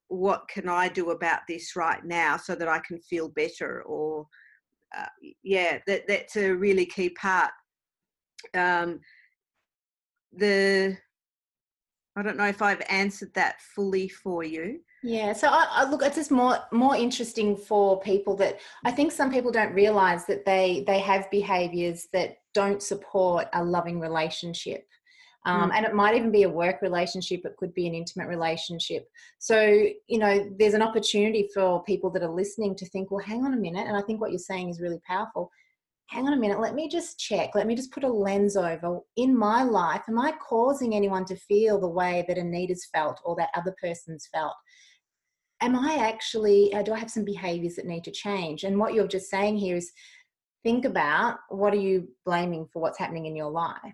what 0.10 0.47
can 0.47 0.68
I 0.68 0.89
do 0.89 1.12
about 1.12 1.41
this 1.47 1.76
right 1.76 2.03
now 2.03 2.38
so 2.38 2.55
that 2.55 2.68
I 2.68 2.80
can 2.80 2.99
feel 2.99 3.30
better 3.30 3.84
or 3.84 4.28
uh, 4.97 5.05
yeah 5.43 5.80
that 5.88 6.07
that's 6.07 6.36
a 6.36 6.51
really 6.51 6.86
key 6.86 7.10
part 7.12 7.51
um, 8.55 8.99
the 10.34 10.97
I 12.16 12.22
don't 12.22 12.38
know 12.38 12.47
if 12.47 12.62
I've 12.62 12.82
answered 12.89 13.34
that 13.36 13.62
fully 13.76 14.10
for 14.10 14.43
you 14.43 14.80
yeah, 15.01 15.32
so 15.32 15.47
I, 15.47 15.66
I, 15.70 15.89
look, 15.89 16.03
it's 16.03 16.18
just 16.18 16.32
more 16.32 16.60
more 16.72 16.95
interesting 16.95 17.55
for 17.55 18.01
people 18.01 18.36
that 18.38 18.60
I 18.84 18.91
think 18.91 19.12
some 19.12 19.32
people 19.32 19.51
don't 19.51 19.74
realize 19.74 20.26
that 20.26 20.45
they 20.45 20.84
they 20.86 20.99
have 20.99 21.32
behaviors 21.32 22.07
that 22.12 22.38
don't 22.53 22.84
support 22.84 23.47
a 23.53 23.64
loving 23.64 23.99
relationship. 23.99 24.86
Um, 25.46 25.72
mm. 25.72 25.76
And 25.76 25.86
it 25.86 25.94
might 25.94 26.16
even 26.16 26.32
be 26.32 26.44
a 26.44 26.50
work 26.50 26.82
relationship, 26.82 27.46
it 27.46 27.56
could 27.58 27.74
be 27.74 27.88
an 27.88 27.96
intimate 27.96 28.28
relationship. 28.28 29.08
So, 29.40 29.62
you 30.08 30.20
know, 30.20 30.50
there's 30.58 30.74
an 30.74 30.82
opportunity 30.82 31.50
for 31.54 31.84
people 31.84 32.10
that 32.12 32.24
are 32.24 32.30
listening 32.30 32.76
to 32.76 32.86
think, 32.90 33.10
well, 33.10 33.26
hang 33.26 33.46
on 33.46 33.54
a 33.54 33.58
minute. 33.58 33.88
And 33.88 33.96
I 33.96 34.02
think 34.02 34.20
what 34.20 34.32
you're 34.32 34.40
saying 34.40 34.70
is 34.70 34.82
really 34.82 35.00
powerful. 35.08 35.50
Hang 36.08 36.28
on 36.28 36.34
a 36.34 36.38
minute, 36.38 36.60
let 36.60 36.74
me 36.74 36.90
just 36.90 37.20
check, 37.20 37.52
let 37.54 37.68
me 37.68 37.76
just 37.76 37.92
put 37.92 38.04
a 38.04 38.08
lens 38.08 38.58
over. 38.58 39.00
In 39.16 39.38
my 39.38 39.62
life, 39.62 40.02
am 40.10 40.18
I 40.18 40.34
causing 40.42 40.96
anyone 40.96 41.24
to 41.26 41.36
feel 41.36 41.80
the 41.80 41.88
way 41.88 42.26
that 42.28 42.38
Anita's 42.40 42.88
felt 42.92 43.22
or 43.24 43.36
that 43.36 43.50
other 43.56 43.76
person's 43.80 44.28
felt? 44.34 44.56
am 45.62 45.76
I 45.76 45.96
actually, 45.96 46.74
uh, 46.74 46.84
do 46.84 46.94
I 46.94 47.00
have 47.00 47.12
some 47.12 47.26
behaviors 47.26 47.76
that 47.76 47.86
need 47.86 48.04
to 48.06 48.12
change? 48.12 48.64
And 48.64 48.80
what 48.80 48.94
you're 48.94 49.08
just 49.08 49.30
saying 49.30 49.58
here 49.58 49.76
is 49.76 49.92
think 50.64 50.86
about 50.86 51.40
what 51.50 51.74
are 51.74 51.78
you 51.78 52.08
blaming 52.26 52.68
for 52.72 52.82
what's 52.82 53.00
happening 53.00 53.26
in 53.26 53.36
your 53.36 53.52
life? 53.52 53.94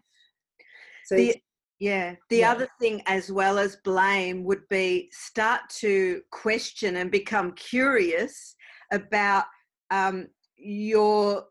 So, 1.06 1.16
the, 1.16 1.36
yeah, 1.80 2.16
the 2.30 2.38
yeah. 2.38 2.51
other 2.51 2.68
thing 2.80 3.01
as 3.06 3.32
well 3.32 3.58
as 3.58 3.78
blame 3.84 4.43
would 4.43 4.68
be 4.70 5.10
start 5.12 5.62
to 5.82 6.22
question 6.32 6.97
and 6.97 7.12
become 7.12 7.51
curious 7.53 8.56
about 8.91 9.45
um, 9.91 10.28
your, 10.58 11.45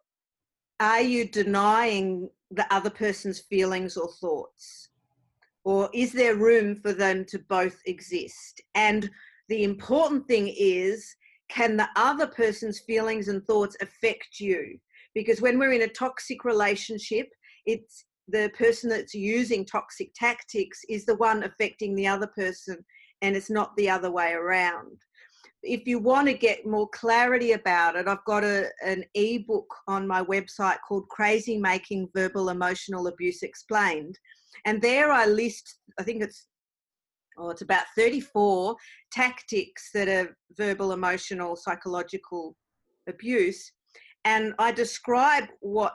are 0.81 1.03
you 1.03 1.29
denying 1.29 2.29
the 2.51 2.67
other 2.73 2.91
person's 2.91 3.41
feelings 3.41 3.97
or 3.97 4.09
thoughts? 4.21 4.89
Or 5.65 5.89
is 5.95 6.13
there 6.13 6.37
room 6.37 6.77
for 6.77 6.93
them 6.93 7.25
to 7.27 7.39
both 7.39 7.77
exist? 7.87 8.61
And 8.75 9.11
the 9.49 9.65
important 9.65 10.27
thing 10.27 10.53
is 10.57 11.15
can 11.49 11.77
the 11.77 11.89
other 11.97 12.27
person's 12.27 12.81
feelings 12.81 13.29
and 13.29 13.45
thoughts 13.45 13.77
affect 13.81 14.41
you? 14.41 14.79
Because 15.15 15.41
when 15.41 15.59
we're 15.59 15.73
in 15.73 15.83
a 15.83 15.89
toxic 15.89 16.45
relationship, 16.45 17.29
it's 17.67 18.05
the 18.29 18.51
person 18.57 18.89
that's 18.89 19.15
using 19.15 19.65
toxic 19.65 20.13
tactics 20.15 20.81
is 20.89 21.05
the 21.05 21.17
one 21.17 21.43
affecting 21.43 21.95
the 21.95 22.07
other 22.07 22.27
person, 22.29 22.85
and 23.23 23.37
it's 23.37 23.51
not 23.51 23.77
the 23.77 23.89
other 23.91 24.11
way 24.11 24.33
around. 24.33 24.99
If 25.63 25.87
you 25.87 25.99
want 25.99 26.29
to 26.29 26.35
get 26.35 26.67
more 26.67 26.89
clarity 26.91 27.53
about 27.53 27.97
it, 27.97 28.07
I've 28.07 28.25
got 28.27 28.45
a, 28.45 28.69
an 28.85 29.05
ebook 29.15 29.73
on 29.89 30.07
my 30.07 30.23
website 30.23 30.77
called 30.87 31.09
Crazy 31.09 31.57
Making 31.59 32.09
Verbal 32.15 32.51
Emotional 32.51 33.07
Abuse 33.07 33.43
Explained. 33.43 34.19
And 34.67 34.81
there 34.81 35.11
I 35.11 35.27
list, 35.27 35.79
I 35.99 36.03
think 36.03 36.23
it's 36.23 36.47
or 37.37 37.51
it's 37.51 37.63
about 37.63 37.85
34 37.97 38.77
tactics 39.13 39.91
that 39.93 40.09
are 40.09 40.37
verbal, 40.57 40.93
emotional, 40.93 41.57
psychological 41.57 42.57
abuse. 43.09 43.73
And 44.25 44.55
I 44.59 44.73
describe 44.73 45.45
what 45.61 45.95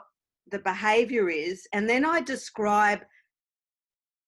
the 0.50 0.58
behavior 0.58 1.28
is, 1.28 1.66
and 1.72 1.88
then 1.88 2.04
I 2.04 2.20
describe 2.20 3.00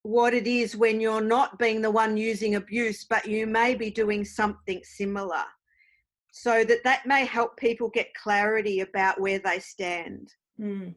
what 0.03 0.35
it 0.35 0.47
is 0.47 0.77
when 0.77 1.01
you're 1.01 1.21
not 1.21 1.59
being 1.59 1.81
the 1.81 1.91
one 1.91 2.17
using 2.17 2.57
abuse, 2.57 3.05
but 3.05 3.27
you 3.27 3.47
may 3.47 3.75
be 3.75 3.91
doing 3.91 4.25
something 4.25 4.81
similar. 4.83 5.45
So 6.33 6.65
that 6.65 6.83
that 6.85 7.07
may 7.07 7.25
help 7.25 7.57
people 7.57 7.89
get 7.91 8.15
clarity 8.15 8.81
about 8.81 9.21
where 9.21 9.39
they 9.39 9.59
stand. 9.59 10.33
Mm. 10.59 10.95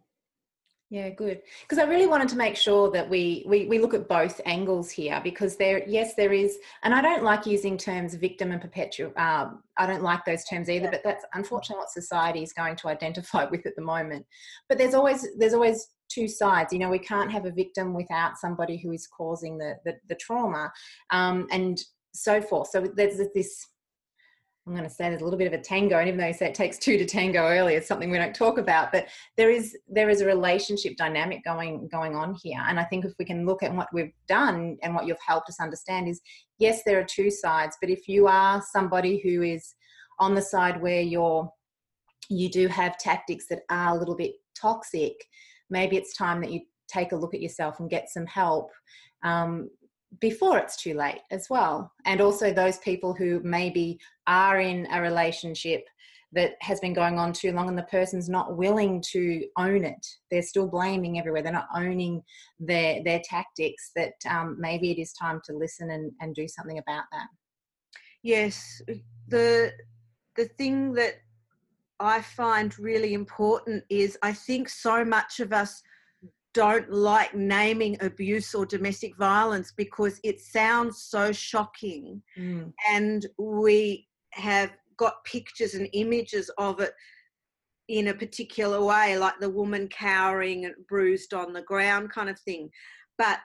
Yeah, 0.91 1.09
good. 1.09 1.41
Because 1.61 1.79
I 1.83 1.89
really 1.89 2.05
wanted 2.05 2.29
to 2.29 2.37
make 2.37 2.55
sure 2.55 2.91
that 2.91 3.09
we, 3.09 3.43
we 3.47 3.65
we 3.65 3.79
look 3.79 3.95
at 3.95 4.07
both 4.07 4.39
angles 4.45 4.91
here 4.91 5.19
because 5.23 5.55
there, 5.57 5.83
yes, 5.87 6.13
there 6.13 6.31
is, 6.31 6.59
and 6.83 6.93
I 6.93 7.01
don't 7.01 7.23
like 7.23 7.47
using 7.47 7.75
terms 7.75 8.13
victim 8.13 8.51
and 8.51 8.61
perpetual. 8.61 9.11
Um, 9.17 9.63
I 9.77 9.87
don't 9.87 10.03
like 10.03 10.23
those 10.25 10.43
terms 10.43 10.69
either, 10.69 10.85
yeah. 10.85 10.91
but 10.91 11.03
that's 11.03 11.25
unfortunately 11.33 11.81
what 11.81 11.89
society 11.89 12.43
is 12.43 12.53
going 12.53 12.75
to 12.77 12.87
identify 12.87 13.45
with 13.51 13.65
at 13.65 13.75
the 13.75 13.81
moment. 13.81 14.27
But 14.69 14.77
there's 14.77 14.93
always 14.93 15.27
there's 15.39 15.55
always 15.55 15.87
two 16.07 16.27
sides. 16.27 16.71
You 16.71 16.79
know, 16.79 16.89
we 16.89 16.99
can't 16.99 17.31
have 17.31 17.45
a 17.45 17.51
victim 17.51 17.95
without 17.95 18.37
somebody 18.37 18.77
who 18.77 18.91
is 18.91 19.07
causing 19.07 19.57
the 19.57 19.77
the, 19.85 19.95
the 20.07 20.15
trauma, 20.15 20.71
um, 21.09 21.47
and 21.51 21.81
so 22.13 22.41
forth. 22.41 22.69
So 22.69 22.87
there's 22.95 23.19
this 23.33 23.65
I'm 24.67 24.73
going 24.73 24.83
to 24.83 24.89
say 24.89 25.09
there's 25.09 25.21
a 25.21 25.23
little 25.23 25.37
bit 25.37 25.45
of 25.45 25.53
a 25.53 25.61
tango, 25.61 25.99
and 25.99 26.07
even 26.07 26.19
though 26.19 26.25
you 26.25 26.33
say 26.33 26.47
it 26.47 26.55
takes 26.55 26.79
two 26.79 26.97
to 26.97 27.05
tango 27.05 27.47
early, 27.47 27.75
it's 27.75 27.87
something 27.87 28.09
we 28.09 28.17
don't 28.17 28.33
talk 28.33 28.57
about. 28.57 28.91
But 28.91 29.07
there 29.37 29.51
is 29.51 29.77
there 29.87 30.09
is 30.09 30.21
a 30.21 30.25
relationship 30.25 30.97
dynamic 30.97 31.43
going 31.43 31.87
going 31.87 32.15
on 32.15 32.35
here, 32.41 32.59
and 32.67 32.79
I 32.79 32.83
think 32.83 33.05
if 33.05 33.13
we 33.19 33.25
can 33.25 33.45
look 33.45 33.61
at 33.61 33.73
what 33.73 33.87
we've 33.93 34.13
done 34.27 34.77
and 34.81 34.95
what 34.95 35.05
you've 35.05 35.17
helped 35.25 35.49
us 35.49 35.59
understand 35.59 36.07
is, 36.07 36.19
yes, 36.57 36.81
there 36.83 36.99
are 36.99 37.03
two 37.03 37.29
sides. 37.29 37.77
But 37.79 37.91
if 37.91 38.07
you 38.07 38.25
are 38.27 38.63
somebody 38.71 39.21
who 39.23 39.43
is 39.43 39.75
on 40.19 40.33
the 40.33 40.41
side 40.41 40.81
where 40.81 41.01
you're 41.01 41.47
you 42.29 42.49
do 42.49 42.67
have 42.67 42.97
tactics 42.97 43.45
that 43.49 43.61
are 43.69 43.95
a 43.95 43.99
little 43.99 44.15
bit 44.15 44.31
toxic, 44.59 45.13
maybe 45.69 45.95
it's 45.95 46.17
time 46.17 46.41
that 46.41 46.51
you 46.51 46.61
take 46.87 47.11
a 47.11 47.15
look 47.15 47.35
at 47.35 47.41
yourself 47.41 47.79
and 47.79 47.89
get 47.89 48.09
some 48.09 48.25
help. 48.25 48.71
Um, 49.23 49.69
before 50.19 50.57
it's 50.57 50.75
too 50.75 50.93
late 50.93 51.21
as 51.31 51.47
well. 51.49 51.91
And 52.05 52.21
also 52.21 52.51
those 52.51 52.77
people 52.79 53.13
who 53.13 53.41
maybe 53.43 53.99
are 54.27 54.59
in 54.59 54.87
a 54.91 55.01
relationship 55.01 55.85
that 56.31 56.53
has 56.61 56.79
been 56.79 56.93
going 56.93 57.17
on 57.17 57.31
too 57.31 57.51
long 57.51 57.69
and 57.69 57.77
the 57.77 57.83
person's 57.83 58.27
not 58.27 58.57
willing 58.57 59.01
to 59.11 59.45
own 59.57 59.85
it. 59.85 60.05
They're 60.29 60.41
still 60.41 60.67
blaming 60.67 61.17
everywhere. 61.17 61.41
They're 61.41 61.51
not 61.51 61.67
owning 61.75 62.21
their 62.59 63.03
their 63.03 63.21
tactics 63.23 63.91
that 63.95 64.13
um, 64.29 64.57
maybe 64.59 64.91
it 64.91 64.99
is 64.99 65.13
time 65.13 65.41
to 65.45 65.53
listen 65.53 65.91
and, 65.91 66.11
and 66.19 66.35
do 66.35 66.47
something 66.47 66.77
about 66.77 67.05
that. 67.11 67.27
Yes. 68.23 68.81
The 69.29 69.71
the 70.35 70.45
thing 70.45 70.93
that 70.93 71.15
i 71.99 72.21
find 72.21 72.77
really 72.77 73.13
important 73.13 73.83
is 73.89 74.17
i 74.21 74.33
think 74.33 74.67
so 74.67 75.03
much 75.03 75.39
of 75.39 75.53
us 75.53 75.81
don't 76.55 76.89
like 76.89 77.35
naming 77.35 77.97
abuse 78.01 78.55
or 78.55 78.65
domestic 78.65 79.15
violence 79.17 79.73
because 79.75 80.19
it 80.23 80.39
sounds 80.39 81.03
so 81.03 81.31
shocking. 81.31 82.21
Mm. 82.37 82.73
and 82.89 83.27
we 83.37 84.07
have 84.31 84.71
got 84.97 85.23
pictures 85.25 85.75
and 85.75 85.89
images 85.93 86.49
of 86.57 86.79
it 86.79 86.93
in 87.89 88.07
a 88.07 88.13
particular 88.13 88.83
way 88.83 89.17
like 89.17 89.39
the 89.39 89.49
woman 89.49 89.87
cowering 89.89 90.65
and 90.65 90.73
bruised 90.87 91.33
on 91.33 91.53
the 91.53 91.61
ground 91.61 92.09
kind 92.09 92.29
of 92.29 92.39
thing. 92.39 92.69
But 93.17 93.39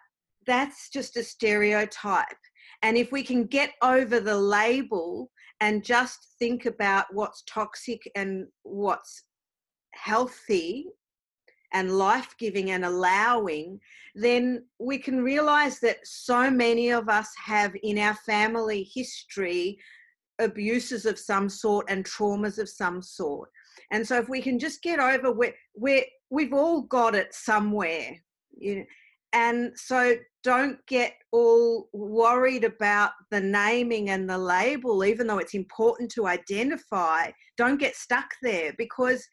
that's 0.46 0.88
just 0.88 1.16
a 1.16 1.24
stereotype. 1.24 2.26
And 2.82 2.96
if 2.96 3.12
we 3.12 3.22
can 3.22 3.44
get 3.44 3.72
over 3.82 4.20
the 4.20 4.38
label 4.38 5.30
and 5.60 5.84
just 5.84 6.18
think 6.38 6.64
about 6.64 7.06
what's 7.12 7.42
toxic 7.46 8.00
and 8.14 8.46
what's 8.62 9.24
healthy 9.92 10.86
and 11.72 11.96
life 11.96 12.34
giving 12.38 12.70
and 12.70 12.84
allowing, 12.84 13.80
then 14.14 14.64
we 14.78 14.98
can 14.98 15.22
realize 15.22 15.78
that 15.80 15.98
so 16.04 16.50
many 16.50 16.90
of 16.90 17.08
us 17.08 17.28
have 17.44 17.74
in 17.82 17.98
our 17.98 18.14
family 18.14 18.88
history 18.92 19.78
abuses 20.38 21.06
of 21.06 21.18
some 21.18 21.48
sort 21.48 21.86
and 21.88 22.04
traumas 22.04 22.58
of 22.58 22.68
some 22.68 23.02
sort. 23.02 23.50
And 23.92 24.06
so 24.06 24.18
if 24.18 24.28
we 24.28 24.40
can 24.40 24.58
just 24.58 24.82
get 24.82 24.98
over 24.98 25.32
where, 25.32 26.04
we've 26.30 26.52
all 26.52 26.82
got 26.82 27.14
it 27.14 27.34
somewhere, 27.34 28.16
you 28.56 28.76
know, 28.76 28.84
and 29.32 29.72
so 29.76 30.16
don't 30.42 30.84
get 30.86 31.14
all 31.32 31.88
worried 31.92 32.64
about 32.64 33.12
the 33.30 33.40
naming 33.40 34.10
and 34.10 34.28
the 34.28 34.38
label 34.38 35.04
even 35.04 35.26
though 35.26 35.38
it's 35.38 35.54
important 35.54 36.10
to 36.10 36.26
identify 36.26 37.30
don't 37.56 37.78
get 37.78 37.94
stuck 37.94 38.30
there 38.42 38.72
because 38.78 39.26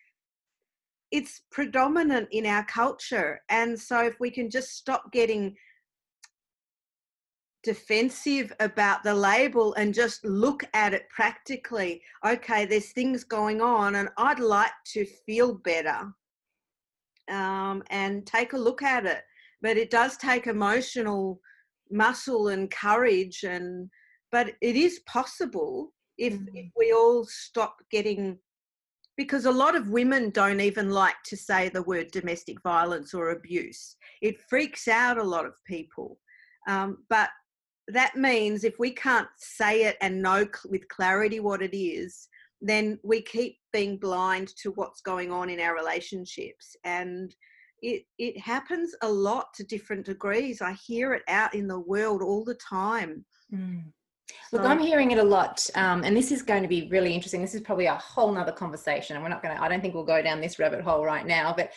it's 1.12 1.42
predominant 1.52 2.28
in 2.32 2.46
our 2.46 2.66
culture 2.66 3.40
and 3.50 3.80
so 3.80 4.04
if 4.04 4.20
we 4.20 4.30
can 4.30 4.50
just 4.50 4.76
stop 4.76 5.12
getting 5.12 5.56
defensive 7.64 8.54
about 8.60 9.04
the 9.04 9.14
label 9.14 9.74
and 9.76 9.94
just 9.94 10.24
look 10.24 10.64
at 10.74 10.94
it 10.94 11.10
practically 11.10 12.02
okay 12.26 12.66
there's 12.66 12.92
things 12.92 13.24
going 13.24 13.62
on 13.62 13.96
and 13.96 14.10
i'd 14.18 14.40
like 14.40 14.72
to 14.86 15.06
feel 15.26 15.56
better 15.56 16.14
um, 17.30 17.84
and 17.90 18.26
take 18.26 18.54
a 18.54 18.58
look 18.58 18.82
at 18.82 19.06
it 19.06 19.22
but 19.62 19.76
it 19.78 19.90
does 19.90 20.18
take 20.18 20.48
emotional 20.48 21.40
muscle 21.92 22.50
and 22.50 22.70
courage 22.72 23.44
and 23.44 23.90
but 24.32 24.54
it 24.62 24.76
is 24.76 25.00
possible 25.06 25.94
if, 26.18 26.34
mm-hmm. 26.34 26.56
if 26.56 26.66
we 26.76 26.92
all 26.92 27.26
stop 27.26 27.78
getting 27.92 28.38
because 29.18 29.46
a 29.46 29.52
lot 29.52 29.76
of 29.76 29.90
women 29.90 30.30
don't 30.30 30.62
even 30.62 30.90
like 30.90 31.16
to 31.26 31.36
say 31.36 31.70
the 31.70 31.84
word 31.84 32.10
domestic 32.12 32.62
violence 32.62 33.14
or 33.14 33.32
abuse 33.32 33.96
it 34.22 34.42
freaks 34.50 34.88
out 34.88 35.18
a 35.18 35.24
lot 35.24 35.46
of 35.46 35.54
people 35.66 36.20
um, 36.68 36.98
but 37.10 37.30
that 37.90 38.16
means 38.16 38.64
if 38.64 38.76
we 38.80 38.92
can't 38.92 39.30
say 39.38 39.84
it 39.84 39.98
and 40.02 40.22
know 40.22 40.46
with 40.70 40.88
clarity 40.90 41.40
what 41.40 41.62
it 41.62 41.76
is 41.78 42.28
then 42.62 43.00
we 43.04 43.22
keep 43.22 43.58
being 43.72 43.98
blind 43.98 44.52
to 44.62 44.72
what's 44.72 45.02
going 45.02 45.32
on 45.32 45.50
in 45.50 45.60
our 45.60 45.76
relationships 45.76 46.76
and 46.84 47.36
it 47.82 48.04
it 48.18 48.40
happens 48.40 48.96
a 49.04 49.10
lot 49.10 49.48
to 49.56 49.64
different 49.64 50.06
degrees. 50.06 50.62
I 50.62 50.74
hear 50.74 51.14
it 51.14 51.24
out 51.28 51.54
in 51.54 51.68
the 51.68 51.80
world 51.80 52.22
all 52.22 52.44
the 52.44 52.56
time. 52.56 53.26
Mm. 53.54 53.92
Look, 54.52 54.64
I'm 54.64 54.80
hearing 54.80 55.12
it 55.12 55.18
a 55.18 55.24
lot, 55.24 55.70
um, 55.76 56.04
and 56.04 56.16
this 56.16 56.32
is 56.32 56.42
going 56.42 56.62
to 56.62 56.70
be 56.70 56.88
really 56.90 57.14
interesting. 57.14 57.42
This 57.42 57.54
is 57.54 57.62
probably 57.62 57.88
a 57.88 57.96
whole 57.96 58.32
nother 58.32 58.52
conversation, 58.52 59.16
and 59.16 59.24
we're 59.24 59.30
not 59.30 59.44
going 59.44 59.56
to. 59.56 59.62
I 59.62 59.68
don't 59.68 59.82
think 59.82 59.94
we'll 59.94 60.06
go 60.06 60.22
down 60.22 60.40
this 60.40 60.58
rabbit 60.58 60.82
hole 60.82 61.04
right 61.04 61.26
now, 61.26 61.54
but 61.56 61.72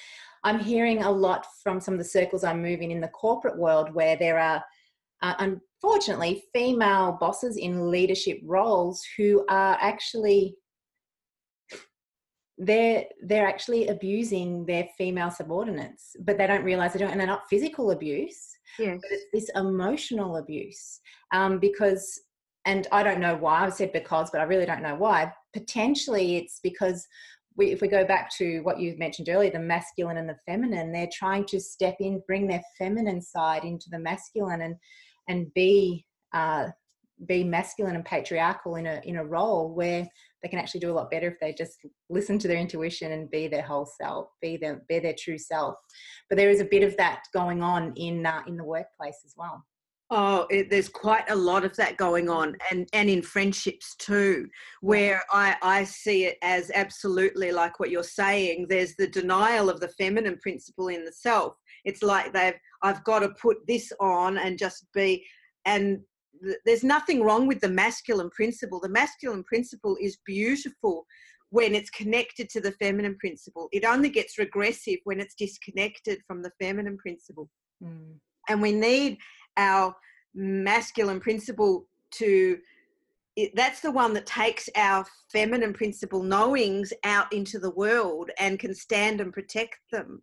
I'm 0.44 0.60
hearing 0.60 1.02
a 1.02 1.10
lot 1.10 1.46
from 1.62 1.80
some 1.80 1.94
of 1.94 1.98
the 1.98 2.04
circles 2.04 2.44
I'm 2.44 2.62
moving 2.62 2.92
in 2.92 3.00
the 3.00 3.08
corporate 3.08 3.58
world 3.58 3.92
where 3.92 4.16
there 4.16 4.38
are, 4.38 4.62
uh, 5.22 5.34
unfortunately, 5.38 6.44
female 6.52 7.18
bosses 7.20 7.56
in 7.56 7.90
leadership 7.90 8.38
roles 8.44 9.04
who 9.16 9.44
are 9.48 9.76
actually 9.80 10.56
they're 12.62 13.04
they're 13.22 13.48
actually 13.48 13.88
abusing 13.88 14.66
their 14.66 14.86
female 14.98 15.30
subordinates 15.30 16.14
but 16.20 16.36
they 16.36 16.46
don't 16.46 16.62
realize 16.62 16.92
they 16.92 16.98
don't 16.98 17.10
and 17.10 17.18
they're 17.18 17.26
not 17.26 17.48
physical 17.48 17.90
abuse 17.90 18.50
yes. 18.78 18.98
but 19.00 19.10
it's 19.10 19.24
this 19.32 19.50
emotional 19.56 20.36
abuse 20.36 21.00
um, 21.32 21.58
because 21.58 22.20
and 22.66 22.86
i 22.92 23.02
don't 23.02 23.20
know 23.20 23.36
why 23.36 23.64
i've 23.64 23.74
said 23.74 23.92
because 23.92 24.30
but 24.30 24.40
i 24.40 24.44
really 24.44 24.66
don't 24.66 24.82
know 24.82 24.94
why 24.94 25.32
potentially 25.52 26.36
it's 26.36 26.60
because 26.62 27.06
we, 27.56 27.72
if 27.72 27.80
we 27.80 27.88
go 27.88 28.04
back 28.04 28.30
to 28.36 28.60
what 28.60 28.78
you 28.78 28.96
mentioned 28.96 29.28
earlier 29.28 29.50
the 29.50 29.58
masculine 29.58 30.18
and 30.18 30.28
the 30.28 30.36
feminine 30.46 30.92
they're 30.92 31.08
trying 31.12 31.44
to 31.44 31.60
step 31.60 31.96
in 32.00 32.22
bring 32.26 32.46
their 32.46 32.62
feminine 32.78 33.20
side 33.20 33.64
into 33.64 33.90
the 33.90 33.98
masculine 33.98 34.62
and 34.62 34.76
and 35.28 35.52
be 35.54 36.04
uh, 36.32 36.68
be 37.26 37.44
masculine 37.44 37.96
and 37.96 38.04
patriarchal 38.04 38.76
in 38.76 38.86
a 38.86 39.00
in 39.04 39.16
a 39.16 39.24
role 39.24 39.74
where 39.74 40.06
they 40.42 40.48
can 40.48 40.58
actually 40.58 40.80
do 40.80 40.90
a 40.90 40.94
lot 40.94 41.10
better 41.10 41.28
if 41.28 41.38
they 41.40 41.52
just 41.52 41.78
listen 42.08 42.38
to 42.38 42.48
their 42.48 42.56
intuition 42.56 43.12
and 43.12 43.30
be 43.30 43.46
their 43.46 43.62
whole 43.62 43.86
self, 44.00 44.28
be 44.40 44.56
their 44.56 44.82
be 44.88 44.98
their 44.98 45.14
true 45.18 45.38
self. 45.38 45.74
But 46.28 46.38
there 46.38 46.50
is 46.50 46.60
a 46.60 46.64
bit 46.64 46.82
of 46.82 46.96
that 46.96 47.24
going 47.34 47.62
on 47.62 47.92
in 47.96 48.24
uh, 48.24 48.42
in 48.46 48.56
the 48.56 48.64
workplace 48.64 49.18
as 49.24 49.34
well. 49.36 49.64
Oh, 50.12 50.46
it, 50.50 50.70
there's 50.70 50.88
quite 50.88 51.30
a 51.30 51.36
lot 51.36 51.64
of 51.64 51.76
that 51.76 51.96
going 51.96 52.28
on, 52.28 52.56
and 52.70 52.88
and 52.92 53.08
in 53.08 53.22
friendships 53.22 53.94
too, 53.96 54.48
where 54.80 55.22
I 55.30 55.56
I 55.62 55.84
see 55.84 56.24
it 56.24 56.36
as 56.42 56.70
absolutely 56.74 57.52
like 57.52 57.78
what 57.78 57.90
you're 57.90 58.02
saying. 58.02 58.66
There's 58.68 58.96
the 58.96 59.06
denial 59.06 59.70
of 59.70 59.78
the 59.78 59.88
feminine 59.88 60.38
principle 60.38 60.88
in 60.88 61.04
the 61.04 61.12
self. 61.12 61.54
It's 61.84 62.02
like 62.02 62.32
they've 62.32 62.58
I've 62.82 63.04
got 63.04 63.20
to 63.20 63.30
put 63.40 63.58
this 63.68 63.92
on 64.00 64.38
and 64.38 64.58
just 64.58 64.86
be, 64.92 65.24
and 65.64 66.00
there's 66.64 66.84
nothing 66.84 67.22
wrong 67.22 67.46
with 67.46 67.60
the 67.60 67.68
masculine 67.68 68.30
principle. 68.30 68.80
The 68.80 68.88
masculine 68.88 69.44
principle 69.44 69.96
is 70.00 70.18
beautiful 70.24 71.06
when 71.50 71.74
it's 71.74 71.90
connected 71.90 72.48
to 72.50 72.60
the 72.60 72.72
feminine 72.72 73.16
principle. 73.18 73.68
It 73.72 73.84
only 73.84 74.08
gets 74.08 74.38
regressive 74.38 74.98
when 75.04 75.20
it's 75.20 75.34
disconnected 75.34 76.20
from 76.26 76.42
the 76.42 76.52
feminine 76.60 76.96
principle. 76.96 77.48
Mm. 77.82 78.14
And 78.48 78.62
we 78.62 78.72
need 78.72 79.18
our 79.56 79.94
masculine 80.34 81.20
principle 81.20 81.86
to 82.12 82.58
it, 83.36 83.52
that's 83.54 83.80
the 83.80 83.90
one 83.90 84.12
that 84.14 84.26
takes 84.26 84.68
our 84.76 85.06
feminine 85.32 85.72
principle 85.72 86.22
knowings 86.22 86.92
out 87.04 87.32
into 87.32 87.58
the 87.58 87.70
world 87.70 88.30
and 88.38 88.58
can 88.58 88.74
stand 88.74 89.20
and 89.20 89.32
protect 89.32 89.78
them. 89.92 90.20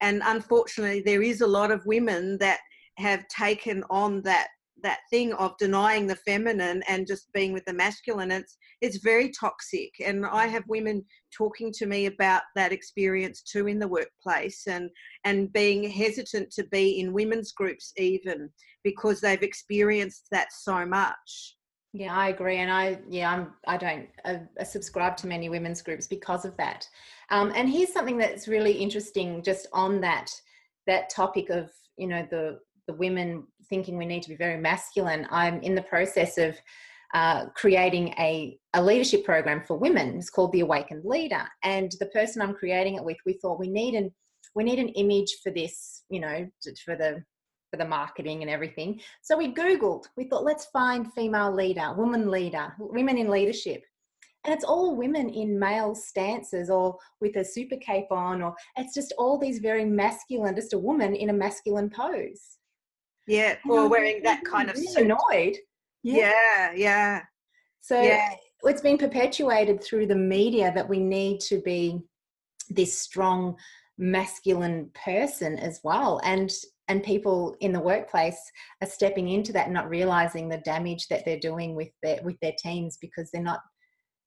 And 0.00 0.22
unfortunately, 0.24 1.00
there 1.00 1.22
is 1.22 1.40
a 1.40 1.46
lot 1.46 1.70
of 1.70 1.84
women 1.86 2.38
that 2.38 2.60
have 2.96 3.26
taken 3.28 3.82
on 3.90 4.22
that 4.22 4.48
that 4.82 5.00
thing 5.10 5.32
of 5.34 5.56
denying 5.58 6.06
the 6.06 6.16
feminine 6.16 6.82
and 6.88 7.06
just 7.06 7.32
being 7.32 7.52
with 7.52 7.64
the 7.64 7.72
masculine 7.72 8.30
it's 8.30 8.56
it's 8.80 8.98
very 8.98 9.30
toxic. 9.38 9.90
And 10.04 10.24
i 10.26 10.46
have 10.46 10.64
women 10.68 11.04
talking 11.36 11.72
to 11.72 11.86
me 11.86 12.06
about 12.06 12.42
that 12.56 12.72
experience 12.72 13.42
too 13.42 13.66
in 13.66 13.78
the 13.78 13.88
workplace 13.88 14.66
and 14.66 14.90
and 15.24 15.52
being 15.52 15.88
hesitant 15.88 16.50
to 16.52 16.64
be 16.64 17.00
in 17.00 17.12
women's 17.12 17.52
groups 17.52 17.92
even 17.96 18.50
because 18.84 19.20
they've 19.20 19.42
experienced 19.42 20.26
that 20.30 20.48
so 20.52 20.84
much. 20.86 21.56
Yeah 21.92 22.16
i 22.16 22.28
agree. 22.28 22.58
And 22.58 22.70
i 22.70 22.98
yeah 23.08 23.30
i'm 23.32 23.52
i 23.66 23.76
don't 23.76 24.08
I, 24.24 24.42
I 24.58 24.64
subscribe 24.64 25.16
to 25.18 25.26
many 25.26 25.48
women's 25.48 25.82
groups 25.82 26.06
because 26.06 26.44
of 26.44 26.56
that. 26.56 26.86
Um, 27.30 27.52
and 27.54 27.68
here's 27.68 27.92
something 27.92 28.18
that's 28.18 28.48
really 28.48 28.72
interesting 28.72 29.42
just 29.42 29.68
on 29.72 30.00
that 30.00 30.30
that 30.86 31.10
topic 31.10 31.50
of 31.50 31.70
you 31.96 32.08
know 32.08 32.26
the 32.30 32.58
the 32.86 32.94
women 32.94 33.46
thinking 33.70 33.96
we 33.96 34.04
need 34.04 34.22
to 34.24 34.28
be 34.28 34.36
very 34.36 34.58
masculine, 34.58 35.26
I'm 35.30 35.62
in 35.62 35.74
the 35.74 35.82
process 35.82 36.36
of 36.36 36.56
uh, 37.14 37.46
creating 37.54 38.08
a, 38.18 38.58
a 38.74 38.82
leadership 38.82 39.24
program 39.24 39.62
for 39.66 39.76
women. 39.76 40.18
It's 40.18 40.30
called 40.30 40.52
the 40.52 40.60
Awakened 40.60 41.04
Leader. 41.04 41.44
And 41.64 41.92
the 41.98 42.06
person 42.06 42.42
I'm 42.42 42.54
creating 42.54 42.96
it 42.96 43.04
with, 43.04 43.16
we 43.24 43.34
thought 43.34 43.58
we 43.58 43.70
need 43.70 43.94
an 43.94 44.12
we 44.56 44.64
need 44.64 44.80
an 44.80 44.88
image 44.88 45.36
for 45.44 45.50
this, 45.50 46.02
you 46.10 46.18
know, 46.18 46.48
for 46.84 46.96
the 46.96 47.22
for 47.70 47.76
the 47.76 47.84
marketing 47.84 48.42
and 48.42 48.50
everything. 48.50 49.00
So 49.22 49.38
we 49.38 49.54
Googled, 49.54 50.06
we 50.16 50.24
thought, 50.24 50.44
let's 50.44 50.66
find 50.66 51.12
female 51.12 51.54
leader, 51.54 51.94
woman 51.96 52.28
leader, 52.28 52.74
women 52.80 53.16
in 53.16 53.30
leadership. 53.30 53.84
And 54.44 54.54
it's 54.54 54.64
all 54.64 54.96
women 54.96 55.28
in 55.28 55.58
male 55.58 55.94
stances 55.94 56.70
or 56.70 56.96
with 57.20 57.36
a 57.36 57.44
super 57.44 57.76
cape 57.76 58.10
on, 58.10 58.42
or 58.42 58.54
it's 58.76 58.94
just 58.94 59.12
all 59.18 59.38
these 59.38 59.58
very 59.58 59.84
masculine, 59.84 60.56
just 60.56 60.72
a 60.72 60.78
woman 60.78 61.14
in 61.14 61.30
a 61.30 61.34
masculine 61.34 61.90
pose. 61.90 62.56
Yeah, 63.26 63.56
or 63.68 63.88
wearing 63.88 64.22
that 64.24 64.42
kind 64.44 64.70
of 64.70 64.76
suit. 64.76 64.96
annoyed. 64.96 65.56
Yeah, 66.02 66.32
yeah. 66.32 66.72
yeah. 66.74 67.22
So 67.80 68.00
yeah. 68.00 68.34
it's 68.62 68.80
been 68.80 68.98
perpetuated 68.98 69.82
through 69.82 70.06
the 70.06 70.16
media 70.16 70.72
that 70.74 70.88
we 70.88 70.98
need 71.00 71.40
to 71.42 71.60
be 71.60 72.00
this 72.68 72.98
strong 72.98 73.56
masculine 73.98 74.90
person 74.94 75.58
as 75.58 75.80
well 75.84 76.20
and 76.24 76.50
and 76.88 77.04
people 77.04 77.54
in 77.60 77.72
the 77.72 77.80
workplace 77.80 78.40
are 78.80 78.88
stepping 78.88 79.28
into 79.28 79.52
that 79.52 79.66
and 79.66 79.74
not 79.74 79.88
realizing 79.90 80.48
the 80.48 80.58
damage 80.58 81.06
that 81.08 81.22
they're 81.24 81.38
doing 81.38 81.76
with 81.76 81.90
their 82.02 82.18
with 82.24 82.36
their 82.40 82.54
teams 82.58 82.96
because 83.00 83.30
they're 83.30 83.42
not 83.42 83.60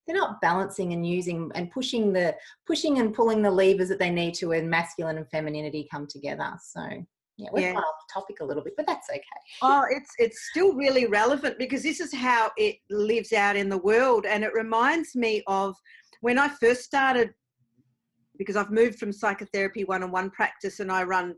they're 0.05 0.15
not 0.15 0.39
balancing 0.41 0.93
and 0.93 1.07
using 1.07 1.51
and 1.55 1.71
pushing 1.71 2.13
the 2.13 2.35
pushing 2.67 2.99
and 2.99 3.15
pulling 3.15 3.41
the 3.41 3.49
levers 3.49 3.89
that 3.89 3.97
they 3.99 4.11
need 4.11 4.35
to 4.35 4.49
when 4.49 4.69
masculine 4.69 5.17
and 5.17 5.29
femininity 5.29 5.87
come 5.91 6.05
together 6.07 6.53
so 6.63 6.87
yeah, 7.37 7.49
we're 7.51 7.71
yeah. 7.71 7.75
off 7.75 7.95
topic 8.13 8.37
a 8.41 8.45
little 8.45 8.63
bit, 8.63 8.73
but 8.77 8.87
that's 8.87 9.09
okay. 9.09 9.23
Oh, 9.61 9.85
it's 9.89 10.11
it's 10.17 10.49
still 10.51 10.73
really 10.73 11.07
relevant 11.07 11.57
because 11.57 11.83
this 11.83 11.99
is 11.99 12.13
how 12.13 12.51
it 12.57 12.77
lives 12.89 13.33
out 13.33 13.55
in 13.55 13.69
the 13.69 13.77
world, 13.77 14.25
and 14.25 14.43
it 14.43 14.53
reminds 14.53 15.15
me 15.15 15.43
of 15.47 15.75
when 16.21 16.37
I 16.37 16.49
first 16.49 16.83
started. 16.83 17.31
Because 18.35 18.55
I've 18.55 18.71
moved 18.71 18.97
from 18.97 19.13
psychotherapy 19.13 19.83
one-on-one 19.83 20.31
practice, 20.31 20.79
and 20.79 20.91
I 20.91 21.03
run 21.03 21.35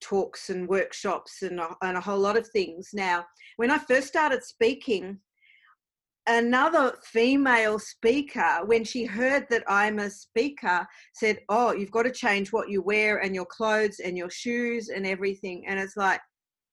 talks 0.00 0.50
and 0.50 0.68
workshops 0.68 1.42
and 1.42 1.60
a, 1.60 1.68
and 1.82 1.96
a 1.96 2.00
whole 2.00 2.18
lot 2.18 2.36
of 2.36 2.48
things 2.48 2.90
now. 2.92 3.24
When 3.56 3.70
I 3.70 3.78
first 3.78 4.08
started 4.08 4.42
speaking, 4.42 5.20
another 6.26 6.94
female 7.02 7.78
speaker, 7.78 8.60
when 8.64 8.84
she 8.84 9.04
heard 9.04 9.46
that 9.50 9.64
I'm 9.68 9.98
a 9.98 10.10
speaker, 10.10 10.86
said, 11.14 11.40
Oh, 11.48 11.72
you've 11.72 11.90
got 11.90 12.04
to 12.04 12.10
change 12.10 12.52
what 12.52 12.68
you 12.68 12.82
wear 12.82 13.18
and 13.18 13.34
your 13.34 13.46
clothes 13.46 14.00
and 14.00 14.16
your 14.16 14.30
shoes 14.30 14.88
and 14.88 15.06
everything. 15.06 15.64
And 15.66 15.78
it's 15.78 15.96
like, 15.96 16.20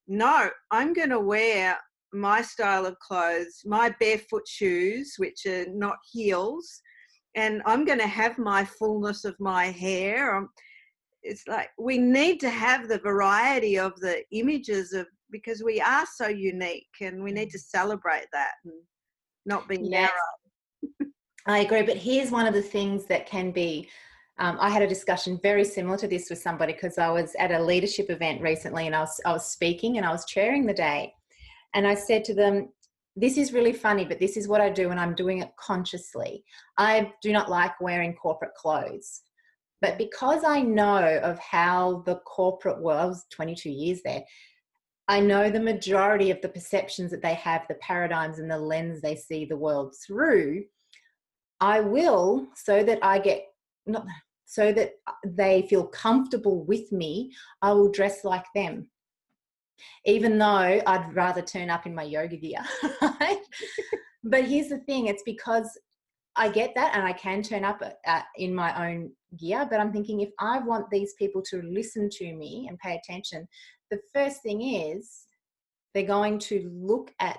No, 0.08 0.50
I'm 0.72 0.94
going 0.94 1.10
to 1.10 1.20
wear 1.20 1.78
my 2.14 2.42
style 2.42 2.86
of 2.86 3.00
clothes, 3.00 3.62
my 3.66 3.94
barefoot 4.00 4.48
shoes, 4.48 5.16
which 5.18 5.46
are 5.46 5.66
not 5.70 5.98
heels, 6.12 6.82
and 7.36 7.62
I'm 7.66 7.86
going 7.86 8.00
to 8.00 8.08
have 8.08 8.38
my 8.38 8.66
fullness 8.66 9.24
of 9.24 9.40
my 9.40 9.68
hair. 9.68 10.36
Um, 10.36 10.50
it's 11.24 11.48
like 11.48 11.70
we 11.78 11.98
need 11.98 12.40
to 12.40 12.50
have 12.50 12.88
the 12.88 12.98
variety 12.98 13.78
of 13.78 13.96
the 14.00 14.24
images 14.32 14.92
of 14.94 15.08
because 15.32 15.64
we 15.64 15.80
are 15.80 16.06
so 16.16 16.28
unique 16.28 16.90
and 17.00 17.24
we 17.24 17.32
need 17.32 17.50
to 17.52 17.60
celebrate 17.60 18.26
that 18.34 18.52
and 18.66 18.74
not 19.46 19.68
being 19.68 19.86
Yes. 19.86 20.12
narrow. 20.12 21.02
I 21.48 21.60
agree, 21.60 21.82
but 21.82 21.98
here's 21.98 22.32
one 22.32 22.46
of 22.46 22.54
the 22.54 22.62
things 22.62 23.06
that 23.06 23.26
can 23.26 23.52
be. 23.52 23.90
Um, 24.38 24.58
I 24.60 24.70
had 24.70 24.82
a 24.82 24.88
discussion 24.88 25.40
very 25.42 25.64
similar 25.66 25.98
to 25.98 26.08
this 26.08 26.30
with 26.30 26.40
somebody 26.40 26.74
because 26.74 26.98
I 26.98 27.10
was 27.10 27.36
at 27.36 27.52
a 27.52 27.62
leadership 27.62 28.10
event 28.10 28.42
recently 28.42 28.86
and 28.88 28.96
I 28.96 29.02
was, 29.02 29.20
I 29.26 29.34
was 29.34 29.52
speaking 29.52 29.98
and 29.98 30.06
I 30.06 30.12
was 30.12 30.26
chairing 30.26 30.66
the 30.66 30.74
day. 30.74 31.14
And 31.74 31.88
I 31.88 31.96
said 31.96 32.24
to 32.26 32.34
them, 32.34 32.70
This 33.16 33.38
is 33.38 33.54
really 33.54 33.74
funny, 33.74 34.06
but 34.06 34.20
this 34.20 34.38
is 34.38 34.48
what 34.48 34.62
I 34.62 34.70
do 34.70 34.92
and 34.92 35.00
I'm 35.00 35.16
doing 35.16 35.40
it 35.40 35.52
consciously. 35.58 36.44
I 36.78 37.12
do 37.22 37.32
not 37.32 37.50
like 37.50 37.80
wearing 37.82 38.14
corporate 38.16 38.56
clothes. 38.56 39.22
But 39.82 39.98
because 39.98 40.44
I 40.44 40.62
know 40.62 41.20
of 41.24 41.40
how 41.40 42.04
the 42.06 42.18
corporate 42.18 42.80
world, 42.82 43.02
I 43.02 43.06
was 43.08 43.26
22 43.32 43.70
years 43.70 44.02
there, 44.04 44.24
I 45.08 45.20
know 45.20 45.50
the 45.50 45.60
majority 45.60 46.32
of 46.32 46.42
the 46.42 46.50
perceptions 46.50 47.12
that 47.12 47.22
they 47.22 47.34
have, 47.34 47.68
the 47.68 47.76
paradigms 47.76 48.40
and 48.40 48.50
the 48.50 48.58
lens 48.58 49.02
they 49.02 49.16
see 49.16 49.46
the 49.46 49.58
world 49.58 49.96
through. 50.06 50.64
I 51.60 51.82
will, 51.82 52.48
so 52.56 52.84
that 52.84 53.00
I 53.04 53.20
get 53.20 53.46
not 53.86 54.06
so 54.46 54.74
that 54.74 54.96
they 55.26 55.62
feel 55.70 55.86
comfortable 55.86 56.66
with 56.66 56.92
me, 56.92 57.32
I 57.62 57.72
will 57.72 57.90
dress 57.90 58.26
like 58.26 58.46
them. 58.54 58.90
Even 60.06 60.38
though 60.38 60.82
I'd 60.86 61.14
rather 61.14 61.42
turn 61.42 61.70
up 61.70 61.86
in 61.86 61.96
my 61.96 62.04
yoga 62.04 62.36
gear. 62.36 62.60
but 64.24 64.44
here's 64.44 64.68
the 64.68 64.80
thing 64.80 65.08
it's 65.08 65.24
because 65.26 65.80
I 66.36 66.50
get 66.50 66.74
that 66.76 66.96
and 66.96 67.04
I 67.04 67.14
can 67.14 67.42
turn 67.42 67.64
up 67.64 67.82
at, 67.82 68.00
at, 68.06 68.26
in 68.36 68.54
my 68.54 68.90
own 68.90 69.12
gear, 69.38 69.66
but 69.70 69.80
I'm 69.80 69.94
thinking 69.94 70.20
if 70.20 70.32
I 70.40 70.60
want 70.60 70.90
these 70.90 71.14
people 71.14 71.42
to 71.44 71.62
listen 71.62 72.10
to 72.10 72.36
me 72.36 72.68
and 72.68 72.78
pay 72.80 72.98
attention, 72.98 73.48
the 73.92 74.02
first 74.14 74.42
thing 74.42 74.62
is 74.62 75.28
they're 75.94 76.04
going 76.04 76.40
to 76.40 76.72
look 76.74 77.14
at 77.20 77.38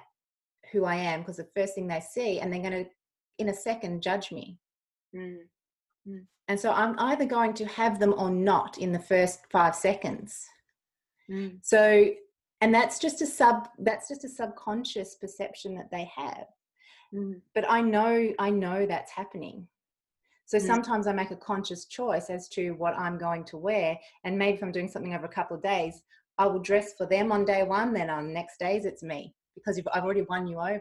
who 0.71 0.85
I 0.85 0.97
am 0.97 1.21
because 1.21 1.39
the 1.39 1.49
first 1.57 1.75
thing 1.75 1.89
they 1.89 2.01
see, 2.01 2.39
and 2.39 2.53
they're 2.53 2.61
going 2.61 2.85
to, 2.85 2.91
in 3.39 3.49
a 3.49 3.55
second, 3.55 4.03
judge 4.03 4.31
me. 4.31 4.59
Mm. 5.15 5.39
And 6.49 6.61
so 6.61 6.73
I'm 6.73 6.99
either 6.99 7.25
going 7.25 7.55
to 7.55 7.65
have 7.67 7.99
them 7.99 8.15
or 8.17 8.31
not 8.31 8.79
in 8.79 8.93
the 8.93 8.99
first 8.99 9.41
five 9.51 9.75
seconds. 9.75 10.45
Mm. 11.31 11.59
So, 11.63 12.11
and 12.61 12.75
that's 12.75 12.99
just 12.99 13.23
a 13.23 13.27
sub, 13.27 13.69
that's 13.79 14.09
just 14.09 14.25
a 14.25 14.29
subconscious 14.29 15.15
perception 15.15 15.75
that 15.77 15.91
they 15.91 16.11
have. 16.15 16.47
Mm. 17.15 17.41
But 17.55 17.71
I 17.71 17.81
know, 17.81 18.33
I 18.39 18.51
know 18.51 18.87
that's 18.87 19.13
happening. 19.13 19.67
So 20.47 20.59
Mm. 20.59 20.67
sometimes 20.67 21.07
I 21.07 21.13
make 21.13 21.31
a 21.31 21.37
conscious 21.37 21.87
choice 21.87 22.29
as 22.29 22.49
to 22.51 22.73
what 22.73 22.99
I'm 22.99 23.17
going 23.17 23.45
to 23.45 23.57
wear. 23.57 23.99
And 24.25 24.39
maybe 24.39 24.57
if 24.57 24.63
I'm 24.63 24.73
doing 24.73 24.89
something 24.89 25.15
over 25.15 25.27
a 25.27 25.29
couple 25.29 25.57
of 25.57 25.63
days, 25.63 26.03
I 26.39 26.47
will 26.47 26.61
dress 26.61 26.93
for 26.97 27.07
them 27.07 27.33
on 27.33 27.45
day 27.45 27.63
one, 27.63 27.93
then 27.93 28.11
on 28.11 28.33
next 28.33 28.59
days 28.59 28.85
it's 28.85 29.03
me 29.03 29.35
because 29.55 29.77
you've, 29.77 29.87
I've 29.93 30.05
already 30.05 30.23
won 30.23 30.47
you 30.47 30.59
over. 30.59 30.81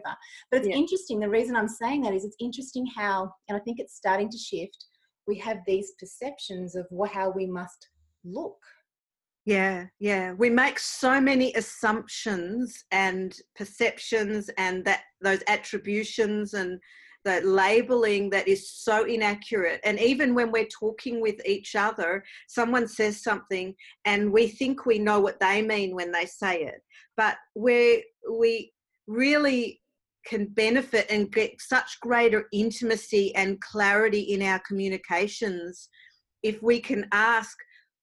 But 0.50 0.60
it's 0.60 0.68
Yeah. 0.68 0.76
interesting. 0.76 1.20
The 1.20 1.28
reason 1.28 1.56
I'm 1.56 1.68
saying 1.68 2.02
that 2.02 2.14
is 2.14 2.24
it's 2.24 2.36
interesting 2.40 2.86
how, 2.86 3.32
and 3.48 3.56
I 3.56 3.60
think 3.60 3.78
it's 3.78 3.94
starting 3.96 4.30
to 4.30 4.38
shift. 4.38 4.86
We 5.26 5.38
have 5.38 5.58
these 5.66 5.92
perceptions 5.98 6.74
of 6.74 6.86
how 7.12 7.30
we 7.30 7.46
must 7.46 7.88
look. 8.24 8.56
Yeah, 9.44 9.86
yeah. 9.98 10.32
We 10.32 10.50
make 10.50 10.78
so 10.78 11.20
many 11.20 11.52
assumptions 11.54 12.84
and 12.92 13.36
perceptions 13.56 14.48
and 14.56 14.84
that 14.84 15.02
those 15.20 15.42
attributions 15.48 16.54
and 16.54 16.80
the 17.24 17.40
labeling 17.42 18.30
that 18.30 18.48
is 18.48 18.70
so 18.70 19.04
inaccurate. 19.04 19.80
And 19.84 19.98
even 20.00 20.34
when 20.34 20.50
we're 20.50 20.66
talking 20.66 21.20
with 21.20 21.44
each 21.46 21.76
other, 21.76 22.24
someone 22.48 22.88
says 22.88 23.22
something 23.22 23.74
and 24.04 24.32
we 24.32 24.48
think 24.48 24.86
we 24.86 24.98
know 24.98 25.20
what 25.20 25.40
they 25.40 25.62
mean 25.62 25.94
when 25.94 26.12
they 26.12 26.26
say 26.26 26.62
it. 26.62 26.82
But 27.16 27.36
we 27.54 28.04
we 28.30 28.72
really 29.06 29.80
can 30.26 30.46
benefit 30.46 31.06
and 31.10 31.32
get 31.32 31.60
such 31.60 31.98
greater 32.00 32.46
intimacy 32.52 33.34
and 33.34 33.60
clarity 33.60 34.20
in 34.20 34.42
our 34.42 34.60
communications 34.60 35.88
if 36.42 36.62
we 36.62 36.80
can 36.80 37.06
ask 37.12 37.56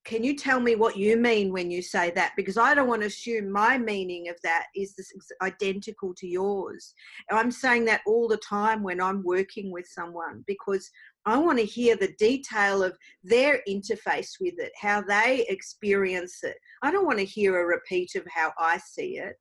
can 0.09 0.23
you 0.23 0.35
tell 0.35 0.59
me 0.59 0.73
what 0.73 0.97
you 0.97 1.15
mean 1.17 1.53
when 1.53 1.69
you 1.69 1.83
say 1.83 2.11
that? 2.15 2.33
Because 2.35 2.57
i 2.57 2.73
don't 2.73 2.87
want 2.87 3.01
to 3.01 3.07
assume 3.07 3.51
my 3.51 3.77
meaning 3.77 4.27
of 4.27 4.35
that 4.41 4.65
is 4.75 4.95
this 4.95 5.13
identical 5.43 6.15
to 6.15 6.27
yours. 6.27 6.95
I'm 7.31 7.51
saying 7.51 7.85
that 7.85 8.01
all 8.07 8.27
the 8.27 8.37
time 8.37 8.81
when 8.81 8.99
i'm 8.99 9.23
working 9.23 9.71
with 9.71 9.85
someone 9.87 10.43
because 10.47 10.89
i 11.25 11.37
want 11.37 11.59
to 11.59 11.65
hear 11.65 11.95
the 11.95 12.13
detail 12.17 12.81
of 12.83 12.97
their 13.23 13.61
interface 13.69 14.31
with 14.41 14.55
it 14.57 14.71
how 14.81 15.01
they 15.01 15.45
experience 15.47 16.39
it. 16.43 16.57
I 16.81 16.89
don't 16.91 17.05
want 17.05 17.19
to 17.19 17.25
hear 17.25 17.59
a 17.59 17.65
repeat 17.65 18.15
of 18.15 18.25
how 18.33 18.51
i 18.57 18.77
see 18.79 19.19
it. 19.19 19.35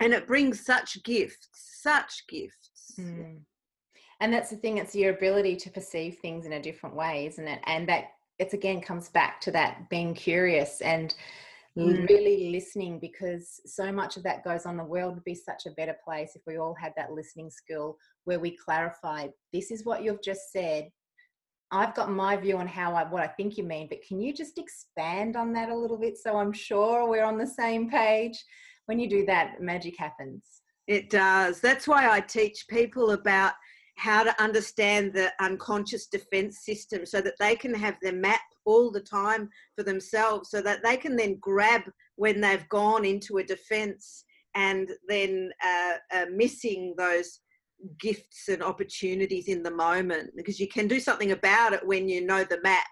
And 0.00 0.14
it 0.14 0.26
brings 0.26 0.64
such 0.64 1.02
gifts 1.04 1.48
such 1.52 2.24
gifts. 2.28 2.94
Mm. 2.98 3.40
And 4.20 4.32
that's 4.32 4.50
the 4.50 4.56
thing, 4.56 4.78
it's 4.78 4.94
your 4.94 5.12
ability 5.12 5.56
to 5.56 5.70
perceive 5.70 6.16
things 6.22 6.46
in 6.46 6.52
a 6.52 6.62
different 6.62 6.94
way, 6.94 7.26
isn't 7.26 7.48
it? 7.48 7.60
And 7.66 7.88
that 7.88 8.04
it's 8.38 8.54
again 8.54 8.80
comes 8.80 9.08
back 9.08 9.40
to 9.42 9.50
that 9.52 9.88
being 9.88 10.14
curious 10.14 10.80
and 10.80 11.14
Mm. 11.76 12.06
really 12.06 12.50
listening 12.50 12.98
because 12.98 13.58
so 13.64 13.90
much 13.90 14.18
of 14.18 14.22
that 14.24 14.44
goes 14.44 14.66
on. 14.66 14.76
The 14.76 14.84
world 14.84 15.14
would 15.14 15.24
be 15.24 15.34
such 15.34 15.64
a 15.64 15.70
better 15.70 15.96
place 16.04 16.36
if 16.36 16.42
we 16.46 16.58
all 16.58 16.74
had 16.74 16.92
that 16.96 17.12
listening 17.12 17.50
skill 17.50 17.96
where 18.24 18.38
we 18.38 18.54
clarify 18.54 19.28
this 19.54 19.70
is 19.70 19.84
what 19.84 20.02
you've 20.02 20.22
just 20.22 20.52
said. 20.52 20.90
I've 21.70 21.94
got 21.94 22.10
my 22.10 22.36
view 22.36 22.58
on 22.58 22.66
how 22.66 22.94
I 22.94 23.04
what 23.04 23.22
I 23.22 23.26
think 23.26 23.56
you 23.56 23.64
mean, 23.64 23.88
but 23.88 24.02
can 24.06 24.20
you 24.20 24.34
just 24.34 24.58
expand 24.58 25.34
on 25.34 25.54
that 25.54 25.70
a 25.70 25.74
little 25.74 25.96
bit 25.96 26.18
so 26.18 26.36
I'm 26.36 26.52
sure 26.52 27.08
we're 27.08 27.24
on 27.24 27.38
the 27.38 27.46
same 27.46 27.88
page? 27.88 28.44
When 28.84 28.98
you 28.98 29.08
do 29.08 29.24
that, 29.26 29.62
magic 29.62 29.96
happens. 29.98 30.44
It 30.88 31.08
does. 31.08 31.60
That's 31.60 31.88
why 31.88 32.10
I 32.10 32.20
teach 32.20 32.66
people 32.68 33.12
about 33.12 33.54
how 33.96 34.24
to 34.24 34.42
understand 34.42 35.12
the 35.12 35.30
unconscious 35.40 36.06
defense 36.06 36.64
system 36.64 37.04
so 37.04 37.20
that 37.20 37.34
they 37.38 37.54
can 37.54 37.74
have 37.74 37.96
their 38.02 38.14
map 38.14 38.40
all 38.64 38.90
the 38.90 39.00
time 39.00 39.48
for 39.76 39.82
themselves 39.82 40.50
so 40.50 40.60
that 40.62 40.82
they 40.82 40.96
can 40.96 41.16
then 41.16 41.36
grab 41.40 41.82
when 42.16 42.40
they've 42.40 42.68
gone 42.68 43.04
into 43.04 43.38
a 43.38 43.44
defense 43.44 44.24
and 44.54 44.90
then 45.08 45.50
uh, 45.64 45.94
uh, 46.14 46.26
missing 46.32 46.94
those 46.96 47.40
gifts 47.98 48.48
and 48.48 48.62
opportunities 48.62 49.48
in 49.48 49.62
the 49.62 49.70
moment 49.70 50.30
because 50.36 50.60
you 50.60 50.68
can 50.68 50.86
do 50.86 51.00
something 51.00 51.32
about 51.32 51.72
it 51.72 51.86
when 51.86 52.08
you 52.08 52.24
know 52.24 52.44
the 52.44 52.60
map. 52.62 52.86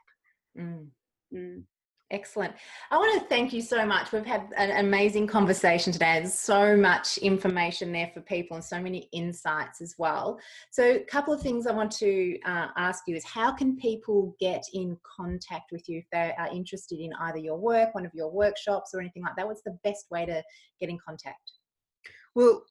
Mm. 0.59 0.88
Mm. 1.34 1.62
Excellent. 2.12 2.52
I 2.90 2.98
want 2.98 3.20
to 3.22 3.28
thank 3.28 3.52
you 3.52 3.62
so 3.62 3.86
much. 3.86 4.11
We've 4.11 4.26
had 4.26 4.52
an 4.56 4.84
amazing 4.84 5.28
conversation 5.28 5.92
today. 5.92 6.18
There's 6.18 6.34
so 6.34 6.76
much 6.76 7.18
information 7.18 7.92
there 7.92 8.11
for 8.12 8.20
people 8.20 8.56
and 8.56 8.64
so 8.64 8.80
many 8.80 9.08
insights 9.12 9.80
as 9.80 9.94
well. 9.96 10.40
So, 10.72 10.82
a 10.82 11.04
couple 11.04 11.32
of 11.32 11.40
things 11.40 11.68
I 11.68 11.72
want 11.72 11.92
to 11.92 12.36
uh, 12.44 12.66
ask 12.76 13.04
you 13.06 13.14
is 13.14 13.24
how 13.24 13.52
can 13.52 13.76
people 13.76 14.34
get 14.40 14.64
in 14.74 14.98
contact 15.16 15.70
with 15.70 15.88
you 15.88 15.98
if 15.98 16.06
they 16.11 16.32
are 16.36 16.48
interested 16.52 16.98
in 16.98 17.12
either 17.20 17.38
your 17.38 17.56
work, 17.56 17.94
one 17.94 18.04
of 18.04 18.12
your 18.12 18.32
workshops, 18.32 18.90
or 18.92 18.98
anything 18.98 19.22
like 19.22 19.36
that? 19.36 19.46
What's 19.46 19.62
the 19.62 19.78
best 19.84 20.06
way 20.11 20.26
to 20.26 20.42
get 20.80 20.90
in 20.90 20.98
contact? 21.06 21.52
Well, 22.34 22.64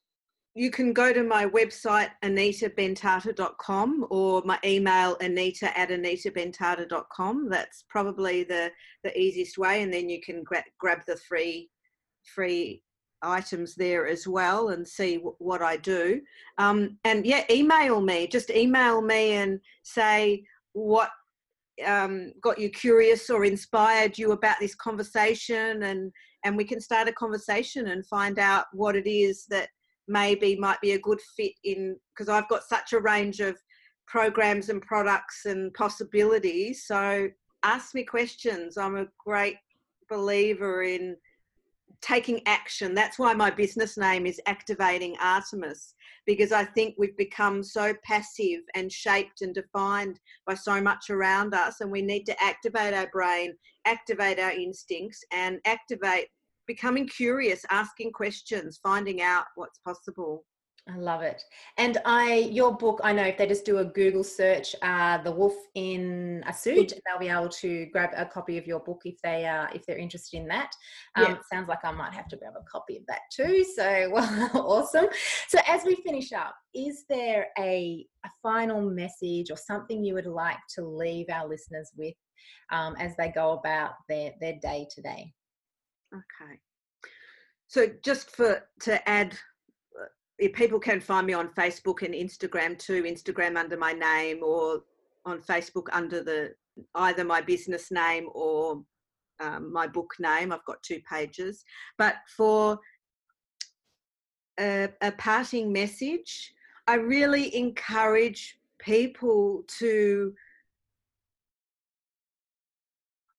you 0.56 0.72
can 0.72 0.94
go 0.94 1.14
to 1.14 1.24
my 1.24 1.46
website, 1.46 2.10
anitabentata.com, 2.24 4.08
or 4.10 4.42
my 4.44 4.60
email, 4.66 5.16
anita 5.22 5.78
at 5.78 5.90
anitabentata.com. 5.90 7.50
That's 7.50 7.86
probably 7.88 8.44
the, 8.44 8.72
the 9.04 9.18
easiest 9.18 9.58
way. 9.58 9.84
And 9.84 9.94
then 9.94 10.10
you 10.10 10.20
can 10.22 10.44
gra- 10.44 10.64
grab 10.80 11.00
the 11.08 11.18
free, 11.18 11.70
free 12.36 12.84
items 13.22 13.76
there 13.76 14.08
as 14.08 14.28
well 14.28 14.70
and 14.70 14.88
see 14.88 15.16
w- 15.18 15.36
what 15.40 15.62
I 15.62 15.78
do. 15.78 16.22
Um, 16.58 16.98
and 17.04 17.26
yeah, 17.26 17.44
email 17.50 18.02
me. 18.02 18.28
Just 18.28 18.50
email 18.50 19.02
me 19.02 19.34
and 19.34 19.60
say 19.84 20.44
what 20.74 21.12
um, 21.86 22.34
got 22.42 22.60
you 22.60 22.70
curious 22.70 23.30
or 23.30 23.46
inspired 23.46 24.18
you 24.18 24.32
about 24.32 24.58
this 24.60 24.76
conversation 24.76 25.84
and 25.84 26.12
and 26.46 26.56
we 26.56 26.64
can 26.64 26.80
start 26.80 27.08
a 27.08 27.14
conversation 27.14 27.88
and 27.88 28.06
find 28.06 28.40
out 28.40 28.66
what 28.72 28.96
it 28.96 29.10
is 29.10 29.46
that 29.50 29.70
maybe 30.10 30.56
might 30.58 30.82
be 30.82 30.92
a 30.94 31.00
good 31.00 31.22
fit 31.38 31.54
in 31.64 31.96
because 32.14 32.28
I've 32.28 32.50
got 32.50 32.64
such 32.64 32.94
a 32.94 33.00
range 33.00 33.40
of 33.40 33.56
programs 34.08 34.70
and 34.70 34.82
products 34.82 35.46
and 35.46 35.74
possibilities. 35.74 36.86
So 36.86 37.30
ask 37.64 37.94
me 37.94 38.04
questions. 38.04 38.78
I'm 38.78 38.98
a 38.98 39.08
great 39.24 39.58
believer 40.10 40.84
in 40.84 41.16
taking 42.02 42.42
action. 42.46 42.96
That's 42.96 43.20
why 43.20 43.34
my 43.34 43.52
business 43.52 43.98
name 43.98 44.26
is 44.26 44.42
Activating 44.48 45.16
Artemis 45.22 45.94
because 46.26 46.52
I 46.52 46.64
think 46.64 46.96
we've 46.98 47.18
become 47.18 47.64
so 47.64 47.94
passive 48.04 48.62
and 48.76 48.92
shaped 48.92 49.42
and 49.42 49.54
defined 49.54 50.20
by 50.46 50.54
so 50.54 50.82
much 50.82 51.10
around 51.10 51.54
us 51.54 51.82
and 51.82 51.92
we 51.92 52.02
need 52.02 52.24
to 52.26 52.44
activate 52.44 52.94
our 52.94 53.10
brain, 53.12 53.54
activate 53.86 54.40
our 54.40 54.52
instincts 54.52 55.24
and 55.32 55.60
activate 55.66 56.28
becoming 56.70 57.08
curious, 57.08 57.66
asking 57.72 58.12
questions, 58.12 58.80
finding 58.84 59.22
out 59.24 59.46
what's 59.56 59.80
possible. 59.80 60.46
I 60.88 60.98
love 60.98 61.22
it. 61.22 61.44
And 61.78 61.98
I, 62.06 62.36
your 62.52 62.76
book, 62.76 63.00
I 63.04 63.12
know 63.14 63.24
if 63.24 63.38
they 63.38 63.48
just 63.48 63.66
do 63.66 63.78
a 63.80 63.86
Google 63.86 64.24
search, 64.24 64.76
uh, 64.82 65.18
"The 65.20 65.32
Wolf 65.32 65.54
in 65.76 66.44
a 66.48 66.54
Suit," 66.54 66.94
they'll 67.06 67.20
be 67.20 67.30
able 67.30 67.50
to 67.50 67.86
grab 67.88 68.12
a 68.16 68.26
copy 68.26 68.58
of 68.58 68.66
your 68.66 68.80
book 68.80 69.02
if 69.06 69.18
they 69.22 69.46
are 69.46 69.70
if 69.74 69.86
they're 69.86 69.98
interested 69.98 70.38
in 70.38 70.48
that. 70.48 70.72
Um, 71.16 71.26
Yeah. 71.26 71.38
Sounds 71.52 71.68
like 71.68 71.84
I 71.84 71.92
might 71.92 72.14
have 72.14 72.28
to 72.30 72.38
grab 72.38 72.54
a 72.60 72.64
copy 72.64 72.98
of 72.98 73.04
that 73.08 73.22
too. 73.32 73.64
So, 73.76 74.10
well, 74.14 74.52
awesome. 74.54 75.08
So, 75.48 75.60
as 75.68 75.84
we 75.86 75.96
finish 75.96 76.32
up, 76.32 76.56
is 76.74 77.06
there 77.10 77.48
a 77.60 78.06
a 78.26 78.30
final 78.42 78.82
message 78.82 79.52
or 79.52 79.58
something 79.58 80.04
you 80.04 80.14
would 80.16 80.32
like 80.46 80.64
to 80.76 80.82
leave 80.84 81.28
our 81.32 81.48
listeners 81.48 81.92
with 81.98 82.16
um, 82.72 82.96
as 82.98 83.16
they 83.18 83.30
go 83.30 83.52
about 83.52 83.92
their 84.08 84.32
their 84.42 84.56
day 84.62 84.88
today? 84.96 85.34
Okay. 86.14 86.60
So 87.68 87.88
just 88.04 88.32
for 88.32 88.64
to 88.82 89.10
add, 89.10 89.34
uh, 90.00 90.06
if 90.40 90.54
people 90.54 90.80
can 90.80 91.00
find 91.00 91.28
me 91.28 91.34
on 91.34 91.50
Facebook 91.50 92.02
and 92.02 92.14
Instagram 92.14 92.78
too. 92.78 93.04
Instagram 93.04 93.58
under 93.58 93.78
my 93.78 93.94
name, 93.94 94.44
or 94.44 94.84
on 95.26 95.40
Facebook 95.42 95.88
under 95.92 96.24
the 96.24 96.54
either 96.96 97.24
my 97.24 97.42
business 97.42 97.92
name 97.92 98.30
or 98.34 98.84
um, 99.40 99.72
my 99.72 99.88
book 99.88 100.14
name. 100.20 100.52
I've 100.52 100.66
got 100.66 100.82
two 100.84 101.00
pages. 101.10 101.64
But 101.98 102.16
for 102.36 102.80
a, 104.60 104.90
a 105.02 105.12
parting 105.14 105.72
message, 105.72 106.54
I 106.88 106.96
really 106.96 107.56
encourage 107.56 108.58
people 108.80 109.64
to 109.80 110.34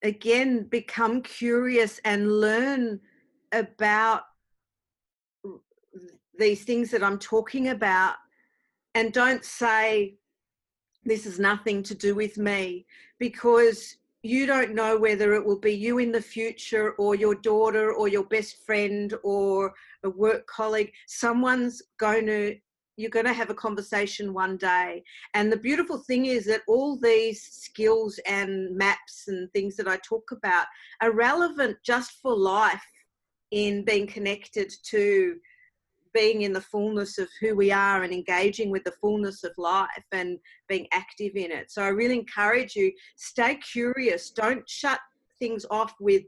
again 0.02 0.64
become 0.64 1.22
curious 1.22 2.00
and 2.04 2.40
learn 2.40 3.00
about 3.52 4.22
these 6.38 6.64
things 6.64 6.90
that 6.90 7.02
I'm 7.02 7.18
talking 7.18 7.68
about. 7.68 8.14
And 8.94 9.12
don't 9.12 9.44
say 9.44 10.14
this 11.04 11.26
is 11.26 11.38
nothing 11.38 11.82
to 11.84 11.94
do 11.94 12.14
with 12.14 12.38
me 12.38 12.86
because 13.18 13.96
you 14.22 14.46
don't 14.46 14.74
know 14.74 14.98
whether 14.98 15.34
it 15.34 15.44
will 15.44 15.58
be 15.58 15.72
you 15.72 15.98
in 15.98 16.12
the 16.12 16.20
future 16.20 16.92
or 16.92 17.14
your 17.14 17.34
daughter 17.36 17.92
or 17.92 18.08
your 18.08 18.24
best 18.24 18.64
friend 18.66 19.14
or 19.22 19.72
a 20.04 20.10
work 20.10 20.46
colleague. 20.46 20.92
Someone's 21.06 21.82
going 21.98 22.26
to 22.26 22.56
you're 23.00 23.10
going 23.10 23.24
to 23.26 23.32
have 23.32 23.50
a 23.50 23.54
conversation 23.54 24.34
one 24.34 24.56
day 24.58 25.02
and 25.34 25.50
the 25.50 25.56
beautiful 25.56 25.98
thing 25.98 26.26
is 26.26 26.44
that 26.44 26.60
all 26.68 26.98
these 26.98 27.42
skills 27.42 28.20
and 28.26 28.76
maps 28.76 29.24
and 29.28 29.50
things 29.52 29.74
that 29.76 29.88
I 29.88 29.96
talk 30.06 30.30
about 30.32 30.66
are 31.00 31.12
relevant 31.12 31.78
just 31.82 32.20
for 32.20 32.36
life 32.36 32.84
in 33.50 33.84
being 33.84 34.06
connected 34.06 34.70
to 34.84 35.36
being 36.12 36.42
in 36.42 36.52
the 36.52 36.60
fullness 36.60 37.18
of 37.18 37.28
who 37.40 37.54
we 37.54 37.72
are 37.72 38.02
and 38.02 38.12
engaging 38.12 38.70
with 38.70 38.84
the 38.84 38.92
fullness 39.00 39.44
of 39.44 39.52
life 39.56 39.88
and 40.12 40.38
being 40.68 40.86
active 40.92 41.36
in 41.36 41.50
it. 41.50 41.70
So 41.70 41.82
I 41.82 41.88
really 41.88 42.18
encourage 42.18 42.76
you 42.76 42.92
stay 43.16 43.56
curious, 43.56 44.30
don't 44.30 44.68
shut 44.68 45.00
things 45.38 45.64
off 45.70 45.94
with 46.00 46.22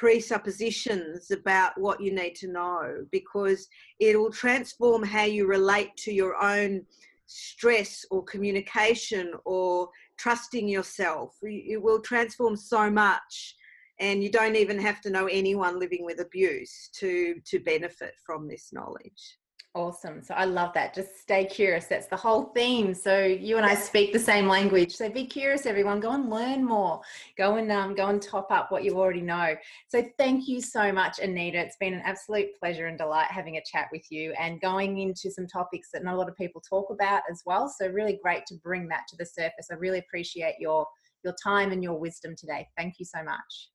presuppositions 0.00 1.30
about 1.30 1.78
what 1.78 2.00
you 2.00 2.10
need 2.10 2.34
to 2.34 2.50
know 2.50 3.04
because 3.10 3.68
it 3.98 4.18
will 4.18 4.30
transform 4.30 5.02
how 5.02 5.24
you 5.24 5.46
relate 5.46 5.94
to 5.94 6.10
your 6.10 6.42
own 6.42 6.82
stress 7.26 8.06
or 8.10 8.24
communication 8.24 9.30
or 9.44 9.90
trusting 10.16 10.66
yourself. 10.66 11.36
It 11.42 11.82
will 11.82 12.00
transform 12.00 12.56
so 12.56 12.88
much 12.90 13.56
and 13.98 14.24
you 14.24 14.30
don't 14.30 14.56
even 14.56 14.78
have 14.78 15.02
to 15.02 15.10
know 15.10 15.26
anyone 15.26 15.78
living 15.78 16.06
with 16.06 16.20
abuse 16.20 16.88
to 16.94 17.34
to 17.44 17.60
benefit 17.60 18.14
from 18.24 18.48
this 18.48 18.72
knowledge 18.72 19.36
Awesome. 19.76 20.20
So 20.20 20.34
I 20.34 20.46
love 20.46 20.74
that. 20.74 20.94
Just 20.94 21.20
stay 21.20 21.44
curious. 21.44 21.86
That's 21.86 22.08
the 22.08 22.16
whole 22.16 22.46
theme. 22.56 22.92
So 22.92 23.20
you 23.20 23.56
and 23.56 23.64
I 23.64 23.76
speak 23.76 24.12
the 24.12 24.18
same 24.18 24.48
language. 24.48 24.96
So 24.96 25.08
be 25.08 25.24
curious, 25.24 25.64
everyone. 25.64 26.00
Go 26.00 26.10
and 26.10 26.28
learn 26.28 26.64
more. 26.64 27.00
Go 27.38 27.54
and 27.54 27.70
um, 27.70 27.94
go 27.94 28.08
and 28.08 28.20
top 28.20 28.50
up 28.50 28.72
what 28.72 28.82
you 28.82 28.98
already 28.98 29.20
know. 29.20 29.54
So 29.86 30.04
thank 30.18 30.48
you 30.48 30.60
so 30.60 30.90
much, 30.90 31.20
Anita. 31.20 31.58
It's 31.58 31.76
been 31.78 31.94
an 31.94 32.02
absolute 32.04 32.48
pleasure 32.58 32.88
and 32.88 32.98
delight 32.98 33.28
having 33.30 33.58
a 33.58 33.62
chat 33.64 33.86
with 33.92 34.02
you 34.10 34.34
and 34.40 34.60
going 34.60 34.98
into 34.98 35.30
some 35.30 35.46
topics 35.46 35.90
that 35.92 36.02
not 36.02 36.14
a 36.14 36.18
lot 36.18 36.28
of 36.28 36.36
people 36.36 36.60
talk 36.68 36.90
about 36.90 37.22
as 37.30 37.42
well. 37.46 37.68
So 37.68 37.86
really 37.86 38.18
great 38.20 38.46
to 38.46 38.56
bring 38.56 38.88
that 38.88 39.02
to 39.10 39.16
the 39.16 39.26
surface. 39.26 39.68
I 39.70 39.74
really 39.74 39.98
appreciate 39.98 40.54
your 40.58 40.84
your 41.22 41.34
time 41.40 41.70
and 41.70 41.80
your 41.80 41.96
wisdom 41.96 42.34
today. 42.36 42.66
Thank 42.76 42.94
you 42.98 43.04
so 43.04 43.22
much. 43.22 43.70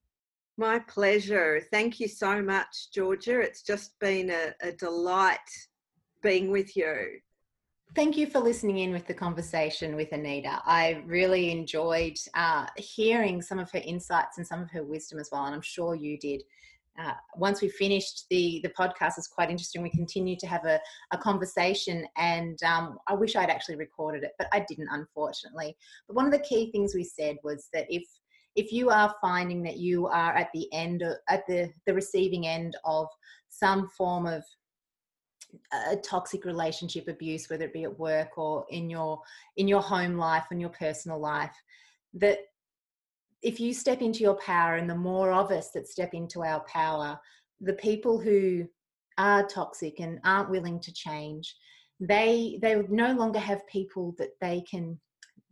my 0.58 0.78
pleasure 0.80 1.60
thank 1.70 2.00
you 2.00 2.08
so 2.08 2.42
much 2.42 2.90
georgia 2.94 3.40
it's 3.40 3.62
just 3.62 3.98
been 4.00 4.30
a, 4.30 4.52
a 4.62 4.72
delight 4.72 5.38
being 6.26 6.50
with 6.50 6.76
you 6.76 7.20
Thank 7.94 8.18
you 8.18 8.26
for 8.26 8.40
listening 8.40 8.78
in 8.78 8.92
with 8.92 9.06
the 9.06 9.14
conversation 9.14 9.96
with 9.96 10.12
Anita. 10.12 10.60
I 10.66 11.02
really 11.06 11.50
enjoyed 11.50 12.18
uh, 12.34 12.66
hearing 12.76 13.40
some 13.40 13.58
of 13.58 13.70
her 13.70 13.80
insights 13.82 14.36
and 14.36 14.46
some 14.46 14.60
of 14.60 14.70
her 14.70 14.82
wisdom 14.82 15.18
as 15.18 15.30
well, 15.32 15.44
and 15.44 15.54
I'm 15.54 15.62
sure 15.62 15.94
you 15.94 16.18
did. 16.18 16.42
Uh, 17.02 17.12
once 17.36 17.62
we 17.62 17.70
finished 17.70 18.26
the 18.28 18.60
the 18.62 18.68
podcast, 18.70 19.14
it's 19.16 19.28
quite 19.28 19.50
interesting. 19.50 19.82
We 19.82 19.90
continued 19.90 20.40
to 20.40 20.46
have 20.46 20.66
a, 20.66 20.78
a 21.12 21.16
conversation, 21.16 22.06
and 22.18 22.62
um, 22.64 22.98
I 23.08 23.14
wish 23.14 23.34
I'd 23.34 23.48
actually 23.48 23.76
recorded 23.76 24.24
it, 24.24 24.32
but 24.36 24.48
I 24.52 24.66
didn't, 24.68 24.88
unfortunately. 24.90 25.74
But 26.06 26.16
one 26.16 26.26
of 26.26 26.32
the 26.32 26.46
key 26.50 26.70
things 26.72 26.94
we 26.94 27.04
said 27.04 27.36
was 27.44 27.68
that 27.72 27.86
if 27.88 28.04
if 28.56 28.72
you 28.72 28.90
are 28.90 29.14
finding 29.22 29.62
that 29.62 29.78
you 29.78 30.06
are 30.06 30.34
at 30.34 30.48
the 30.52 30.68
end 30.74 31.02
at 31.30 31.46
the 31.46 31.70
the 31.86 31.94
receiving 31.94 32.46
end 32.46 32.76
of 32.84 33.06
some 33.48 33.88
form 33.96 34.26
of 34.26 34.42
a 35.90 35.96
toxic 35.96 36.44
relationship 36.44 37.08
abuse 37.08 37.48
whether 37.48 37.64
it 37.64 37.72
be 37.72 37.84
at 37.84 37.98
work 37.98 38.38
or 38.38 38.64
in 38.70 38.88
your 38.90 39.20
in 39.56 39.68
your 39.68 39.82
home 39.82 40.16
life 40.16 40.46
and 40.50 40.60
your 40.60 40.70
personal 40.70 41.18
life 41.18 41.54
that 42.14 42.38
if 43.42 43.60
you 43.60 43.72
step 43.72 44.00
into 44.00 44.20
your 44.20 44.36
power 44.36 44.76
and 44.76 44.88
the 44.88 44.94
more 44.94 45.32
of 45.32 45.50
us 45.50 45.70
that 45.70 45.88
step 45.88 46.14
into 46.14 46.42
our 46.42 46.64
power 46.66 47.18
the 47.60 47.74
people 47.74 48.18
who 48.18 48.66
are 49.18 49.46
toxic 49.46 50.00
and 50.00 50.18
aren't 50.24 50.50
willing 50.50 50.80
to 50.80 50.92
change 50.92 51.54
they 52.00 52.58
they 52.60 52.82
no 52.88 53.12
longer 53.12 53.38
have 53.38 53.66
people 53.66 54.14
that 54.18 54.30
they 54.40 54.60
can 54.62 54.98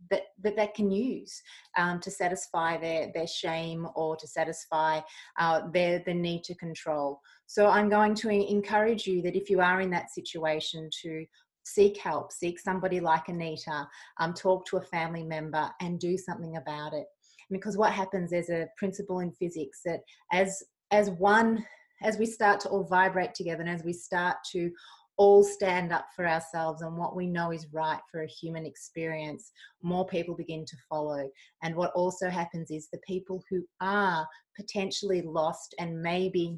that 0.09 0.23
that 0.41 0.55
they 0.55 0.67
can 0.67 0.91
use 0.91 1.41
um, 1.77 1.99
to 1.99 2.11
satisfy 2.11 2.77
their 2.77 3.11
their 3.13 3.27
shame 3.27 3.87
or 3.95 4.15
to 4.15 4.27
satisfy 4.27 4.99
uh, 5.39 5.61
their 5.71 6.03
the 6.05 6.13
need 6.13 6.43
to 6.43 6.55
control 6.55 7.19
so 7.47 7.67
I'm 7.67 7.89
going 7.89 8.15
to 8.15 8.29
encourage 8.29 9.05
you 9.05 9.21
that 9.23 9.35
if 9.35 9.49
you 9.49 9.61
are 9.61 9.81
in 9.81 9.89
that 9.91 10.11
situation 10.11 10.89
to 11.03 11.25
seek 11.63 11.97
help, 11.97 12.31
seek 12.31 12.59
somebody 12.59 12.99
like 12.99 13.27
Anita, 13.27 13.87
um, 14.19 14.33
talk 14.33 14.65
to 14.67 14.77
a 14.77 14.81
family 14.81 15.23
member 15.23 15.69
and 15.81 15.99
do 15.99 16.17
something 16.17 16.57
about 16.57 16.93
it. 16.93 17.05
Because 17.51 17.77
what 17.77 17.91
happens 17.91 18.31
there's 18.31 18.49
a 18.49 18.67
principle 18.77 19.19
in 19.19 19.31
physics 19.31 19.81
that 19.85 19.99
as 20.31 20.63
as 20.91 21.09
one 21.11 21.63
as 22.03 22.17
we 22.17 22.25
start 22.25 22.59
to 22.59 22.69
all 22.69 22.83
vibrate 22.83 23.33
together 23.33 23.61
and 23.61 23.69
as 23.69 23.83
we 23.83 23.93
start 23.93 24.37
to 24.51 24.71
all 25.17 25.43
stand 25.43 25.93
up 25.93 26.07
for 26.15 26.27
ourselves 26.27 26.81
and 26.81 26.97
what 26.97 27.15
we 27.15 27.25
know 27.25 27.51
is 27.51 27.67
right 27.71 28.01
for 28.11 28.23
a 28.23 28.27
human 28.27 28.65
experience, 28.65 29.51
more 29.81 30.05
people 30.05 30.35
begin 30.35 30.65
to 30.65 30.75
follow. 30.89 31.29
And 31.63 31.75
what 31.75 31.91
also 31.93 32.29
happens 32.29 32.69
is 32.69 32.89
the 32.91 32.99
people 33.07 33.41
who 33.49 33.63
are 33.79 34.27
potentially 34.57 35.21
lost 35.21 35.73
and 35.79 36.01
maybe 36.01 36.57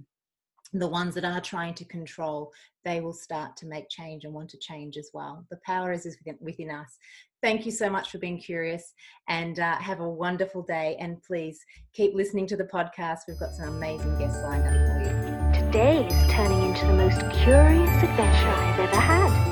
the 0.73 0.87
ones 0.87 1.15
that 1.15 1.25
are 1.25 1.41
trying 1.41 1.73
to 1.75 1.85
control, 1.85 2.51
they 2.83 2.99
will 2.99 3.13
start 3.13 3.55
to 3.57 3.65
make 3.65 3.89
change 3.89 4.23
and 4.23 4.33
want 4.33 4.49
to 4.49 4.57
change 4.57 4.97
as 4.97 5.09
well. 5.13 5.45
The 5.49 5.59
power 5.65 5.91
is 5.91 6.05
within, 6.05 6.37
within 6.41 6.71
us. 6.71 6.97
Thank 7.41 7.65
you 7.65 7.71
so 7.71 7.89
much 7.89 8.11
for 8.11 8.17
being 8.17 8.39
curious 8.39 8.93
and 9.29 9.59
uh, 9.59 9.77
have 9.77 9.99
a 9.99 10.09
wonderful 10.09 10.63
day. 10.63 10.97
And 10.99 11.21
please 11.23 11.59
keep 11.93 12.13
listening 12.13 12.47
to 12.47 12.57
the 12.57 12.65
podcast. 12.65 13.19
We've 13.27 13.39
got 13.39 13.53
some 13.53 13.69
amazing 13.69 14.17
guests 14.17 14.41
lined 14.43 14.63
up 14.63 14.73
for 14.73 14.99
you. 15.03 15.63
Today 15.65 16.07
is 16.07 16.31
turning 16.31 16.63
into 16.63 16.85
the 16.87 16.93
most 16.93 17.19
curious 17.43 17.89
adventure 18.03 18.49
I've 18.49 18.79
ever 18.79 18.99
had. 18.99 19.46